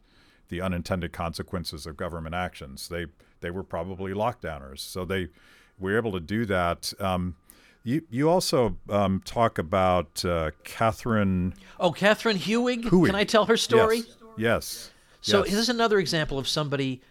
the 0.49 0.61
unintended 0.61 1.13
consequences 1.13 1.85
of 1.85 1.97
government 1.97 2.35
actions. 2.35 2.87
They 2.87 3.07
they 3.41 3.51
were 3.51 3.63
probably 3.63 4.13
lockdowners, 4.13 4.79
so 4.79 5.05
they 5.05 5.27
were 5.79 5.97
able 5.97 6.11
to 6.13 6.19
do 6.19 6.45
that. 6.45 6.93
Um, 6.99 7.35
you 7.83 8.03
you 8.09 8.29
also 8.29 8.77
um, 8.89 9.21
talk 9.25 9.57
about 9.57 10.23
uh, 10.23 10.51
Catherine. 10.63 11.53
Oh, 11.79 11.91
Catherine 11.91 12.37
Hewig. 12.37 12.83
Hewig. 12.83 13.07
Can 13.07 13.15
I 13.15 13.23
tell 13.23 13.45
her 13.45 13.57
story? 13.57 13.97
Yes. 13.97 14.37
yes. 14.37 14.91
So 15.21 15.39
yes. 15.39 15.51
this 15.51 15.59
is 15.59 15.69
another 15.69 15.99
example 15.99 16.37
of 16.37 16.47
somebody 16.47 17.01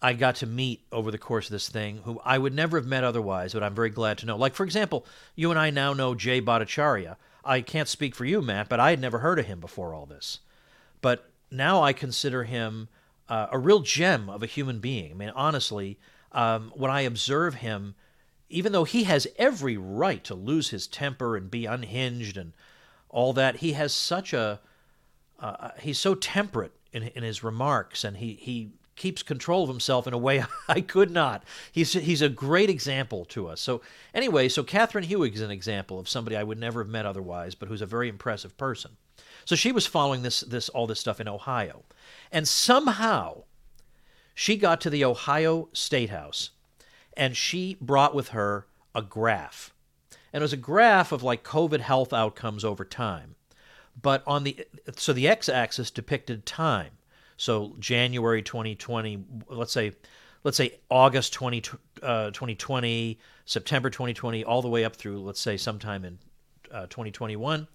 I 0.00 0.14
got 0.14 0.36
to 0.36 0.46
meet 0.46 0.82
over 0.90 1.10
the 1.10 1.18
course 1.18 1.46
of 1.46 1.52
this 1.52 1.68
thing 1.68 1.98
who 2.04 2.20
I 2.24 2.36
would 2.38 2.52
never 2.52 2.76
have 2.76 2.86
met 2.86 3.04
otherwise, 3.04 3.54
but 3.54 3.62
I'm 3.62 3.74
very 3.74 3.90
glad 3.90 4.18
to 4.18 4.26
know. 4.26 4.36
Like 4.36 4.54
for 4.54 4.64
example, 4.64 5.06
you 5.34 5.50
and 5.50 5.58
I 5.58 5.70
now 5.70 5.92
know 5.92 6.14
Jay 6.14 6.40
Bhattacharya. 6.40 7.16
I 7.44 7.60
can't 7.60 7.88
speak 7.88 8.14
for 8.14 8.24
you, 8.24 8.40
Matt, 8.42 8.68
but 8.68 8.80
I 8.80 8.90
had 8.90 9.00
never 9.00 9.18
heard 9.18 9.38
of 9.38 9.46
him 9.46 9.60
before 9.60 9.94
all 9.94 10.06
this. 10.06 10.40
But 11.00 11.30
now 11.50 11.82
I 11.82 11.92
consider 11.92 12.44
him 12.44 12.88
uh, 13.28 13.48
a 13.50 13.58
real 13.58 13.80
gem 13.80 14.28
of 14.28 14.42
a 14.42 14.46
human 14.46 14.78
being. 14.78 15.12
I 15.12 15.14
mean, 15.14 15.32
honestly, 15.34 15.98
um, 16.32 16.72
when 16.74 16.90
I 16.90 17.02
observe 17.02 17.56
him, 17.56 17.94
even 18.48 18.72
though 18.72 18.84
he 18.84 19.04
has 19.04 19.26
every 19.36 19.76
right 19.76 20.22
to 20.24 20.34
lose 20.34 20.70
his 20.70 20.86
temper 20.86 21.36
and 21.36 21.50
be 21.50 21.66
unhinged 21.66 22.36
and 22.36 22.52
all 23.08 23.32
that, 23.32 23.56
he 23.56 23.72
has 23.72 23.92
such 23.92 24.32
a 24.32 24.60
uh, 25.40 25.70
he's 25.80 25.98
so 25.98 26.14
temperate 26.14 26.72
in, 26.92 27.04
in 27.08 27.22
his 27.22 27.42
remarks, 27.42 28.04
and 28.04 28.18
he 28.18 28.34
he 28.34 28.70
keeps 29.02 29.24
control 29.24 29.64
of 29.64 29.68
himself 29.68 30.06
in 30.06 30.14
a 30.14 30.18
way 30.18 30.44
I 30.68 30.80
could 30.80 31.10
not. 31.10 31.42
He's 31.72 31.92
he's 31.92 32.22
a 32.22 32.28
great 32.28 32.70
example 32.70 33.24
to 33.26 33.48
us. 33.48 33.60
So 33.60 33.82
anyway, 34.14 34.48
so 34.48 34.62
Catherine 34.62 35.04
Hewig 35.04 35.34
is 35.34 35.40
an 35.40 35.50
example 35.50 35.98
of 35.98 36.08
somebody 36.08 36.36
I 36.36 36.44
would 36.44 36.60
never 36.60 36.84
have 36.84 36.88
met 36.88 37.04
otherwise, 37.04 37.56
but 37.56 37.68
who's 37.68 37.82
a 37.82 37.86
very 37.86 38.08
impressive 38.08 38.56
person. 38.56 38.92
So 39.44 39.56
she 39.56 39.72
was 39.72 39.88
following 39.88 40.22
this 40.22 40.42
this 40.42 40.68
all 40.68 40.86
this 40.86 41.00
stuff 41.00 41.20
in 41.20 41.26
Ohio, 41.26 41.82
and 42.30 42.46
somehow 42.46 43.42
she 44.36 44.56
got 44.56 44.80
to 44.82 44.90
the 44.90 45.04
Ohio 45.04 45.68
State 45.72 46.10
House, 46.10 46.50
and 47.16 47.36
she 47.36 47.76
brought 47.80 48.14
with 48.14 48.28
her 48.28 48.66
a 48.94 49.02
graph, 49.02 49.74
and 50.32 50.42
it 50.42 50.44
was 50.44 50.52
a 50.52 50.56
graph 50.56 51.10
of 51.10 51.24
like 51.24 51.42
COVID 51.42 51.80
health 51.80 52.12
outcomes 52.12 52.64
over 52.64 52.84
time, 52.84 53.34
but 54.00 54.22
on 54.28 54.44
the 54.44 54.64
so 54.96 55.12
the 55.12 55.26
x-axis 55.26 55.90
depicted 55.90 56.46
time 56.46 56.92
so 57.36 57.74
January 57.78 58.42
2020, 58.42 59.24
let's 59.48 59.72
say, 59.72 59.92
let's 60.44 60.56
say 60.56 60.78
August 60.90 61.32
20, 61.32 61.62
uh, 62.02 62.30
2020, 62.30 63.18
September 63.44 63.90
2020, 63.90 64.44
all 64.44 64.62
the 64.62 64.68
way 64.68 64.84
up 64.84 64.96
through, 64.96 65.20
let's 65.20 65.40
say, 65.40 65.56
sometime 65.56 66.04
in 66.04 66.18
uh, 66.70 66.86
2021. 66.86 67.66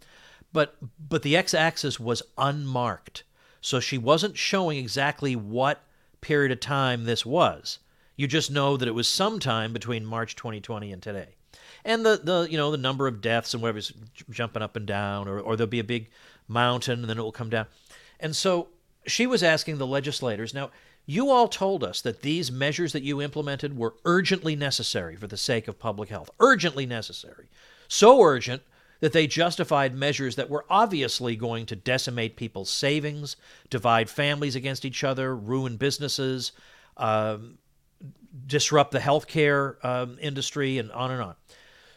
But 0.54 0.76
but 1.10 1.24
the 1.24 1.36
x-axis 1.36 2.00
was 2.00 2.24
unmarked, 2.38 3.24
so 3.62 3.80
she 3.80 3.98
wasn't 3.98 4.38
showing 4.38 4.78
exactly 4.78 5.36
what 5.36 5.84
period 6.22 6.52
of 6.52 6.60
time 6.60 7.04
this 7.04 7.26
was. 7.26 7.80
You 8.16 8.28
just 8.28 8.50
know 8.50 8.78
that 8.78 8.88
it 8.88 8.96
was 8.96 9.08
sometime 9.08 9.74
between 9.74 10.06
March 10.06 10.36
2020 10.36 10.92
and 10.92 11.02
today. 11.02 11.36
And 11.84 12.06
the, 12.06 12.20
the 12.24 12.48
you 12.50 12.58
know 12.58 12.72
the 12.72 12.78
number 12.78 13.08
of 13.08 13.22
deaths 13.22 13.54
and 13.54 13.62
whatever's 13.62 13.94
jumping 14.30 14.62
up 14.62 14.76
and 14.76 14.86
down, 14.86 15.28
or, 15.28 15.40
or 15.40 15.56
there'll 15.56 15.70
be 15.70 15.80
a 15.80 15.84
big 15.84 16.10
mountain 16.48 17.02
and 17.02 17.10
then 17.10 17.18
it 17.18 17.22
will 17.22 17.32
come 17.32 17.50
down. 17.50 17.68
And 18.20 18.36
so 18.36 18.70
she 19.08 19.26
was 19.26 19.44
asking 19.44 19.78
the 19.78 19.88
legislators 19.88 20.54
now, 20.54 20.72
you 21.06 21.30
all 21.30 21.48
told 21.48 21.84
us 21.84 22.02
that 22.02 22.22
these 22.22 22.52
measures 22.52 22.92
that 22.92 23.04
you 23.04 23.22
implemented 23.22 23.78
were 23.78 23.96
urgently 24.04 24.56
necessary 24.56 25.16
for 25.16 25.28
the 25.28 25.38
sake 25.38 25.68
of 25.68 25.80
public 25.80 26.10
health. 26.10 26.30
Urgently 26.40 26.86
necessary. 26.86 27.48
So 27.88 28.22
urgent 28.22 28.62
that 29.00 29.14
they 29.14 29.28
justified 29.28 29.96
measures 29.96 30.36
that 30.36 30.50
were 30.50 30.66
obviously 30.70 31.36
going 31.36 31.66
to 31.68 31.76
decimate 31.76 32.36
people's 32.36 32.70
savings, 32.70 33.38
divide 33.70 34.10
families 34.10 34.56
against 34.56 34.84
each 34.84 35.04
other, 35.04 35.36
ruin 35.36 35.78
businesses, 35.78 36.52
um, 36.98 37.58
disrupt 38.46 38.92
the 38.92 39.00
healthcare 39.00 39.84
um, 39.86 40.18
industry, 40.20 40.78
and 40.78 40.92
on 40.92 41.12
and 41.12 41.22
on. 41.22 41.36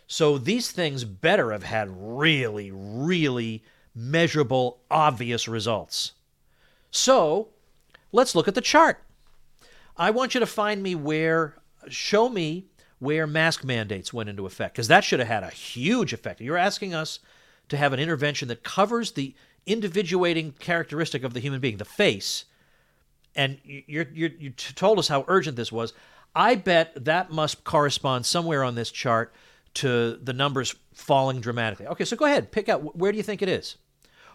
So 0.06 0.38
these 0.38 0.70
things 0.70 1.04
better 1.04 1.52
have 1.52 1.62
had 1.62 1.88
really, 1.90 2.70
really 2.72 3.64
measurable, 3.94 4.80
obvious 4.90 5.48
results. 5.48 6.12
So 6.90 7.48
let's 8.12 8.34
look 8.34 8.48
at 8.48 8.54
the 8.54 8.60
chart. 8.60 9.02
I 9.96 10.10
want 10.10 10.34
you 10.34 10.40
to 10.40 10.46
find 10.46 10.82
me 10.82 10.94
where, 10.94 11.56
show 11.88 12.28
me 12.28 12.66
where 12.98 13.26
mask 13.26 13.64
mandates 13.64 14.12
went 14.12 14.28
into 14.28 14.46
effect, 14.46 14.74
because 14.74 14.88
that 14.88 15.04
should 15.04 15.20
have 15.20 15.28
had 15.28 15.42
a 15.42 15.50
huge 15.50 16.12
effect. 16.12 16.40
You're 16.40 16.56
asking 16.56 16.94
us 16.94 17.18
to 17.68 17.76
have 17.76 17.92
an 17.92 18.00
intervention 18.00 18.48
that 18.48 18.62
covers 18.62 19.12
the 19.12 19.34
individuating 19.66 20.52
characteristic 20.58 21.22
of 21.22 21.34
the 21.34 21.40
human 21.40 21.60
being, 21.60 21.76
the 21.76 21.84
face, 21.84 22.44
and 23.36 23.58
you 23.64 24.06
you 24.12 24.50
told 24.50 24.98
us 24.98 25.08
how 25.08 25.24
urgent 25.28 25.56
this 25.56 25.70
was. 25.70 25.92
I 26.34 26.56
bet 26.56 27.04
that 27.04 27.30
must 27.30 27.64
correspond 27.64 28.26
somewhere 28.26 28.64
on 28.64 28.74
this 28.74 28.90
chart 28.90 29.32
to 29.74 30.16
the 30.22 30.32
numbers 30.32 30.74
falling 30.94 31.40
dramatically. 31.40 31.86
Okay, 31.86 32.04
so 32.04 32.16
go 32.16 32.24
ahead, 32.24 32.50
pick 32.52 32.68
out 32.68 32.96
where 32.96 33.12
do 33.12 33.18
you 33.18 33.22
think 33.22 33.42
it 33.42 33.48
is? 33.48 33.76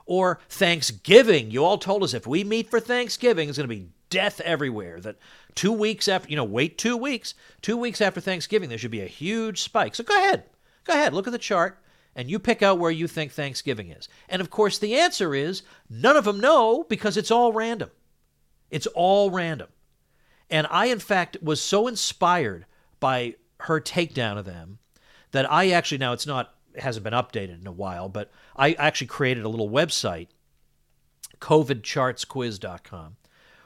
Or 0.05 0.39
Thanksgiving. 0.49 1.51
You 1.51 1.63
all 1.63 1.77
told 1.77 2.03
us 2.03 2.13
if 2.13 2.27
we 2.27 2.43
meet 2.43 2.69
for 2.69 2.79
Thanksgiving, 2.79 3.49
it's 3.49 3.57
going 3.57 3.69
to 3.69 3.75
be 3.75 3.89
death 4.09 4.39
everywhere. 4.41 4.99
That 4.99 5.17
two 5.55 5.71
weeks 5.71 6.07
after, 6.07 6.29
you 6.29 6.35
know, 6.35 6.43
wait 6.43 6.77
two 6.77 6.95
weeks. 6.95 7.33
Two 7.61 7.77
weeks 7.77 8.01
after 8.01 8.21
Thanksgiving, 8.21 8.69
there 8.69 8.77
should 8.77 8.91
be 8.91 9.01
a 9.01 9.07
huge 9.07 9.61
spike. 9.61 9.95
So 9.95 10.03
go 10.03 10.15
ahead. 10.15 10.43
Go 10.83 10.93
ahead. 10.93 11.13
Look 11.13 11.27
at 11.27 11.33
the 11.33 11.39
chart 11.39 11.79
and 12.15 12.29
you 12.29 12.39
pick 12.39 12.63
out 12.63 12.79
where 12.79 12.91
you 12.91 13.07
think 13.07 13.31
Thanksgiving 13.31 13.89
is. 13.89 14.07
And 14.29 14.41
of 14.41 14.49
course, 14.49 14.77
the 14.77 14.95
answer 14.95 15.35
is 15.35 15.63
none 15.89 16.15
of 16.15 16.25
them 16.25 16.39
know 16.39 16.85
because 16.87 17.17
it's 17.17 17.31
all 17.31 17.51
random. 17.51 17.91
It's 18.71 18.87
all 18.87 19.29
random. 19.29 19.67
And 20.49 20.67
I, 20.69 20.85
in 20.85 20.99
fact, 20.99 21.37
was 21.41 21.61
so 21.61 21.87
inspired 21.87 22.65
by 22.99 23.35
her 23.61 23.81
takedown 23.81 24.37
of 24.37 24.45
them 24.45 24.79
that 25.31 25.51
I 25.51 25.71
actually, 25.71 25.97
now 25.97 26.13
it's 26.13 26.27
not 26.27 26.54
hasn't 26.79 27.03
been 27.03 27.13
updated 27.13 27.61
in 27.61 27.67
a 27.67 27.71
while, 27.71 28.09
but 28.09 28.31
I 28.55 28.73
actually 28.73 29.07
created 29.07 29.43
a 29.43 29.49
little 29.49 29.69
website, 29.69 30.27
covidchartsquiz.com, 31.39 33.17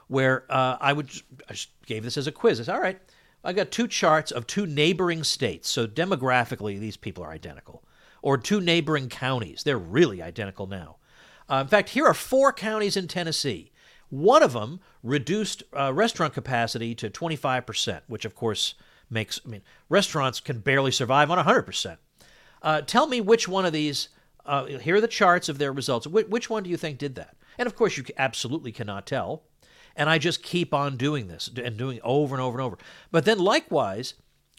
where 0.08 0.46
uh, 0.50 0.78
I 0.80 0.94
would 0.94 1.12
I 1.50 1.54
just 1.54 1.70
gave 1.86 2.04
this 2.04 2.18
as 2.18 2.28
a 2.28 2.32
quiz. 2.32 2.60
I 2.60 2.64
said, 2.64 2.76
all 2.76 2.82
right, 2.82 3.00
I 3.44 3.54
got 3.54 3.72
two 3.72 3.88
charts 3.88 4.32
of 4.32 4.48
two 4.48 4.66
neighboring 4.66 5.24
states. 5.24 5.70
So 5.70 5.88
demographically, 5.88 6.80
these 6.80 6.98
people 6.98 7.24
are 7.24 7.32
identical. 7.32 7.84
Or 8.22 8.38
two 8.38 8.60
neighboring 8.60 9.08
counties. 9.08 9.64
They're 9.64 9.78
really 9.78 10.22
identical 10.22 10.68
now. 10.68 10.98
Uh, 11.50 11.62
in 11.62 11.68
fact, 11.68 11.90
here 11.90 12.06
are 12.06 12.14
four 12.14 12.52
counties 12.52 12.98
in 12.98 13.08
Tennessee. 13.08 13.72
One 14.10 14.44
of 14.44 14.54
them 14.54 14.82
reduced 15.04 15.64
uh, 15.78 15.94
restaurant 15.94 16.34
capacity 16.34 16.94
to 16.96 17.10
25%, 17.10 18.02
which 18.08 18.26
of 18.26 18.36
course 18.36 18.74
makes, 19.10 19.40
I 19.46 19.50
mean, 19.50 19.62
restaurants 19.88 20.40
can 20.40 20.60
barely 20.60 20.92
survive 20.92 21.32
on 21.32 21.44
100%. 21.44 21.98
Uh, 22.62 22.82
tell 22.82 23.08
me 23.08 23.22
which 23.22 23.48
one 23.48 23.66
of 23.66 23.74
these. 23.74 24.10
Uh, 24.46 24.66
here 24.66 24.96
are 24.96 25.02
the 25.02 25.08
charts 25.08 25.48
of 25.48 25.58
their 25.58 25.72
results. 25.72 26.06
Wh- 26.08 26.30
which 26.30 26.50
one 26.50 26.64
do 26.64 26.70
you 26.70 26.78
think 26.78 26.98
did 26.98 27.16
that? 27.16 27.36
And 27.58 27.68
of 27.68 27.76
course, 27.76 27.98
you 27.98 28.06
absolutely 28.18 28.72
cannot 28.72 29.06
tell. 29.06 29.44
And 29.96 30.10
I 30.10 30.18
just 30.18 30.44
keep 30.44 30.74
on 30.74 30.98
doing 30.98 31.28
this 31.28 31.50
and 31.62 31.78
doing 31.78 32.00
over 32.04 32.34
and 32.34 32.42
over 32.42 32.58
and 32.58 32.66
over. 32.66 32.78
But 33.12 33.26
then, 33.26 33.38
likewise, 33.38 34.14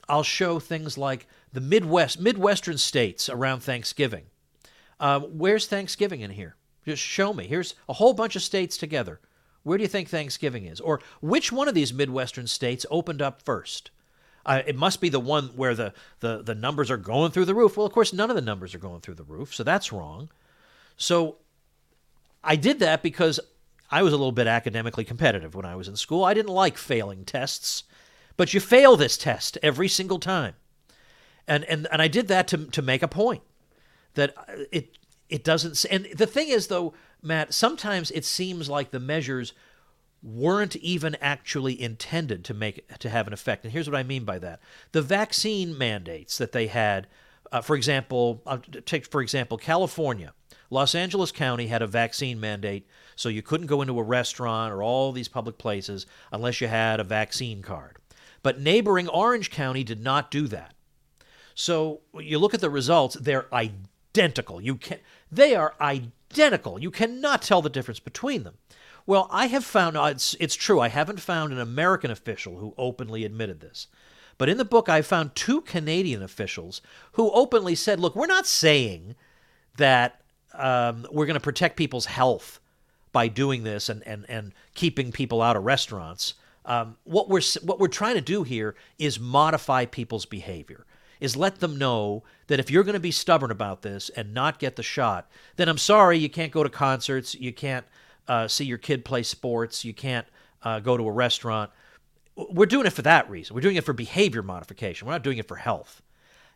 I'll 0.09 0.23
show 0.23 0.59
things 0.59 0.99
like 0.99 1.27
the 1.53 1.61
Midwest, 1.61 2.21
Midwestern 2.21 2.79
states 2.79 3.29
around 3.29 3.61
Thanksgiving. 3.61 4.25
Uh, 4.99 5.21
where's 5.21 5.67
Thanksgiving 5.67 6.21
in 6.21 6.33
here? 6.33 6.57
Just 6.85 7.03
show 7.03 7.33
me. 7.33 7.47
Here's 7.47 7.75
a 7.89 7.95
whole 7.95 8.13
bunch 8.13 8.37
of 8.37 8.43
states 8.43 8.77
together. 8.77 9.21
Where 9.63 9.79
do 9.79 9.83
you 9.83 9.89
think 9.89 10.09
Thanksgiving 10.09 10.67
is? 10.67 10.81
Or 10.81 11.01
which 11.21 11.53
one 11.53 11.69
of 11.69 11.75
these 11.75 11.93
Midwestern 11.93 12.47
states 12.47 12.87
opened 12.91 13.23
up 13.23 13.43
first? 13.43 13.91
Uh, 14.45 14.63
it 14.67 14.77
must 14.77 15.01
be 15.01 15.09
the 15.09 15.21
one 15.21 15.49
where 15.49 15.75
the, 15.75 15.93
the, 16.21 16.43
the 16.43 16.55
numbers 16.55 16.91
are 16.91 16.97
going 16.97 17.31
through 17.31 17.45
the 17.45 17.55
roof. 17.55 17.77
Well, 17.77 17.87
of 17.87 17.93
course, 17.93 18.13
none 18.13 18.31
of 18.31 18.37
the 18.37 18.43
numbers 18.43 18.75
are 18.75 18.79
going 18.79 19.01
through 19.01 19.15
the 19.15 19.25
roof, 19.25 19.55
so 19.55 19.63
that's 19.63 19.93
wrong. 19.93 20.31
So 20.97 21.37
I 22.43 22.57
did 22.57 22.79
that 22.79 23.03
because 23.03 23.39
I 23.91 24.03
was 24.03 24.13
a 24.13 24.17
little 24.17 24.33
bit 24.33 24.47
academically 24.47 25.05
competitive 25.05 25.55
when 25.55 25.67
I 25.67 25.77
was 25.77 25.89
in 25.89 25.97
school. 25.97 26.25
I 26.25 26.35
didn't 26.35 26.53
like 26.53 26.79
failing 26.79 27.25
tests, 27.25 27.85
but 28.37 28.55
you 28.55 28.61
fail 28.61 28.97
this 28.97 29.17
test 29.17 29.59
every 29.63 29.89
single 29.89 30.19
time. 30.19 30.55
And, 31.47 31.65
and, 31.65 31.87
and 31.93 32.01
I 32.01 32.09
did 32.09 32.29
that 32.29 32.49
to, 32.49 32.67
to 32.67 32.83
make 32.83 33.03
a 33.03 33.09
point 33.09 33.43
that 34.15 34.35
it, 34.73 34.97
it 35.29 35.45
doesn't. 35.45 35.85
And 35.91 36.07
the 36.15 36.27
thing 36.27 36.49
is, 36.49 36.69
though, 36.69 36.95
Matt, 37.23 37.53
sometimes 37.53 38.11
it 38.11 38.25
seems 38.25 38.71
like 38.71 38.91
the 38.91 39.01
measures– 39.01 39.53
weren't 40.23 40.77
even 40.77 41.17
actually 41.21 41.81
intended 41.81 42.45
to 42.45 42.55
make 42.55 42.87
to 42.99 43.09
have 43.09 43.27
an 43.27 43.33
effect. 43.33 43.65
And 43.65 43.73
here's 43.73 43.89
what 43.89 43.99
I 43.99 44.03
mean 44.03 44.25
by 44.25 44.39
that: 44.39 44.61
the 44.93 45.03
vaccine 45.03 45.77
mandates 45.77 46.39
that 46.39 46.53
they 46.53 46.67
had, 46.67 47.07
uh, 47.53 47.61
for 47.61 47.77
example, 47.77 48.43
uh, 48.47 48.59
take 48.85 49.07
for 49.07 49.23
example 49.23 49.59
California. 49.59 50.33
Los 50.73 50.95
Angeles 50.95 51.33
County 51.33 51.67
had 51.67 51.83
a 51.83 51.87
vaccine 51.87 52.39
mandate, 52.39 52.87
so 53.17 53.29
you 53.29 53.43
couldn't 53.43 53.67
go 53.67 53.83
into 53.83 53.99
a 53.99 54.05
restaurant 54.05 54.73
or 54.73 54.83
all 54.83 55.11
these 55.11 55.27
public 55.27 55.59
places 55.59 56.07
unless 56.31 56.61
you 56.61 56.69
had 56.69 57.01
a 57.01 57.05
vaccine 57.05 57.61
card. 57.61 57.97
But 58.43 58.61
neighboring 58.61 59.09
Orange 59.09 59.51
County 59.51 59.83
did 59.83 60.01
not 60.01 60.31
do 60.31 60.47
that. 60.49 60.75
So 61.55 62.01
you 62.15 62.39
look 62.39 62.55
at 62.55 62.61
the 62.61 62.71
results; 62.71 63.17
they're 63.17 63.53
identical. 63.53 64.61
You 64.61 64.77
can 64.77 64.99
they 65.31 65.55
are 65.55 65.75
identical. 65.81 66.79
You 66.79 66.91
cannot 66.91 67.43
tell 67.43 67.63
the 67.63 67.71
difference 67.71 68.01
between 68.01 68.45
them. 68.45 68.59
Well, 69.07 69.29
I 69.31 69.47
have 69.47 69.65
found, 69.65 69.97
uh, 69.97 70.05
it's, 70.05 70.37
it's 70.39 70.55
true, 70.55 70.81
I 70.81 70.89
haven't 70.89 71.21
found 71.21 71.53
an 71.53 71.59
American 71.59 72.11
official 72.11 72.59
who 72.59 72.75
openly 72.77 73.25
admitted 73.25 73.61
this. 73.61 73.89
But 74.39 74.49
in 74.49 74.57
the 74.57 74.65
book, 74.65 74.89
I 74.89 75.03
found 75.03 75.35
two 75.35 75.61
Canadian 75.61 76.23
officials 76.23 76.81
who 77.13 77.31
openly 77.33 77.75
said, 77.75 78.01
look, 78.01 78.17
we're 78.17 78.27
not 78.27 78.47
saying 78.47 79.15
that 79.77 80.23
um, 80.55 81.07
we're 81.13 81.27
going 81.27 81.35
to 81.35 81.41
protect 81.41 81.77
people's 81.77 82.07
health 82.07 82.59
by 83.13 83.29
doing 83.29 83.65
this 83.65 83.89
and, 83.89 84.07
and, 84.07 84.25
and 84.29 84.53
keeping 84.75 85.13
people 85.13 85.43
out 85.43 85.57
of 85.57 85.65
restaurants. 85.65 86.35
Um, 86.65 86.97
what, 87.05 87.29
we're, 87.29 87.43
what 87.63 87.79
we're 87.79 87.89
trying 87.89 88.15
to 88.15 88.21
do 88.21 88.43
here 88.43 88.77
is 88.99 89.19
modify 89.19 89.85
people's 89.87 90.27
behavior. 90.27 90.87
is 91.21 91.37
let 91.37 91.61
them 91.61 91.79
know 91.79 92.25
that 92.47 92.59
if 92.59 92.71
you're 92.71 92.83
going 92.85 92.95
to 92.95 93.01
be 93.01 93.11
stubborn 93.11 93.51
about 93.51 93.83
this 93.83 94.09
and 94.11 94.35
not 94.35 94.59
get 94.59 94.77
the 94.77 94.83
shot, 94.83 95.31
then 95.57 95.69
I'm 95.69 95.79
sorry 95.79 96.19
you 96.19 96.31
can't 96.31 96.51
go 96.51 96.63
to 96.63 96.71
concerts, 96.71 97.35
you 97.35 97.53
can't 97.53 97.85
uh, 98.31 98.47
see 98.47 98.65
your 98.65 98.79
kid 98.79 99.05
play 99.05 99.25
sports, 99.25 99.85
you 99.85 99.93
can't 99.93 100.27
uh, 100.63 100.79
go 100.79 100.97
to 100.97 101.07
a 101.09 101.11
restaurant. 101.11 101.69
We're 102.37 102.67
doing 102.67 102.87
it 102.87 102.93
for 102.93 103.03
that 103.03 103.29
reason. 103.29 103.55
We're 103.57 103.61
doing 103.61 103.75
it 103.75 103.85
for 103.85 103.93
behavior 103.93 104.43
modification. 104.43 105.07
We're 105.09 105.15
not 105.15 105.25
doing 105.25 105.39
it 105.39 105.49
for 105.49 105.57
health. 105.57 106.01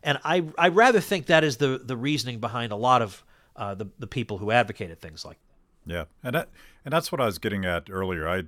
And 0.01 0.17
I, 0.23 0.45
I 0.57 0.69
rather 0.69 1.01
think 1.01 1.25
that 1.25 1.43
is 1.43 1.57
the, 1.57 1.81
the 1.83 1.97
reasoning 1.97 2.39
behind 2.39 2.71
a 2.71 2.77
lot 2.77 3.01
of 3.01 3.23
uh, 3.57 3.75
the, 3.75 3.87
the 3.99 4.07
people 4.07 4.37
who 4.37 4.51
advocated 4.51 5.01
things 5.01 5.25
like 5.25 5.37
that. 5.85 5.93
Yeah. 5.93 6.05
And 6.23 6.33
that, 6.35 6.49
and 6.85 6.93
that's 6.93 7.11
what 7.11 7.19
I 7.19 7.25
was 7.25 7.39
getting 7.39 7.65
at 7.65 7.89
earlier. 7.89 8.25
I, 8.25 8.43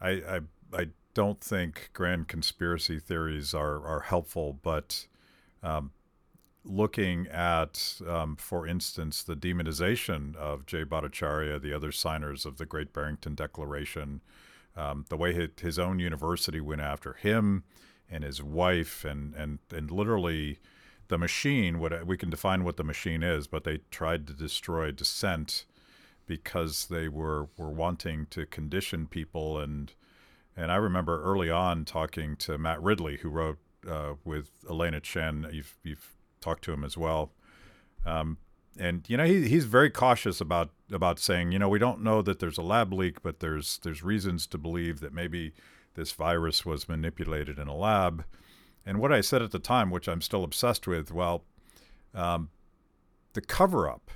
I, 0.00 0.10
I, 0.10 0.40
I 0.72 0.86
don't 1.12 1.40
think 1.40 1.90
grand 1.92 2.28
conspiracy 2.28 2.98
theories 2.98 3.52
are, 3.52 3.86
are 3.86 4.00
helpful, 4.00 4.58
but 4.62 5.06
um, 5.62 5.90
looking 6.64 7.26
at, 7.28 8.00
um, 8.06 8.36
for 8.36 8.66
instance, 8.66 9.22
the 9.22 9.36
demonization 9.36 10.36
of 10.36 10.66
Jay 10.66 10.84
Bhattacharya, 10.84 11.60
the 11.60 11.72
other 11.72 11.92
signers 11.92 12.44
of 12.44 12.58
the 12.58 12.66
Great 12.66 12.92
Barrington 12.92 13.34
Declaration, 13.34 14.20
um, 14.76 15.04
the 15.08 15.16
way 15.16 15.50
his, 15.60 15.78
own 15.78 15.98
university 15.98 16.60
went 16.60 16.80
after 16.80 17.14
him 17.14 17.64
and 18.08 18.24
his 18.24 18.42
wife, 18.42 19.04
and 19.04 19.34
and 19.34 19.58
and 19.72 19.90
literally 19.90 20.58
the 21.08 21.18
machine. 21.18 21.78
What 21.78 22.06
we 22.06 22.16
can 22.16 22.30
define 22.30 22.64
what 22.64 22.76
the 22.76 22.84
machine 22.84 23.22
is, 23.22 23.46
but 23.46 23.64
they 23.64 23.78
tried 23.90 24.26
to 24.28 24.32
destroy 24.32 24.90
dissent 24.90 25.64
because 26.26 26.86
they 26.86 27.08
were 27.08 27.48
were 27.56 27.70
wanting 27.70 28.26
to 28.30 28.46
condition 28.46 29.06
people 29.06 29.58
and 29.58 29.92
and 30.56 30.70
I 30.70 30.76
remember 30.76 31.22
early 31.22 31.50
on 31.50 31.84
talking 31.84 32.36
to 32.36 32.58
Matt 32.58 32.82
Ridley, 32.82 33.18
who 33.18 33.30
wrote 33.30 33.58
uh, 33.88 34.14
with 34.24 34.50
Alina 34.68 35.00
Chan. 35.00 35.48
You've 35.52 35.76
you've 35.82 36.16
talked 36.40 36.64
to 36.64 36.72
him 36.72 36.84
as 36.84 36.96
well. 36.96 37.32
Um, 38.04 38.38
and 38.78 39.04
you 39.08 39.16
know 39.16 39.24
he, 39.24 39.48
he's 39.48 39.64
very 39.64 39.90
cautious 39.90 40.40
about 40.40 40.70
about 40.90 41.18
saying 41.18 41.52
you 41.52 41.58
know 41.58 41.68
we 41.68 41.78
don't 41.78 42.02
know 42.02 42.22
that 42.22 42.38
there's 42.38 42.56
a 42.56 42.62
lab 42.62 42.92
leak 42.92 43.20
but 43.22 43.40
there's 43.40 43.78
there's 43.82 44.02
reasons 44.02 44.46
to 44.46 44.56
believe 44.56 45.00
that 45.00 45.12
maybe 45.12 45.52
this 45.94 46.12
virus 46.12 46.64
was 46.64 46.88
manipulated 46.88 47.58
in 47.58 47.66
a 47.66 47.74
lab 47.74 48.24
and 48.86 49.00
what 49.00 49.12
i 49.12 49.20
said 49.20 49.42
at 49.42 49.50
the 49.50 49.58
time 49.58 49.90
which 49.90 50.08
i'm 50.08 50.22
still 50.22 50.44
obsessed 50.44 50.86
with 50.86 51.10
well 51.10 51.42
um, 52.14 52.48
the 53.32 53.40
cover 53.40 53.88
up 53.88 54.10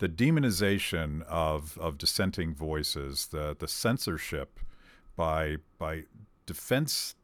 the 0.00 0.08
demonization 0.08 1.22
of 1.22 1.78
of 1.80 1.96
dissenting 1.96 2.52
voices 2.52 3.28
the 3.28 3.56
the 3.58 3.68
censorship 3.68 4.58
by 5.16 5.56
by 5.78 6.02
defense 6.46 7.14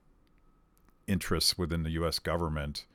interests 1.06 1.56
within 1.58 1.82
the 1.82 1.90
US 1.90 2.18
government 2.18 2.86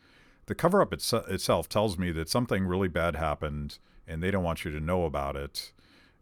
the 0.49 0.55
cover 0.55 0.81
up 0.81 0.91
it's, 0.91 1.13
itself 1.13 1.69
tells 1.69 1.97
me 1.97 2.11
that 2.11 2.27
something 2.27 2.65
really 2.65 2.87
bad 2.87 3.15
happened 3.15 3.77
and 4.07 4.21
they 4.21 4.31
don't 4.31 4.43
want 4.43 4.65
you 4.65 4.71
to 4.71 4.79
know 4.79 5.05
about 5.05 5.35
it. 5.35 5.71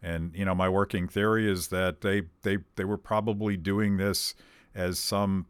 And 0.03 0.35
you 0.35 0.43
know, 0.43 0.53
my 0.53 0.67
working 0.67 1.07
theory 1.07 1.49
is 1.49 1.69
that 1.69 2.01
they 2.01 2.23
they 2.43 2.57
they 2.75 2.83
were 2.83 2.97
probably 2.97 3.55
doing 3.55 3.95
this 3.95 4.35
as 4.75 4.99
some 4.99 5.47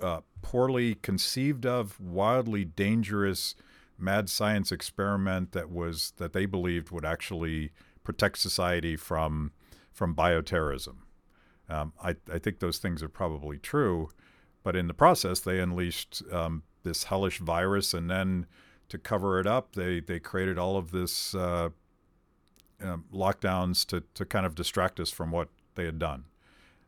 uh, 0.00 0.20
poorly 0.40 0.94
conceived 0.94 1.66
of, 1.66 2.00
wildly 2.00 2.64
dangerous 2.64 3.54
mad 3.98 4.30
science 4.30 4.70
experiment 4.70 5.50
that 5.52 5.70
was 5.70 6.12
that 6.16 6.32
they 6.32 6.46
believed 6.46 6.90
would 6.90 7.04
actually 7.04 7.72
protect 8.04 8.38
society 8.38 8.96
from 8.96 9.50
from 9.92 10.14
bioterrorism. 10.14 10.98
Um, 11.68 11.92
I, 12.02 12.14
I 12.32 12.38
think 12.38 12.60
those 12.60 12.78
things 12.78 13.02
are 13.02 13.08
probably 13.08 13.58
true, 13.58 14.10
but 14.62 14.76
in 14.76 14.86
the 14.86 14.94
process, 14.94 15.40
they 15.40 15.58
unleashed 15.58 16.22
um, 16.30 16.62
this 16.82 17.04
hellish 17.04 17.38
virus, 17.38 17.94
and 17.94 18.10
then 18.10 18.46
to 18.88 18.98
cover 18.98 19.40
it 19.40 19.46
up, 19.46 19.74
they 19.74 20.00
they 20.00 20.18
created 20.20 20.58
all 20.58 20.76
of 20.76 20.90
this 20.90 21.34
uh, 21.34 21.70
um, 22.82 23.04
lockdowns 23.12 23.86
to 23.86 24.02
to 24.14 24.24
kind 24.24 24.46
of 24.46 24.54
distract 24.54 25.00
us 25.00 25.10
from 25.10 25.30
what 25.30 25.48
they 25.74 25.84
had 25.84 25.98
done. 25.98 26.24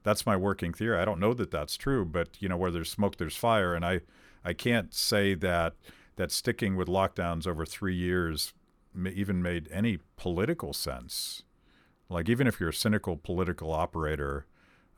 That's 0.02 0.26
my 0.26 0.36
working 0.36 0.74
theory. 0.74 0.98
I 0.98 1.04
don't 1.06 1.20
know 1.20 1.32
that 1.34 1.50
that's 1.50 1.76
true, 1.76 2.04
but 2.04 2.30
you 2.40 2.48
know, 2.48 2.56
where 2.56 2.70
there's 2.70 2.90
smoke, 2.90 3.16
there's 3.16 3.36
fire, 3.36 3.74
and 3.74 3.84
I 3.84 4.00
I 4.44 4.52
can't 4.52 4.92
say 4.92 5.34
that 5.34 5.74
that 6.16 6.30
sticking 6.30 6.76
with 6.76 6.88
lockdowns 6.88 7.46
over 7.46 7.64
three 7.64 7.94
years 7.96 8.52
even 8.96 9.42
made 9.42 9.68
any 9.72 9.98
political 10.16 10.72
sense. 10.72 11.42
Like 12.08 12.28
even 12.28 12.46
if 12.46 12.60
you're 12.60 12.68
a 12.68 12.74
cynical 12.74 13.16
political 13.16 13.72
operator, 13.72 14.46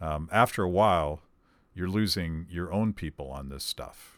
um, 0.00 0.28
after 0.30 0.62
a 0.62 0.68
while, 0.68 1.22
you're 1.74 1.88
losing 1.88 2.46
your 2.50 2.72
own 2.72 2.92
people 2.92 3.30
on 3.30 3.48
this 3.48 3.64
stuff. 3.64 4.15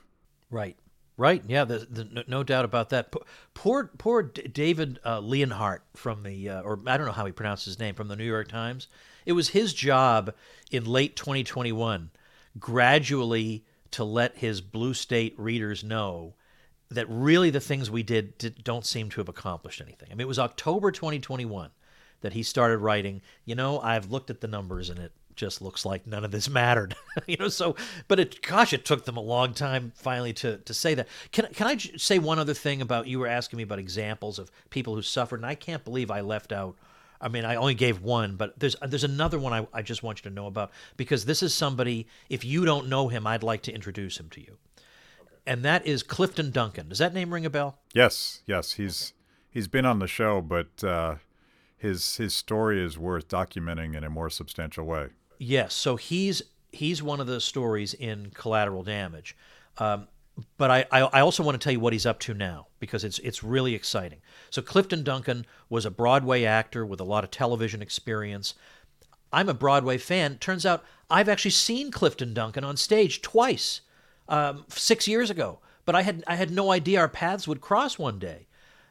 Right. 0.50 0.76
Right. 1.16 1.42
Yeah. 1.48 1.64
The, 1.64 1.78
the, 1.90 2.24
no 2.28 2.42
doubt 2.44 2.64
about 2.64 2.90
that. 2.90 3.12
Poor, 3.54 3.90
poor 3.98 4.22
David 4.22 5.00
uh, 5.04 5.20
Leonhardt 5.20 5.82
from 5.94 6.22
the, 6.22 6.48
uh, 6.48 6.62
or 6.62 6.78
I 6.86 6.96
don't 6.96 7.06
know 7.06 7.12
how 7.12 7.26
he 7.26 7.32
pronounced 7.32 7.64
his 7.64 7.78
name, 7.78 7.94
from 7.94 8.08
the 8.08 8.16
New 8.16 8.24
York 8.24 8.48
Times. 8.48 8.86
It 9.26 9.32
was 9.32 9.48
his 9.48 9.74
job 9.74 10.32
in 10.70 10.84
late 10.84 11.16
2021 11.16 12.10
gradually 12.58 13.64
to 13.90 14.04
let 14.04 14.36
his 14.38 14.60
blue 14.60 14.94
state 14.94 15.34
readers 15.38 15.82
know 15.82 16.34
that 16.90 17.06
really 17.08 17.50
the 17.50 17.60
things 17.60 17.90
we 17.90 18.02
did, 18.02 18.36
did 18.38 18.64
don't 18.64 18.86
seem 18.86 19.10
to 19.10 19.20
have 19.20 19.28
accomplished 19.28 19.80
anything. 19.80 20.08
I 20.10 20.14
mean, 20.14 20.22
it 20.22 20.28
was 20.28 20.38
October 20.38 20.90
2021 20.90 21.70
that 22.20 22.32
he 22.32 22.42
started 22.42 22.78
writing. 22.78 23.20
You 23.44 23.54
know, 23.54 23.80
I've 23.80 24.10
looked 24.10 24.30
at 24.30 24.40
the 24.40 24.48
numbers 24.48 24.90
and 24.90 24.98
it 24.98 25.12
just 25.38 25.62
looks 25.62 25.86
like 25.86 26.06
none 26.06 26.24
of 26.24 26.30
this 26.30 26.50
mattered. 26.50 26.94
you 27.26 27.36
know, 27.38 27.48
so 27.48 27.76
but 28.08 28.20
it 28.20 28.42
gosh, 28.42 28.74
it 28.74 28.84
took 28.84 29.06
them 29.06 29.16
a 29.16 29.22
long 29.22 29.54
time 29.54 29.92
finally 29.94 30.34
to 30.34 30.58
to 30.58 30.74
say 30.74 30.94
that. 30.94 31.08
Can 31.32 31.48
can 31.54 31.66
I 31.66 31.76
say 31.76 32.18
one 32.18 32.38
other 32.38 32.54
thing 32.54 32.82
about 32.82 33.06
you 33.06 33.18
were 33.18 33.26
asking 33.26 33.56
me 33.56 33.62
about 33.62 33.78
examples 33.78 34.38
of 34.38 34.50
people 34.68 34.94
who 34.94 35.02
suffered 35.02 35.40
and 35.40 35.46
I 35.46 35.54
can't 35.54 35.84
believe 35.84 36.10
I 36.10 36.20
left 36.20 36.52
out 36.52 36.76
I 37.20 37.28
mean, 37.28 37.44
I 37.44 37.56
only 37.56 37.74
gave 37.74 38.00
one, 38.02 38.36
but 38.36 38.58
there's 38.58 38.76
there's 38.86 39.04
another 39.04 39.38
one 39.38 39.52
I, 39.52 39.66
I 39.72 39.82
just 39.82 40.02
want 40.02 40.18
you 40.18 40.30
to 40.30 40.34
know 40.34 40.46
about 40.46 40.70
because 40.96 41.24
this 41.24 41.42
is 41.42 41.52
somebody. 41.52 42.06
If 42.28 42.44
you 42.44 42.64
don't 42.64 42.88
know 42.88 43.08
him, 43.08 43.26
I'd 43.26 43.42
like 43.42 43.62
to 43.62 43.72
introduce 43.72 44.18
him 44.18 44.28
to 44.30 44.40
you, 44.40 44.56
okay. 45.20 45.34
and 45.46 45.64
that 45.64 45.86
is 45.86 46.02
Clifton 46.02 46.50
Duncan. 46.50 46.88
Does 46.88 46.98
that 46.98 47.14
name 47.14 47.34
ring 47.34 47.44
a 47.44 47.50
bell? 47.50 47.78
Yes, 47.92 48.42
yes. 48.46 48.74
He's 48.74 49.14
he's 49.50 49.68
been 49.68 49.84
on 49.84 49.98
the 49.98 50.06
show, 50.06 50.40
but 50.40 50.84
uh, 50.84 51.16
his 51.76 52.16
his 52.16 52.34
story 52.34 52.82
is 52.82 52.98
worth 52.98 53.28
documenting 53.28 53.96
in 53.96 54.04
a 54.04 54.10
more 54.10 54.30
substantial 54.30 54.84
way. 54.84 55.08
Yes, 55.38 55.74
so 55.74 55.96
he's 55.96 56.42
he's 56.70 57.02
one 57.02 57.20
of 57.20 57.26
the 57.26 57.40
stories 57.40 57.94
in 57.94 58.30
Collateral 58.34 58.82
Damage. 58.82 59.36
Um, 59.78 60.08
but 60.56 60.70
I, 60.70 60.86
I 60.92 61.20
also 61.20 61.42
want 61.42 61.60
to 61.60 61.64
tell 61.64 61.72
you 61.72 61.80
what 61.80 61.92
he's 61.92 62.06
up 62.06 62.20
to 62.20 62.34
now 62.34 62.66
because 62.78 63.04
it's 63.04 63.18
it's 63.20 63.42
really 63.42 63.74
exciting. 63.74 64.20
So 64.50 64.62
Clifton 64.62 65.02
Duncan 65.02 65.46
was 65.68 65.84
a 65.84 65.90
Broadway 65.90 66.44
actor 66.44 66.86
with 66.86 67.00
a 67.00 67.04
lot 67.04 67.24
of 67.24 67.30
television 67.30 67.82
experience. 67.82 68.54
I'm 69.32 69.48
a 69.48 69.54
Broadway 69.54 69.98
fan. 69.98 70.38
Turns 70.38 70.64
out 70.64 70.84
I've 71.10 71.28
actually 71.28 71.50
seen 71.52 71.90
Clifton 71.90 72.34
Duncan 72.34 72.64
on 72.64 72.76
stage 72.76 73.20
twice, 73.20 73.80
um, 74.28 74.64
six 74.68 75.08
years 75.08 75.30
ago. 75.30 75.58
But 75.84 75.96
I 75.96 76.02
had 76.02 76.22
I 76.26 76.36
had 76.36 76.50
no 76.50 76.70
idea 76.70 77.00
our 77.00 77.08
paths 77.08 77.48
would 77.48 77.60
cross 77.60 77.98
one 77.98 78.18
day, 78.18 78.46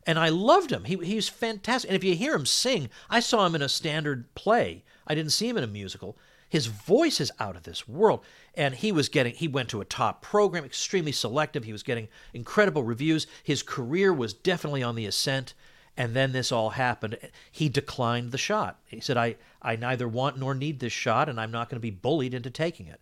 and 0.05 0.19
I 0.19 0.29
loved 0.29 0.71
him. 0.71 0.85
He 0.85 0.95
he's 0.97 1.29
fantastic. 1.29 1.89
And 1.89 1.95
if 1.95 2.03
you 2.03 2.15
hear 2.15 2.33
him 2.33 2.45
sing, 2.45 2.89
I 3.09 3.19
saw 3.19 3.45
him 3.45 3.55
in 3.55 3.61
a 3.61 3.69
standard 3.69 4.33
play. 4.35 4.83
I 5.05 5.15
didn't 5.15 5.31
see 5.31 5.47
him 5.47 5.57
in 5.57 5.63
a 5.63 5.67
musical. 5.67 6.17
His 6.49 6.67
voice 6.67 7.19
is 7.19 7.31
out 7.39 7.55
of 7.55 7.63
this 7.63 7.87
world. 7.87 8.23
And 8.55 8.75
he 8.75 8.91
was 8.91 9.09
getting, 9.09 9.33
he 9.33 9.47
went 9.47 9.69
to 9.69 9.81
a 9.81 9.85
top 9.85 10.21
program, 10.21 10.63
extremely 10.63 11.11
selective. 11.11 11.65
He 11.65 11.71
was 11.71 11.83
getting 11.83 12.07
incredible 12.33 12.83
reviews. 12.83 13.27
His 13.43 13.63
career 13.63 14.13
was 14.13 14.33
definitely 14.33 14.83
on 14.83 14.95
the 14.95 15.05
ascent. 15.05 15.53
And 15.97 16.13
then 16.13 16.31
this 16.31 16.51
all 16.51 16.71
happened. 16.71 17.17
He 17.51 17.69
declined 17.69 18.31
the 18.31 18.37
shot. 18.37 18.79
He 18.85 18.99
said, 18.99 19.17
I, 19.17 19.35
I 19.61 19.75
neither 19.75 20.07
want 20.07 20.37
nor 20.37 20.53
need 20.53 20.79
this 20.79 20.93
shot, 20.93 21.27
and 21.27 21.39
I'm 21.39 21.51
not 21.51 21.69
going 21.69 21.77
to 21.77 21.81
be 21.81 21.89
bullied 21.89 22.35
into 22.35 22.51
taking 22.51 22.87
it. 22.87 23.01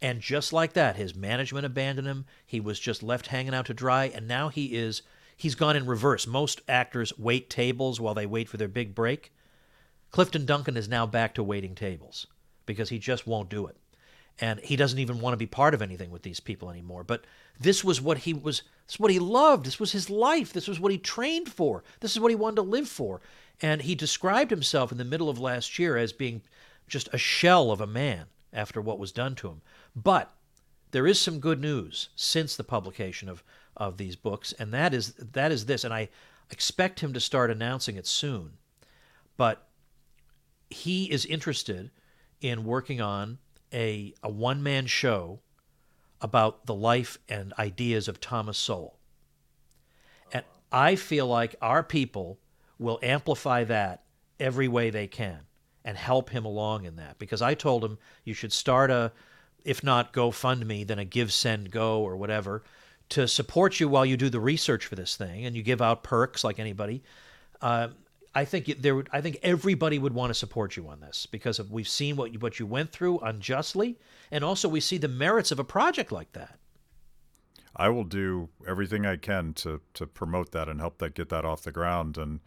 And 0.00 0.20
just 0.20 0.52
like 0.52 0.74
that, 0.74 0.96
his 0.96 1.14
management 1.14 1.66
abandoned 1.66 2.06
him. 2.06 2.24
He 2.46 2.60
was 2.60 2.78
just 2.78 3.02
left 3.02 3.28
hanging 3.28 3.54
out 3.54 3.66
to 3.66 3.74
dry. 3.74 4.06
And 4.14 4.28
now 4.28 4.48
he 4.48 4.76
is, 4.76 5.02
he's 5.36 5.54
gone 5.54 5.74
in 5.74 5.86
reverse. 5.86 6.26
Most 6.26 6.60
actors 6.68 7.18
wait 7.18 7.50
tables 7.50 8.00
while 8.00 8.14
they 8.14 8.26
wait 8.26 8.48
for 8.48 8.58
their 8.58 8.68
big 8.68 8.94
break. 8.94 9.32
Clifton 10.10 10.46
Duncan 10.46 10.76
is 10.76 10.88
now 10.88 11.04
back 11.06 11.34
to 11.34 11.42
waiting 11.42 11.74
tables 11.74 12.26
because 12.66 12.88
he 12.88 12.98
just 12.98 13.26
won't 13.26 13.48
do 13.48 13.66
it. 13.66 13.76
And 14.38 14.60
he 14.60 14.76
doesn't 14.76 14.98
even 14.98 15.20
want 15.20 15.32
to 15.32 15.38
be 15.38 15.46
part 15.46 15.72
of 15.72 15.80
anything 15.80 16.10
with 16.10 16.22
these 16.22 16.40
people 16.40 16.68
anymore. 16.68 17.04
But 17.04 17.24
this 17.58 17.82
was 17.82 18.02
what 18.02 18.18
he 18.18 18.34
was, 18.34 18.62
this 18.86 18.96
is 18.96 19.00
what 19.00 19.10
he 19.10 19.18
loved. 19.18 19.64
This 19.64 19.80
was 19.80 19.92
his 19.92 20.10
life. 20.10 20.52
This 20.52 20.68
was 20.68 20.78
what 20.78 20.92
he 20.92 20.98
trained 20.98 21.48
for. 21.48 21.82
This 22.00 22.12
is 22.12 22.20
what 22.20 22.30
he 22.30 22.36
wanted 22.36 22.56
to 22.56 22.62
live 22.62 22.88
for. 22.88 23.22
And 23.62 23.82
he 23.82 23.94
described 23.94 24.50
himself 24.50 24.92
in 24.92 24.98
the 24.98 25.04
middle 25.04 25.30
of 25.30 25.38
last 25.38 25.78
year 25.78 25.96
as 25.96 26.12
being 26.12 26.42
just 26.86 27.08
a 27.12 27.18
shell 27.18 27.70
of 27.70 27.80
a 27.80 27.86
man 27.86 28.26
after 28.52 28.80
what 28.80 28.98
was 28.98 29.12
done 29.12 29.34
to 29.36 29.48
him. 29.48 29.62
But 29.94 30.32
there 30.90 31.06
is 31.06 31.20
some 31.20 31.40
good 31.40 31.60
news 31.60 32.10
since 32.14 32.56
the 32.56 32.64
publication 32.64 33.28
of, 33.28 33.42
of 33.76 33.96
these 33.96 34.16
books, 34.16 34.52
and 34.58 34.72
that 34.72 34.94
is 34.94 35.14
that 35.14 35.50
is 35.50 35.66
this, 35.66 35.84
and 35.84 35.92
I 35.92 36.08
expect 36.50 37.00
him 37.00 37.12
to 37.12 37.20
start 37.20 37.50
announcing 37.50 37.96
it 37.96 38.06
soon. 38.06 38.52
But 39.36 39.66
he 40.70 41.10
is 41.10 41.26
interested 41.26 41.90
in 42.40 42.64
working 42.64 43.00
on 43.00 43.38
a, 43.72 44.14
a 44.22 44.28
one 44.28 44.62
man 44.62 44.86
show 44.86 45.40
about 46.20 46.66
the 46.66 46.74
life 46.74 47.18
and 47.28 47.52
ideas 47.58 48.08
of 48.08 48.20
Thomas 48.20 48.58
Sowell. 48.58 48.98
And 50.32 50.44
I 50.72 50.96
feel 50.96 51.26
like 51.26 51.56
our 51.60 51.82
people 51.82 52.38
will 52.78 52.98
amplify 53.02 53.64
that 53.64 54.02
every 54.38 54.68
way 54.68 54.90
they 54.90 55.06
can 55.06 55.40
and 55.84 55.96
help 55.96 56.30
him 56.30 56.44
along 56.44 56.84
in 56.84 56.96
that 56.96 57.18
because 57.18 57.40
I 57.40 57.54
told 57.54 57.84
him 57.84 57.98
you 58.24 58.34
should 58.34 58.52
start 58.52 58.90
a 58.90 59.12
if 59.64 59.82
not 59.82 60.12
GoFundMe 60.12 60.86
then 60.86 60.98
a 60.98 61.04
Give 61.04 61.32
Send 61.32 61.70
Go 61.70 62.02
or 62.02 62.16
whatever 62.16 62.62
to 63.10 63.28
support 63.28 63.78
you 63.78 63.88
while 63.88 64.04
you 64.04 64.16
do 64.16 64.28
the 64.28 64.40
research 64.40 64.86
for 64.86 64.96
this 64.96 65.16
thing 65.16 65.46
and 65.46 65.56
you 65.56 65.62
give 65.62 65.80
out 65.80 66.02
perks 66.02 66.42
like 66.44 66.58
anybody. 66.58 67.02
Uh, 67.60 67.88
I 68.36 68.44
think 68.44 68.82
there 68.82 68.94
would, 68.94 69.08
I 69.12 69.22
think 69.22 69.38
everybody 69.42 69.98
would 69.98 70.12
want 70.12 70.28
to 70.28 70.34
support 70.34 70.76
you 70.76 70.86
on 70.88 71.00
this 71.00 71.24
because 71.24 71.58
of, 71.58 71.72
we've 71.72 71.88
seen 71.88 72.16
what 72.16 72.34
you, 72.34 72.38
what 72.38 72.60
you 72.60 72.66
went 72.66 72.92
through 72.92 73.18
unjustly, 73.20 73.98
and 74.30 74.44
also 74.44 74.68
we 74.68 74.78
see 74.78 74.98
the 74.98 75.08
merits 75.08 75.50
of 75.50 75.58
a 75.58 75.64
project 75.64 76.12
like 76.12 76.32
that. 76.32 76.58
I 77.74 77.88
will 77.88 78.04
do 78.04 78.50
everything 78.68 79.06
I 79.06 79.16
can 79.16 79.54
to 79.54 79.80
to 79.94 80.06
promote 80.06 80.52
that 80.52 80.68
and 80.68 80.80
help 80.80 80.98
that 80.98 81.14
get 81.14 81.30
that 81.30 81.44
off 81.46 81.62
the 81.62 81.72
ground. 81.72 82.18
And 82.18 82.40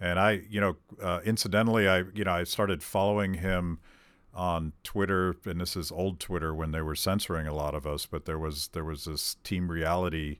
and 0.00 0.18
I, 0.20 0.42
you 0.48 0.60
know, 0.60 0.76
uh, 1.02 1.20
incidentally, 1.24 1.88
I 1.88 2.04
you 2.14 2.24
know 2.24 2.32
I 2.32 2.44
started 2.44 2.82
following 2.82 3.34
him 3.34 3.78
on 4.32 4.72
Twitter, 4.82 5.36
and 5.44 5.60
this 5.60 5.76
is 5.76 5.92
old 5.92 6.18
Twitter 6.20 6.54
when 6.54 6.72
they 6.72 6.82
were 6.82 6.96
censoring 6.96 7.46
a 7.46 7.54
lot 7.54 7.74
of 7.74 7.86
us. 7.86 8.06
But 8.06 8.24
there 8.24 8.38
was 8.38 8.68
there 8.68 8.84
was 8.84 9.04
this 9.04 9.36
Team 9.42 9.70
Reality 9.70 10.38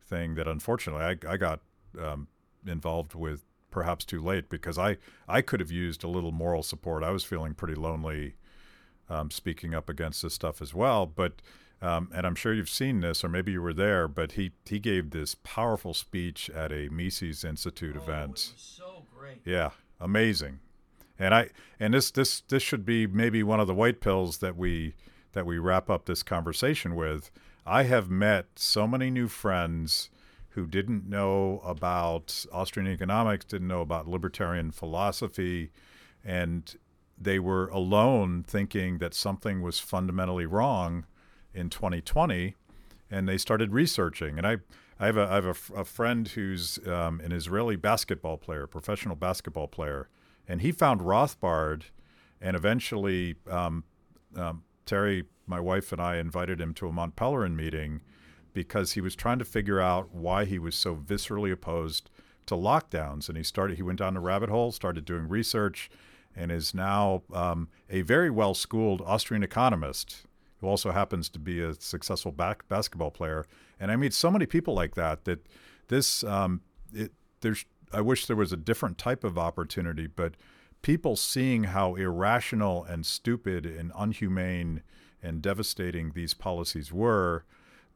thing 0.00 0.34
that 0.34 0.46
unfortunately 0.48 1.04
I 1.04 1.32
I 1.32 1.36
got 1.36 1.60
um, 2.00 2.28
involved 2.64 3.14
with 3.14 3.44
perhaps 3.72 4.04
too 4.04 4.22
late 4.22 4.48
because 4.48 4.78
I 4.78 4.98
I 5.26 5.42
could 5.42 5.58
have 5.58 5.72
used 5.72 6.04
a 6.04 6.08
little 6.08 6.30
moral 6.30 6.62
support. 6.62 7.02
I 7.02 7.10
was 7.10 7.24
feeling 7.24 7.54
pretty 7.54 7.74
lonely, 7.74 8.34
um, 9.08 9.30
speaking 9.30 9.74
up 9.74 9.88
against 9.88 10.22
this 10.22 10.34
stuff 10.34 10.62
as 10.62 10.72
well, 10.72 11.06
but 11.06 11.42
um, 11.82 12.10
and 12.14 12.24
I'm 12.24 12.36
sure 12.36 12.54
you've 12.54 12.68
seen 12.68 13.00
this, 13.00 13.24
or 13.24 13.28
maybe 13.28 13.50
you 13.50 13.60
were 13.60 13.74
there, 13.74 14.06
but 14.06 14.32
he, 14.32 14.52
he 14.64 14.78
gave 14.78 15.10
this 15.10 15.34
powerful 15.42 15.94
speech 15.94 16.48
at 16.48 16.70
a 16.70 16.88
Mises 16.88 17.42
Institute 17.42 17.96
oh, 17.98 18.02
event. 18.02 18.52
so 18.56 19.04
great. 19.12 19.40
Yeah, 19.44 19.70
amazing. 20.00 20.60
And 21.18 21.34
I 21.34 21.50
and 21.80 21.94
this 21.94 22.10
this 22.12 22.40
this 22.42 22.62
should 22.62 22.86
be 22.86 23.06
maybe 23.06 23.42
one 23.42 23.60
of 23.60 23.66
the 23.66 23.74
white 23.74 24.00
pills 24.00 24.38
that 24.38 24.56
we 24.56 24.94
that 25.32 25.44
we 25.44 25.58
wrap 25.58 25.90
up 25.90 26.06
this 26.06 26.22
conversation 26.22 26.94
with. 26.94 27.30
I 27.66 27.84
have 27.84 28.08
met 28.08 28.46
so 28.56 28.86
many 28.86 29.10
new 29.10 29.28
friends 29.28 30.10
who 30.54 30.66
didn't 30.66 31.08
know 31.08 31.60
about 31.64 32.44
Austrian 32.52 32.90
economics, 32.90 33.44
didn't 33.44 33.68
know 33.68 33.80
about 33.80 34.06
libertarian 34.06 34.70
philosophy, 34.70 35.70
and 36.24 36.76
they 37.18 37.38
were 37.38 37.68
alone 37.68 38.44
thinking 38.46 38.98
that 38.98 39.14
something 39.14 39.62
was 39.62 39.78
fundamentally 39.78 40.46
wrong 40.46 41.06
in 41.54 41.70
2020, 41.70 42.54
and 43.10 43.28
they 43.28 43.38
started 43.38 43.72
researching. 43.72 44.36
And 44.38 44.46
I, 44.46 44.58
I 44.98 45.06
have 45.06 45.16
a, 45.16 45.26
I 45.26 45.34
have 45.36 45.46
a, 45.46 45.80
a 45.80 45.84
friend 45.84 46.28
who's 46.28 46.78
um, 46.86 47.20
an 47.20 47.32
Israeli 47.32 47.76
basketball 47.76 48.36
player, 48.36 48.66
professional 48.66 49.16
basketball 49.16 49.68
player, 49.68 50.08
and 50.46 50.60
he 50.60 50.72
found 50.72 51.00
Rothbard, 51.00 51.84
and 52.40 52.56
eventually 52.56 53.36
um, 53.48 53.84
um, 54.36 54.64
Terry, 54.84 55.24
my 55.46 55.60
wife, 55.60 55.92
and 55.92 56.00
I 56.00 56.16
invited 56.16 56.60
him 56.60 56.74
to 56.74 56.88
a 56.88 56.92
Mont 56.92 57.16
Pelerin 57.16 57.54
meeting 57.54 58.02
because 58.52 58.92
he 58.92 59.00
was 59.00 59.14
trying 59.14 59.38
to 59.38 59.44
figure 59.44 59.80
out 59.80 60.12
why 60.12 60.44
he 60.44 60.58
was 60.58 60.74
so 60.74 60.94
viscerally 60.94 61.52
opposed 61.52 62.10
to 62.46 62.54
lockdowns. 62.54 63.28
And 63.28 63.36
he 63.36 63.44
started, 63.44 63.76
he 63.76 63.82
went 63.82 63.98
down 63.98 64.14
the 64.14 64.20
rabbit 64.20 64.50
hole, 64.50 64.72
started 64.72 65.04
doing 65.04 65.28
research, 65.28 65.90
and 66.34 66.50
is 66.50 66.74
now 66.74 67.22
um, 67.32 67.68
a 67.90 68.02
very 68.02 68.30
well 68.30 68.54
schooled 68.54 69.02
Austrian 69.02 69.42
economist 69.42 70.26
who 70.60 70.68
also 70.68 70.92
happens 70.92 71.28
to 71.28 71.38
be 71.38 71.60
a 71.60 71.74
successful 71.74 72.32
back 72.32 72.66
basketball 72.68 73.10
player. 73.10 73.44
And 73.80 73.90
I 73.90 73.96
meet 73.96 74.14
so 74.14 74.30
many 74.30 74.46
people 74.46 74.74
like 74.74 74.94
that 74.94 75.24
that 75.24 75.46
this 75.88 76.24
um, 76.24 76.62
it, 76.92 77.12
there's 77.40 77.64
I 77.92 78.00
wish 78.00 78.26
there 78.26 78.36
was 78.36 78.52
a 78.52 78.56
different 78.56 78.96
type 78.96 79.24
of 79.24 79.36
opportunity, 79.36 80.06
but 80.06 80.34
people 80.80 81.16
seeing 81.16 81.64
how 81.64 81.94
irrational 81.94 82.84
and 82.84 83.04
stupid 83.04 83.66
and 83.66 83.92
unhumane 83.92 84.80
and 85.22 85.42
devastating 85.42 86.12
these 86.12 86.32
policies 86.32 86.92
were, 86.92 87.44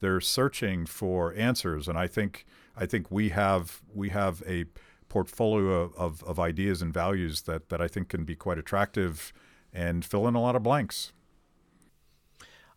they're 0.00 0.20
searching 0.20 0.86
for 0.86 1.34
answers. 1.34 1.88
And 1.88 1.98
I 1.98 2.06
think 2.06 2.46
I 2.76 2.86
think 2.86 3.10
we 3.10 3.30
have 3.30 3.82
we 3.94 4.10
have 4.10 4.42
a 4.46 4.66
portfolio 5.08 5.92
of, 5.96 6.22
of 6.24 6.38
ideas 6.38 6.82
and 6.82 6.92
values 6.92 7.42
that, 7.42 7.68
that 7.68 7.80
I 7.80 7.88
think 7.88 8.08
can 8.08 8.24
be 8.24 8.34
quite 8.34 8.58
attractive 8.58 9.32
and 9.72 10.04
fill 10.04 10.26
in 10.26 10.34
a 10.34 10.40
lot 10.40 10.56
of 10.56 10.62
blanks. 10.62 11.12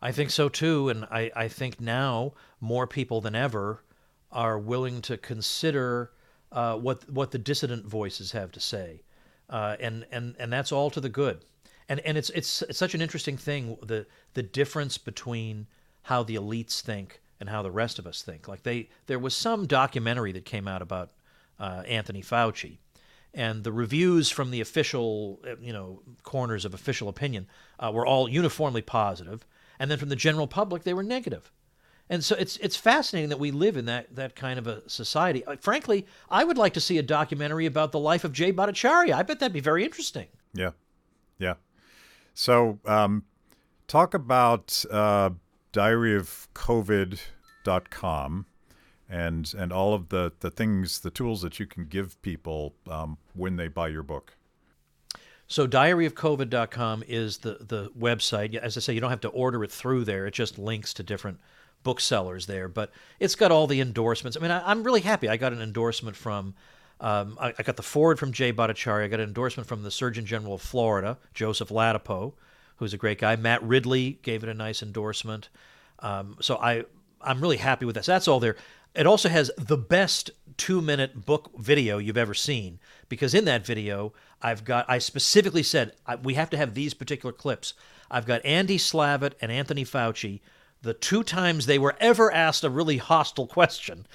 I 0.00 0.12
think 0.12 0.30
so 0.30 0.48
too, 0.48 0.88
and 0.88 1.04
I, 1.10 1.30
I 1.36 1.48
think 1.48 1.80
now 1.80 2.32
more 2.60 2.86
people 2.86 3.20
than 3.20 3.34
ever 3.34 3.84
are 4.32 4.58
willing 4.58 5.02
to 5.02 5.18
consider 5.18 6.12
uh, 6.52 6.76
what 6.76 7.08
what 7.10 7.30
the 7.30 7.38
dissident 7.38 7.86
voices 7.86 8.32
have 8.32 8.50
to 8.52 8.60
say, 8.60 9.02
uh, 9.50 9.76
and 9.78 10.06
and 10.10 10.34
and 10.38 10.52
that's 10.52 10.72
all 10.72 10.90
to 10.90 11.00
the 11.00 11.08
good. 11.08 11.44
And 11.88 12.00
and 12.00 12.16
it's, 12.16 12.30
it's 12.30 12.62
it's 12.62 12.78
such 12.78 12.94
an 12.94 13.02
interesting 13.02 13.36
thing 13.36 13.76
the 13.82 14.06
the 14.34 14.42
difference 14.42 14.96
between 14.96 15.66
how 16.02 16.22
the 16.22 16.36
elites 16.36 16.80
think 16.80 17.20
and 17.38 17.48
how 17.48 17.62
the 17.62 17.70
rest 17.70 17.98
of 17.98 18.06
us 18.06 18.22
think. 18.22 18.48
Like 18.48 18.62
they 18.62 18.88
there 19.06 19.18
was 19.18 19.34
some 19.34 19.66
documentary 19.66 20.32
that 20.32 20.44
came 20.44 20.68
out 20.68 20.82
about 20.82 21.12
uh, 21.58 21.82
Anthony 21.86 22.22
Fauci, 22.22 22.78
and 23.34 23.64
the 23.64 23.72
reviews 23.72 24.30
from 24.30 24.50
the 24.50 24.60
official 24.60 25.40
you 25.60 25.72
know 25.72 26.02
corners 26.22 26.64
of 26.64 26.74
official 26.74 27.08
opinion 27.08 27.46
uh, 27.78 27.90
were 27.92 28.06
all 28.06 28.28
uniformly 28.28 28.82
positive 28.82 29.46
and 29.80 29.90
then 29.90 29.98
from 29.98 30.10
the 30.10 30.16
general 30.16 30.46
public 30.46 30.84
they 30.84 30.94
were 30.94 31.02
negative. 31.02 31.50
And 32.08 32.24
so 32.24 32.36
it's 32.36 32.56
it's 32.58 32.76
fascinating 32.76 33.30
that 33.30 33.38
we 33.38 33.50
live 33.50 33.76
in 33.76 33.86
that 33.86 34.14
that 34.14 34.36
kind 34.36 34.58
of 34.58 34.66
a 34.66 34.88
society. 34.88 35.44
Uh, 35.44 35.56
frankly, 35.60 36.06
I 36.28 36.44
would 36.44 36.58
like 36.58 36.74
to 36.74 36.80
see 36.80 36.98
a 36.98 37.02
documentary 37.02 37.66
about 37.66 37.92
the 37.92 38.00
life 38.00 38.24
of 38.24 38.32
Jay 38.32 38.52
Bhattacharya. 38.52 39.14
I 39.14 39.22
bet 39.22 39.38
that'd 39.38 39.52
be 39.52 39.60
very 39.60 39.84
interesting. 39.84 40.26
Yeah, 40.52 40.72
yeah. 41.38 41.54
So 42.34 42.80
um, 42.84 43.24
talk 43.86 44.14
about 44.14 44.84
uh, 44.90 45.30
Diary 45.72 46.16
of 46.16 46.48
COVID.com 46.54 48.46
and 49.08 49.54
and 49.56 49.72
all 49.72 49.92
of 49.94 50.08
the 50.08 50.32
the 50.40 50.50
things, 50.50 51.00
the 51.00 51.10
tools 51.10 51.42
that 51.42 51.58
you 51.58 51.66
can 51.66 51.84
give 51.86 52.20
people 52.22 52.74
um, 52.88 53.18
when 53.34 53.56
they 53.56 53.68
buy 53.68 53.88
your 53.88 54.02
book. 54.02 54.36
So 55.50 55.66
diaryofcovid.com 55.66 57.02
is 57.08 57.38
the, 57.38 57.58
the 57.60 57.90
website. 57.98 58.54
As 58.54 58.76
I 58.76 58.80
say, 58.80 58.94
you 58.94 59.00
don't 59.00 59.10
have 59.10 59.20
to 59.22 59.28
order 59.30 59.64
it 59.64 59.72
through 59.72 60.04
there. 60.04 60.24
It 60.26 60.34
just 60.34 60.60
links 60.60 60.94
to 60.94 61.02
different 61.02 61.40
booksellers 61.82 62.46
there. 62.46 62.68
But 62.68 62.92
it's 63.18 63.34
got 63.34 63.50
all 63.50 63.66
the 63.66 63.80
endorsements. 63.80 64.36
I 64.36 64.40
mean, 64.40 64.52
I, 64.52 64.70
am 64.70 64.84
really 64.84 65.00
happy. 65.00 65.28
I 65.28 65.36
got 65.36 65.52
an 65.52 65.60
endorsement 65.60 66.16
from, 66.16 66.54
um, 67.00 67.36
I, 67.40 67.52
I, 67.58 67.62
got 67.64 67.76
the 67.76 67.82
foreword 67.82 68.20
from 68.20 68.30
Jay 68.30 68.52
Bhattacharya. 68.52 69.04
I 69.04 69.08
got 69.08 69.18
an 69.18 69.26
endorsement 69.26 69.68
from 69.68 69.82
the 69.82 69.90
Surgeon 69.90 70.24
General 70.24 70.54
of 70.54 70.62
Florida, 70.62 71.18
Joseph 71.34 71.70
Ladapo, 71.70 72.34
who's 72.80 72.92
a 72.92 72.98
great 72.98 73.18
guy. 73.18 73.36
Matt 73.36 73.62
Ridley 73.62 74.18
gave 74.22 74.42
it 74.42 74.48
a 74.48 74.54
nice 74.54 74.82
endorsement. 74.82 75.48
Um, 76.00 76.36
so 76.40 76.56
I, 76.56 76.84
I'm 77.20 77.40
really 77.40 77.58
happy 77.58 77.84
with 77.84 77.94
this. 77.94 78.06
That's 78.06 78.26
all 78.26 78.40
there. 78.40 78.56
It 78.94 79.06
also 79.06 79.28
has 79.28 79.52
the 79.56 79.76
best 79.76 80.32
two 80.56 80.80
minute 80.80 81.24
book 81.24 81.52
video 81.56 81.98
you've 81.98 82.16
ever 82.16 82.34
seen 82.34 82.80
because 83.08 83.34
in 83.34 83.44
that 83.44 83.64
video, 83.64 84.12
I've 84.42 84.64
got, 84.64 84.86
I 84.88 84.98
specifically 84.98 85.62
said 85.62 85.92
I, 86.06 86.16
we 86.16 86.34
have 86.34 86.50
to 86.50 86.56
have 86.56 86.74
these 86.74 86.94
particular 86.94 87.32
clips. 87.32 87.74
I've 88.10 88.26
got 88.26 88.44
Andy 88.44 88.78
Slavitt 88.78 89.34
and 89.40 89.52
Anthony 89.52 89.84
Fauci, 89.84 90.40
the 90.82 90.94
two 90.94 91.22
times 91.22 91.66
they 91.66 91.78
were 91.78 91.94
ever 92.00 92.32
asked 92.32 92.64
a 92.64 92.70
really 92.70 92.96
hostile 92.96 93.46
question, 93.46 94.06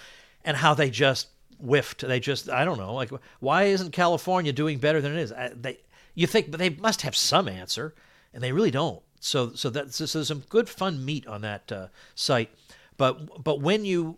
and 0.44 0.58
how 0.58 0.74
they 0.74 0.90
just 0.90 1.28
whiffed. 1.60 2.06
They 2.06 2.20
just, 2.20 2.50
I 2.50 2.66
don't 2.66 2.78
know, 2.78 2.94
like, 2.94 3.12
why 3.40 3.64
isn't 3.66 3.92
California 3.92 4.52
doing 4.52 4.80
better 4.80 5.00
than 5.00 5.14
it 5.16 5.22
is? 5.22 5.32
I, 5.32 5.52
they, 5.56 5.80
you 6.16 6.28
think, 6.28 6.52
but 6.52 6.60
they 6.60 6.72
must 6.72 7.04
have 7.04 7.16
some 7.16 7.48
answer, 7.48 7.94
and 8.36 8.44
they 8.44 8.52
really 8.52 8.70
don't. 8.70 9.02
So, 9.20 9.54
so 9.54 9.72
that's 9.72 9.96
so 9.96 10.06
there's 10.06 10.28
some 10.28 10.44
good 10.50 10.70
fun 10.70 11.04
meat 11.04 11.26
on 11.26 11.42
that 11.42 11.72
uh, 11.72 11.88
site. 12.14 12.52
But, 12.98 13.44
but 13.44 13.62
when 13.62 13.86
you 13.86 14.18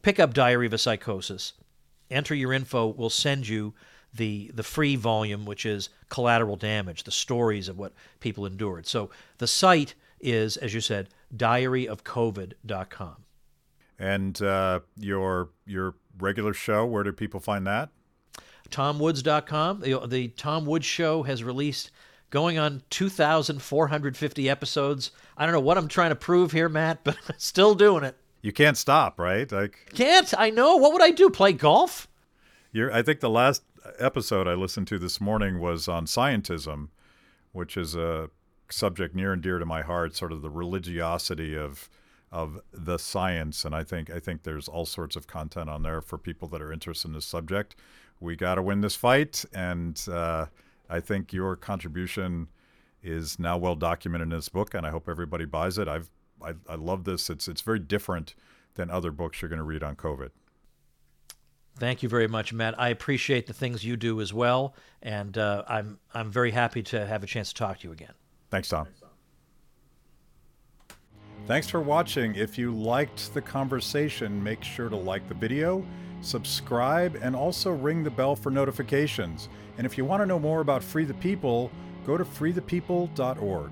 pick 0.00 0.18
up 0.18 0.32
Diary 0.32 0.66
of 0.66 0.72
a 0.72 0.78
Psychosis, 0.78 1.52
enter 2.10 2.34
your 2.34 2.54
info, 2.54 2.86
we'll 2.86 3.10
send 3.10 3.46
you 3.46 3.74
the 4.14 4.50
the 4.54 4.62
free 4.62 4.96
volume, 4.96 5.44
which 5.44 5.66
is 5.66 5.90
collateral 6.08 6.56
damage, 6.56 7.02
the 7.02 7.10
stories 7.10 7.68
of 7.68 7.78
what 7.78 7.92
people 8.20 8.46
endured. 8.46 8.86
So 8.86 9.10
the 9.36 9.46
site 9.46 9.94
is, 10.20 10.56
as 10.56 10.72
you 10.72 10.80
said, 10.80 11.08
diaryofcovid.com. 11.36 13.16
And 13.98 14.40
uh, 14.40 14.80
your 14.96 15.50
your 15.66 15.96
regular 16.18 16.54
show, 16.54 16.86
where 16.86 17.02
do 17.02 17.12
people 17.12 17.40
find 17.40 17.66
that? 17.66 17.90
TomWoods.com. 18.70 19.80
The, 19.80 20.06
the 20.06 20.28
Tom 20.28 20.66
Woods 20.66 20.86
Show 20.86 21.22
has 21.22 21.44
released 21.44 21.90
going 22.30 22.58
on 22.58 22.82
2,450 22.90 24.48
episodes. 24.48 25.10
I 25.36 25.44
don't 25.44 25.52
know 25.52 25.60
what 25.60 25.78
I'm 25.78 25.88
trying 25.88 26.10
to 26.10 26.16
prove 26.16 26.52
here, 26.52 26.68
Matt, 26.68 27.00
but 27.04 27.16
still 27.38 27.74
doing 27.74 28.04
it. 28.04 28.16
You 28.42 28.52
can't 28.52 28.76
stop, 28.76 29.18
right? 29.18 29.50
Like 29.50 29.90
can't. 29.94 30.32
I 30.38 30.50
know. 30.50 30.76
What 30.76 30.92
would 30.92 31.02
I 31.02 31.10
do? 31.10 31.30
Play 31.30 31.52
golf? 31.52 32.06
You're, 32.72 32.92
I 32.92 33.02
think 33.02 33.20
the 33.20 33.30
last 33.30 33.62
episode 33.98 34.46
I 34.46 34.54
listened 34.54 34.86
to 34.88 34.98
this 34.98 35.20
morning 35.20 35.58
was 35.58 35.88
on 35.88 36.06
scientism, 36.06 36.88
which 37.52 37.76
is 37.76 37.94
a 37.94 38.30
subject 38.70 39.14
near 39.14 39.32
and 39.32 39.42
dear 39.42 39.58
to 39.58 39.66
my 39.66 39.82
heart, 39.82 40.14
sort 40.16 40.32
of 40.32 40.42
the 40.42 40.50
religiosity 40.50 41.56
of 41.56 41.88
of 42.32 42.60
the 42.72 42.98
science. 42.98 43.64
And 43.64 43.74
I 43.74 43.82
think 43.82 44.10
I 44.10 44.18
think 44.18 44.42
there's 44.42 44.68
all 44.68 44.86
sorts 44.86 45.16
of 45.16 45.26
content 45.26 45.70
on 45.70 45.82
there 45.82 46.00
for 46.00 46.18
people 46.18 46.48
that 46.48 46.62
are 46.62 46.72
interested 46.72 47.08
in 47.08 47.14
this 47.14 47.26
subject. 47.26 47.76
We 48.20 48.36
got 48.36 48.54
to 48.56 48.62
win 48.62 48.80
this 48.80 48.96
fight, 48.96 49.44
and 49.52 50.00
uh, 50.10 50.46
I 50.88 51.00
think 51.00 51.32
your 51.32 51.56
contribution 51.56 52.48
is 53.02 53.38
now 53.38 53.56
well 53.56 53.74
documented 53.74 54.26
in 54.26 54.36
this 54.36 54.48
book, 54.48 54.74
and 54.74 54.86
I 54.86 54.90
hope 54.90 55.08
everybody 55.08 55.44
buys 55.44 55.78
it. 55.78 55.88
I've 55.88 56.10
I, 56.42 56.54
I 56.68 56.74
love 56.74 57.04
this. 57.04 57.30
It's 57.30 57.48
it's 57.48 57.62
very 57.62 57.78
different 57.78 58.34
than 58.74 58.90
other 58.90 59.10
books 59.10 59.40
you're 59.40 59.48
going 59.48 59.58
to 59.58 59.64
read 59.64 59.82
on 59.82 59.96
COVID. 59.96 60.30
Thank 61.78 62.02
you 62.02 62.08
very 62.08 62.26
much, 62.26 62.52
Matt. 62.52 62.78
I 62.80 62.88
appreciate 62.88 63.46
the 63.46 63.52
things 63.52 63.84
you 63.84 63.96
do 63.96 64.20
as 64.20 64.32
well, 64.32 64.74
and 65.02 65.36
uh, 65.36 65.64
I'm 65.68 65.98
I'm 66.14 66.30
very 66.30 66.50
happy 66.50 66.82
to 66.84 67.06
have 67.06 67.22
a 67.22 67.26
chance 67.26 67.50
to 67.50 67.54
talk 67.54 67.80
to 67.80 67.88
you 67.88 67.92
again. 67.92 68.12
Thanks, 68.50 68.68
Tom. 68.68 68.86
Thanks 71.46 71.68
for 71.68 71.80
watching. 71.80 72.34
If 72.34 72.58
you 72.58 72.72
liked 72.72 73.32
the 73.32 73.42
conversation, 73.42 74.42
make 74.42 74.64
sure 74.64 74.88
to 74.88 74.96
like 74.96 75.28
the 75.28 75.34
video, 75.34 75.86
subscribe, 76.20 77.16
and 77.22 77.36
also 77.36 77.70
ring 77.70 78.02
the 78.02 78.10
bell 78.10 78.34
for 78.34 78.50
notifications. 78.50 79.48
And 79.78 79.86
if 79.86 79.98
you 79.98 80.04
want 80.04 80.22
to 80.22 80.26
know 80.26 80.38
more 80.38 80.60
about 80.60 80.82
Free 80.82 81.04
the 81.04 81.14
People, 81.14 81.70
go 82.06 82.16
to 82.16 82.24
freethepeople.org. 82.24 83.70